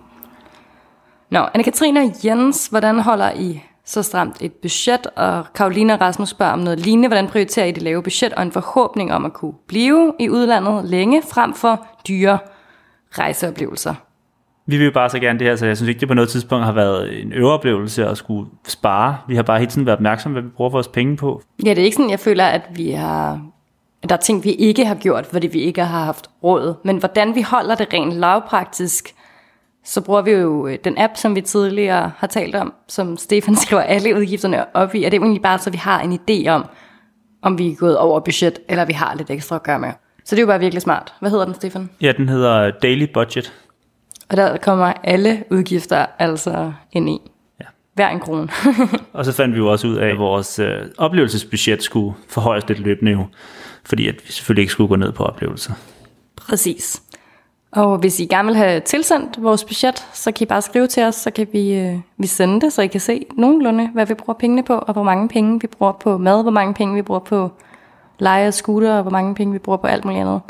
Nå, 1.30 1.40
Anne-Katrine 1.40 1.98
og 1.98 2.12
Jens, 2.24 2.66
hvordan 2.66 3.00
holder 3.00 3.30
I 3.32 3.62
så 3.90 4.02
stramt 4.02 4.36
et 4.40 4.52
budget? 4.52 5.06
Og 5.16 5.44
Karoline 5.54 5.94
og 5.94 6.00
Rasmus 6.00 6.28
spørger 6.28 6.52
om 6.52 6.58
noget 6.58 6.80
lignende. 6.80 7.08
Hvordan 7.08 7.28
prioriterer 7.28 7.66
I 7.66 7.72
det 7.72 7.82
lave 7.82 8.02
budget 8.02 8.32
og 8.32 8.42
en 8.42 8.52
forhåbning 8.52 9.12
om 9.12 9.24
at 9.24 9.32
kunne 9.32 9.54
blive 9.68 10.12
i 10.18 10.28
udlandet 10.28 10.84
længe 10.84 11.22
frem 11.30 11.54
for 11.54 11.86
dyre 12.08 12.38
rejseoplevelser? 13.18 13.94
vi 14.70 14.76
vil 14.76 14.84
jo 14.84 14.90
bare 14.92 15.10
så 15.10 15.18
gerne 15.18 15.38
det 15.38 15.46
her, 15.46 15.56
så 15.56 15.66
jeg 15.66 15.76
synes 15.76 15.88
ikke, 15.88 16.00
det 16.00 16.08
på 16.08 16.14
noget 16.14 16.30
tidspunkt 16.30 16.64
har 16.64 16.72
været 16.72 17.22
en 17.22 17.32
øveoplevelse 17.32 18.06
at 18.06 18.18
skulle 18.18 18.50
spare. 18.68 19.16
Vi 19.28 19.36
har 19.36 19.42
bare 19.42 19.58
hele 19.58 19.70
tiden 19.70 19.86
været 19.86 19.96
opmærksomme, 19.96 20.32
hvad 20.34 20.42
vi 20.42 20.48
bruger 20.56 20.70
vores 20.70 20.88
penge 20.88 21.16
på. 21.16 21.42
Ja, 21.64 21.70
det 21.70 21.78
er 21.78 21.84
ikke 21.84 21.96
sådan, 21.96 22.10
jeg 22.10 22.20
føler, 22.20 22.44
at 22.44 22.62
vi 22.74 22.90
har... 22.90 23.40
Der 24.08 24.14
er 24.14 24.20
ting, 24.20 24.44
vi 24.44 24.50
ikke 24.50 24.84
har 24.84 24.94
gjort, 24.94 25.26
fordi 25.26 25.46
vi 25.46 25.60
ikke 25.60 25.84
har 25.84 26.04
haft 26.04 26.30
råd. 26.44 26.74
Men 26.84 26.96
hvordan 26.96 27.34
vi 27.34 27.42
holder 27.42 27.74
det 27.74 27.88
rent 27.92 28.12
lavpraktisk, 28.12 29.14
så 29.84 30.00
bruger 30.00 30.22
vi 30.22 30.30
jo 30.30 30.66
øh, 30.66 30.78
den 30.84 30.98
app, 30.98 31.16
som 31.16 31.34
vi 31.34 31.40
tidligere 31.40 32.12
har 32.16 32.26
talt 32.26 32.54
om, 32.54 32.74
som 32.88 33.16
Stefan 33.16 33.56
skriver 33.66 33.82
alle 33.82 34.16
udgifterne 34.16 34.76
op 34.76 34.94
i, 34.94 35.04
og 35.04 35.10
det 35.10 35.16
er 35.16 35.22
egentlig 35.22 35.42
bare, 35.42 35.58
så 35.58 35.70
vi 35.70 35.76
har 35.76 36.00
en 36.00 36.20
idé 36.20 36.48
om, 36.48 36.64
om 37.42 37.58
vi 37.58 37.70
er 37.70 37.76
gået 37.76 37.98
over 37.98 38.20
budget, 38.20 38.58
eller 38.68 38.84
vi 38.84 38.92
har 38.92 39.14
lidt 39.14 39.30
ekstra 39.30 39.56
at 39.56 39.62
gøre 39.62 39.78
med. 39.78 39.92
Så 40.24 40.36
det 40.36 40.38
er 40.38 40.42
jo 40.42 40.46
bare 40.46 40.60
virkelig 40.60 40.82
smart. 40.82 41.14
Hvad 41.20 41.30
hedder 41.30 41.44
den, 41.44 41.54
Stefan? 41.54 41.90
Ja, 42.00 42.12
den 42.16 42.28
hedder 42.28 42.70
Daily 42.70 43.06
Budget. 43.14 43.52
Og 44.28 44.36
der 44.36 44.56
kommer 44.56 44.92
alle 45.04 45.44
udgifter 45.50 46.06
altså 46.18 46.72
ind 46.92 47.10
i. 47.10 47.18
Ja. 47.60 47.64
Hver 47.94 48.08
en 48.08 48.20
krone. 48.20 48.48
og 49.12 49.24
så 49.24 49.32
fandt 49.32 49.54
vi 49.54 49.58
jo 49.58 49.66
også 49.66 49.86
ud 49.86 49.96
af, 49.96 50.08
at 50.08 50.18
vores 50.18 50.58
øh, 50.58 50.82
oplevelsesbudget 50.98 51.82
skulle 51.82 52.14
forhøjes 52.28 52.68
lidt 52.68 52.78
løbende 52.78 53.12
jo. 53.12 53.26
Fordi 53.84 54.08
at 54.08 54.14
vi 54.26 54.32
selvfølgelig 54.32 54.62
ikke 54.62 54.72
skulle 54.72 54.88
gå 54.88 54.96
ned 54.96 55.12
på 55.12 55.24
oplevelser. 55.24 55.72
Præcis. 56.36 57.02
Og 57.72 57.98
hvis 57.98 58.20
I 58.20 58.26
gerne 58.26 58.46
vil 58.46 58.56
have 58.56 58.80
tilsendt 58.80 59.42
vores 59.42 59.64
budget, 59.64 60.06
så 60.12 60.32
kan 60.32 60.44
I 60.44 60.46
bare 60.46 60.62
skrive 60.62 60.86
til 60.86 61.02
os, 61.02 61.14
så 61.14 61.30
kan 61.30 61.46
vi, 61.52 61.74
øh, 61.74 61.98
vi 62.16 62.26
sende 62.26 62.60
det, 62.60 62.72
så 62.72 62.82
I 62.82 62.86
kan 62.86 63.00
se 63.00 63.26
nogenlunde, 63.36 63.88
hvad 63.88 64.06
vi 64.06 64.14
bruger 64.14 64.38
pengene 64.38 64.62
på, 64.62 64.74
og 64.74 64.92
hvor 64.92 65.02
mange 65.02 65.28
penge 65.28 65.60
vi 65.60 65.66
bruger 65.66 65.92
på 65.92 66.18
mad, 66.18 66.42
hvor 66.42 66.50
mange 66.50 66.74
penge 66.74 66.94
vi 66.94 67.02
bruger 67.02 67.20
på 67.20 67.50
leje 68.18 68.48
og 68.48 68.54
scooter, 68.54 68.96
og 68.96 69.02
hvor 69.02 69.10
mange 69.10 69.34
penge 69.34 69.52
vi 69.52 69.58
bruger 69.58 69.76
på 69.76 69.86
alt 69.86 70.04
muligt 70.04 70.20
andet. 70.20 70.40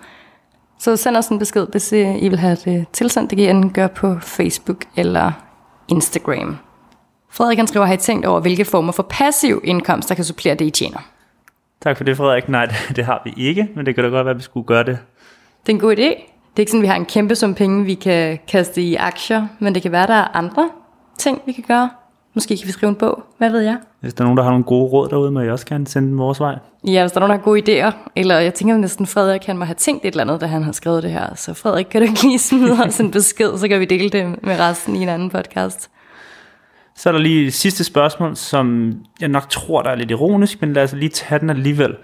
Så 0.79 0.97
send 0.97 1.17
os 1.17 1.29
en 1.29 1.39
besked, 1.39 1.67
hvis 1.71 1.93
I 1.93 2.29
vil 2.29 2.39
have 2.39 2.57
det 2.65 2.87
tilsendt. 2.93 3.31
Det 3.31 3.39
kan 3.39 3.47
I 3.47 3.51
enten 3.51 3.73
gøre 3.73 3.89
på 3.89 4.19
Facebook 4.21 4.85
eller 4.97 5.33
Instagram. 5.89 6.57
Frederik 7.31 7.59
han 7.59 7.67
skriver, 7.67 7.87
har 7.87 7.95
I 7.95 7.97
tænkt 7.97 8.27
over, 8.27 8.41
hvilke 8.41 8.65
former 8.65 8.93
for 8.93 9.03
passiv 9.03 9.61
indkomst, 9.65 10.09
der 10.09 10.15
kan 10.15 10.25
supplere 10.25 10.55
det, 10.55 10.65
I 10.65 10.71
tjener? 10.71 10.99
Tak 11.81 11.97
for 11.97 12.05
det, 12.05 12.17
Frederik. 12.17 12.49
Nej, 12.49 12.67
det, 12.67 12.77
det 12.97 13.05
har 13.05 13.23
vi 13.25 13.33
ikke, 13.37 13.69
men 13.77 13.87
det 13.87 13.95
kan 13.95 14.05
da 14.05 14.11
godt 14.11 14.25
være, 14.25 14.31
at 14.31 14.39
vi 14.39 14.43
skulle 14.43 14.67
gøre 14.67 14.85
det. 14.85 14.99
Det 15.67 15.73
er 15.73 15.77
en 15.77 15.81
god 15.81 15.97
idé. 15.97 16.31
Det 16.51 16.59
er 16.59 16.61
ikke 16.61 16.71
sådan, 16.71 16.81
at 16.81 16.83
vi 16.83 16.89
har 16.89 16.97
en 16.97 17.05
kæmpe 17.05 17.35
sum 17.35 17.55
penge, 17.55 17.85
vi 17.85 17.95
kan 17.95 18.39
kaste 18.49 18.83
i 18.83 18.95
aktier, 18.95 19.47
men 19.59 19.75
det 19.75 19.83
kan 19.83 19.93
være, 19.93 20.07
der 20.07 20.15
er 20.15 20.37
andre 20.37 20.71
ting, 21.19 21.43
vi 21.47 21.53
kan 21.53 21.65
gøre. 21.69 21.91
Måske 22.35 22.57
kan 22.57 22.67
vi 22.67 22.73
skrive 22.73 22.91
en 22.91 22.97
bog. 22.97 23.23
Hvad 23.39 23.51
ved 23.51 23.61
jeg? 23.61 23.77
Hvis 24.01 24.15
der 24.15 24.23
er 24.23 24.25
nogen, 24.25 24.37
der 24.37 24.43
har 24.43 24.51
nogle 24.51 24.65
gode 24.65 24.85
råd 24.85 25.09
derude, 25.09 25.31
må 25.31 25.41
jeg 25.41 25.53
også 25.53 25.67
gerne 25.67 25.87
sende 25.87 26.09
dem 26.09 26.19
vores 26.19 26.41
vej. 26.41 26.59
Ja, 26.87 27.03
hvis 27.03 27.13
der 27.13 27.19
er 27.19 27.21
nogen, 27.21 27.31
der 27.31 27.37
har 27.37 27.45
gode 27.45 27.61
idéer. 27.63 27.93
Eller 28.17 28.39
jeg 28.39 28.55
tænker 28.55 28.77
næsten, 28.77 29.07
Frederik 29.07 29.45
han 29.45 29.59
må 29.59 29.65
have 29.65 29.75
tænkt 29.75 30.05
et 30.05 30.11
eller 30.11 30.25
andet, 30.25 30.41
da 30.41 30.47
han 30.47 30.63
har 30.63 30.73
skrevet 30.73 31.03
det 31.03 31.11
her. 31.11 31.35
Så 31.35 31.55
Frederik, 31.55 31.87
kan 31.91 32.01
du 32.01 32.07
ikke 32.09 32.23
lige 32.23 32.39
smide 32.39 32.73
os 32.85 33.01
en 33.01 33.11
besked, 33.19 33.59
så 33.59 33.69
kan 33.69 33.81
vi 33.81 33.85
dele 33.85 34.09
det 34.09 34.43
med 34.43 34.61
resten 34.61 34.97
i 34.97 35.03
en 35.03 35.09
anden 35.09 35.31
podcast. 35.31 35.91
Så 36.97 37.09
er 37.09 37.13
der 37.13 37.21
lige 37.21 37.47
et 37.47 37.55
sidste 37.55 37.85
spørgsmål, 37.85 38.37
som 38.37 38.95
jeg 39.21 39.29
nok 39.29 39.49
tror, 39.49 39.83
der 39.83 39.91
er 39.91 39.95
lidt 39.95 40.11
ironisk, 40.11 40.61
men 40.61 40.73
lad 40.73 40.83
os 40.83 40.93
lige 40.93 41.09
tage 41.09 41.39
den 41.39 41.51
alligevel. 41.51 41.97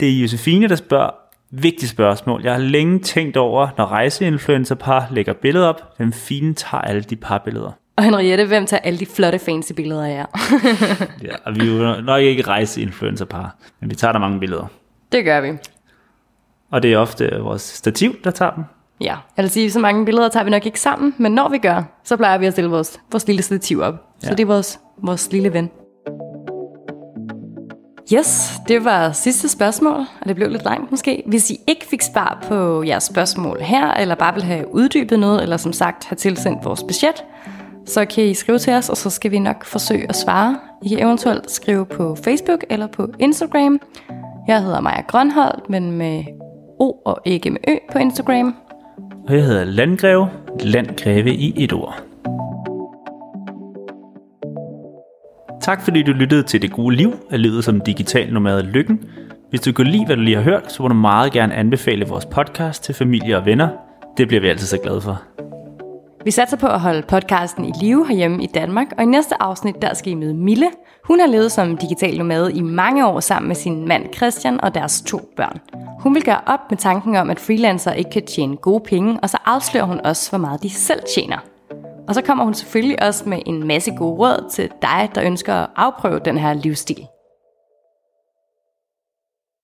Det 0.00 0.08
er 0.08 0.20
Josefine, 0.20 0.68
der 0.68 0.76
spørger, 0.76 1.10
vigtigt 1.52 1.90
spørgsmål. 1.90 2.42
Jeg 2.44 2.52
har 2.52 2.60
længe 2.60 2.98
tænkt 2.98 3.36
over, 3.36 3.68
når 3.78 3.86
rejseinfluencerpar 3.86 5.06
lægger 5.10 5.32
billeder 5.32 5.66
op, 5.66 5.96
hvem 5.96 6.12
fine 6.12 6.54
tager 6.54 6.80
alle 6.80 7.02
de 7.02 7.16
par 7.16 7.38
billeder. 7.38 7.70
Og 7.96 8.04
Henriette, 8.04 8.46
hvem 8.46 8.66
tager 8.66 8.80
alle 8.80 8.98
de 8.98 9.06
flotte 9.06 9.38
fancy 9.38 9.72
billeder 9.72 10.04
af 10.04 10.10
jer? 10.10 10.26
ja, 11.26 11.34
og 11.44 11.54
vi 11.54 11.60
er 11.60 11.94
jo 11.96 12.00
nok 12.00 12.22
ikke 12.22 12.42
rejseinfluencerpar, 12.42 13.56
men 13.80 13.90
vi 13.90 13.94
tager 13.94 14.12
der 14.12 14.18
mange 14.18 14.40
billeder. 14.40 14.66
Det 15.12 15.24
gør 15.24 15.40
vi. 15.40 15.52
Og 16.70 16.82
det 16.82 16.92
er 16.92 16.98
ofte 16.98 17.30
vores 17.40 17.62
stativ, 17.62 18.16
der 18.24 18.30
tager 18.30 18.50
dem. 18.50 18.64
Ja, 19.00 19.16
jeg 19.36 19.42
vil 19.42 19.50
sige, 19.50 19.70
så 19.70 19.80
mange 19.80 20.04
billeder 20.04 20.28
tager 20.28 20.44
vi 20.44 20.50
nok 20.50 20.66
ikke 20.66 20.80
sammen, 20.80 21.14
men 21.18 21.32
når 21.32 21.48
vi 21.48 21.58
gør, 21.58 21.82
så 22.04 22.16
plejer 22.16 22.38
vi 22.38 22.46
at 22.46 22.52
stille 22.52 22.70
vores, 22.70 23.00
vores 23.12 23.26
lille 23.26 23.42
stativ 23.42 23.80
op. 23.80 23.94
Ja. 24.22 24.28
Så 24.28 24.34
det 24.34 24.40
er 24.40 24.46
vores, 24.46 24.80
vores 25.02 25.32
lille 25.32 25.52
ven. 25.52 25.70
Yes, 28.14 28.52
det 28.68 28.84
var 28.84 29.12
sidste 29.12 29.48
spørgsmål, 29.48 30.00
og 30.20 30.28
det 30.28 30.36
blev 30.36 30.50
lidt 30.50 30.64
langt 30.64 30.90
måske. 30.90 31.22
Hvis 31.26 31.50
I 31.50 31.56
ikke 31.66 31.86
fik 31.86 32.02
svar 32.02 32.44
på 32.48 32.82
jeres 32.82 33.04
spørgsmål 33.04 33.58
her, 33.60 33.94
eller 33.94 34.14
bare 34.14 34.34
vil 34.34 34.42
have 34.42 34.74
uddybet 34.74 35.18
noget, 35.18 35.42
eller 35.42 35.56
som 35.56 35.72
sagt 35.72 36.04
have 36.04 36.16
tilsendt 36.16 36.64
vores 36.64 36.82
budget, 36.82 37.24
så 37.86 38.04
kan 38.04 38.24
I 38.24 38.34
skrive 38.34 38.58
til 38.58 38.72
os, 38.72 38.88
og 38.88 38.96
så 38.96 39.10
skal 39.10 39.30
vi 39.30 39.38
nok 39.38 39.64
forsøge 39.64 40.08
at 40.08 40.16
svare. 40.16 40.58
I 40.82 40.88
kan 40.88 40.98
eventuelt 40.98 41.50
skrive 41.50 41.86
på 41.86 42.16
Facebook 42.24 42.64
eller 42.70 42.86
på 42.86 43.08
Instagram. 43.18 43.80
Jeg 44.48 44.62
hedder 44.62 44.80
Maja 44.80 45.00
Grønholdt, 45.00 45.70
men 45.70 45.92
med 45.92 46.24
O 46.78 46.92
og 47.04 47.20
ikke 47.24 47.50
med 47.50 47.60
Ø 47.68 47.74
på 47.92 47.98
Instagram. 47.98 48.56
Og 49.28 49.34
jeg 49.34 49.44
hedder 49.44 49.64
Landgreve, 49.64 50.28
Landgreve 50.60 51.34
i 51.34 51.64
et 51.64 51.72
ord. 51.72 52.11
Tak 55.62 55.82
fordi 55.82 56.02
du 56.02 56.12
lyttede 56.12 56.42
til 56.42 56.62
Det 56.62 56.72
Gode 56.72 56.96
Liv 56.96 57.12
af 57.30 57.42
livet 57.42 57.64
som 57.64 57.80
digital 57.80 58.32
nomad 58.32 58.62
Lykken. 58.62 59.04
Hvis 59.50 59.60
du 59.60 59.72
kunne 59.72 59.90
lide, 59.90 60.06
hvad 60.06 60.16
du 60.16 60.22
lige 60.22 60.36
har 60.36 60.42
hørt, 60.42 60.72
så 60.72 60.82
må 60.82 60.88
du 60.88 60.94
meget 60.94 61.32
gerne 61.32 61.54
anbefale 61.54 62.06
vores 62.06 62.26
podcast 62.26 62.84
til 62.84 62.94
familie 62.94 63.36
og 63.36 63.46
venner. 63.46 63.68
Det 64.16 64.28
bliver 64.28 64.40
vi 64.40 64.48
altid 64.48 64.66
så 64.66 64.78
glade 64.82 65.00
for. 65.00 65.22
Vi 66.24 66.30
satser 66.30 66.56
på 66.56 66.66
at 66.66 66.80
holde 66.80 67.02
podcasten 67.02 67.64
i 67.64 67.72
live 67.80 68.08
herhjemme 68.08 68.42
i 68.42 68.46
Danmark, 68.46 68.86
og 68.96 69.02
i 69.02 69.06
næste 69.06 69.42
afsnit 69.42 69.82
der 69.82 69.94
skal 69.94 70.12
I 70.12 70.14
møde 70.14 70.34
Mille. 70.34 70.66
Hun 71.04 71.20
har 71.20 71.26
levet 71.26 71.52
som 71.52 71.76
digital 71.76 72.18
nomade 72.18 72.52
i 72.52 72.60
mange 72.60 73.06
år 73.06 73.20
sammen 73.20 73.48
med 73.48 73.56
sin 73.56 73.88
mand 73.88 74.14
Christian 74.14 74.60
og 74.60 74.74
deres 74.74 75.02
to 75.02 75.20
børn. 75.36 75.58
Hun 76.00 76.14
vil 76.14 76.24
gøre 76.24 76.40
op 76.46 76.60
med 76.70 76.78
tanken 76.78 77.16
om, 77.16 77.30
at 77.30 77.40
freelancer 77.40 77.92
ikke 77.92 78.10
kan 78.10 78.26
tjene 78.26 78.56
gode 78.56 78.82
penge, 78.88 79.18
og 79.22 79.30
så 79.30 79.38
afslører 79.44 79.84
hun 79.84 80.00
også, 80.04 80.30
hvor 80.30 80.38
meget 80.38 80.62
de 80.62 80.70
selv 80.70 81.00
tjener. 81.14 81.51
Og 82.12 82.16
så 82.16 82.22
kommer 82.22 82.44
hun 82.44 82.54
selvfølgelig 82.54 83.02
også 83.02 83.28
med 83.28 83.38
en 83.46 83.66
masse 83.66 83.90
gode 83.90 84.18
råd 84.18 84.50
til 84.50 84.70
dig, 84.82 85.10
der 85.14 85.22
ønsker 85.24 85.54
at 85.54 85.70
afprøve 85.76 86.20
den 86.24 86.38
her 86.38 86.54
livsstil. 86.54 87.06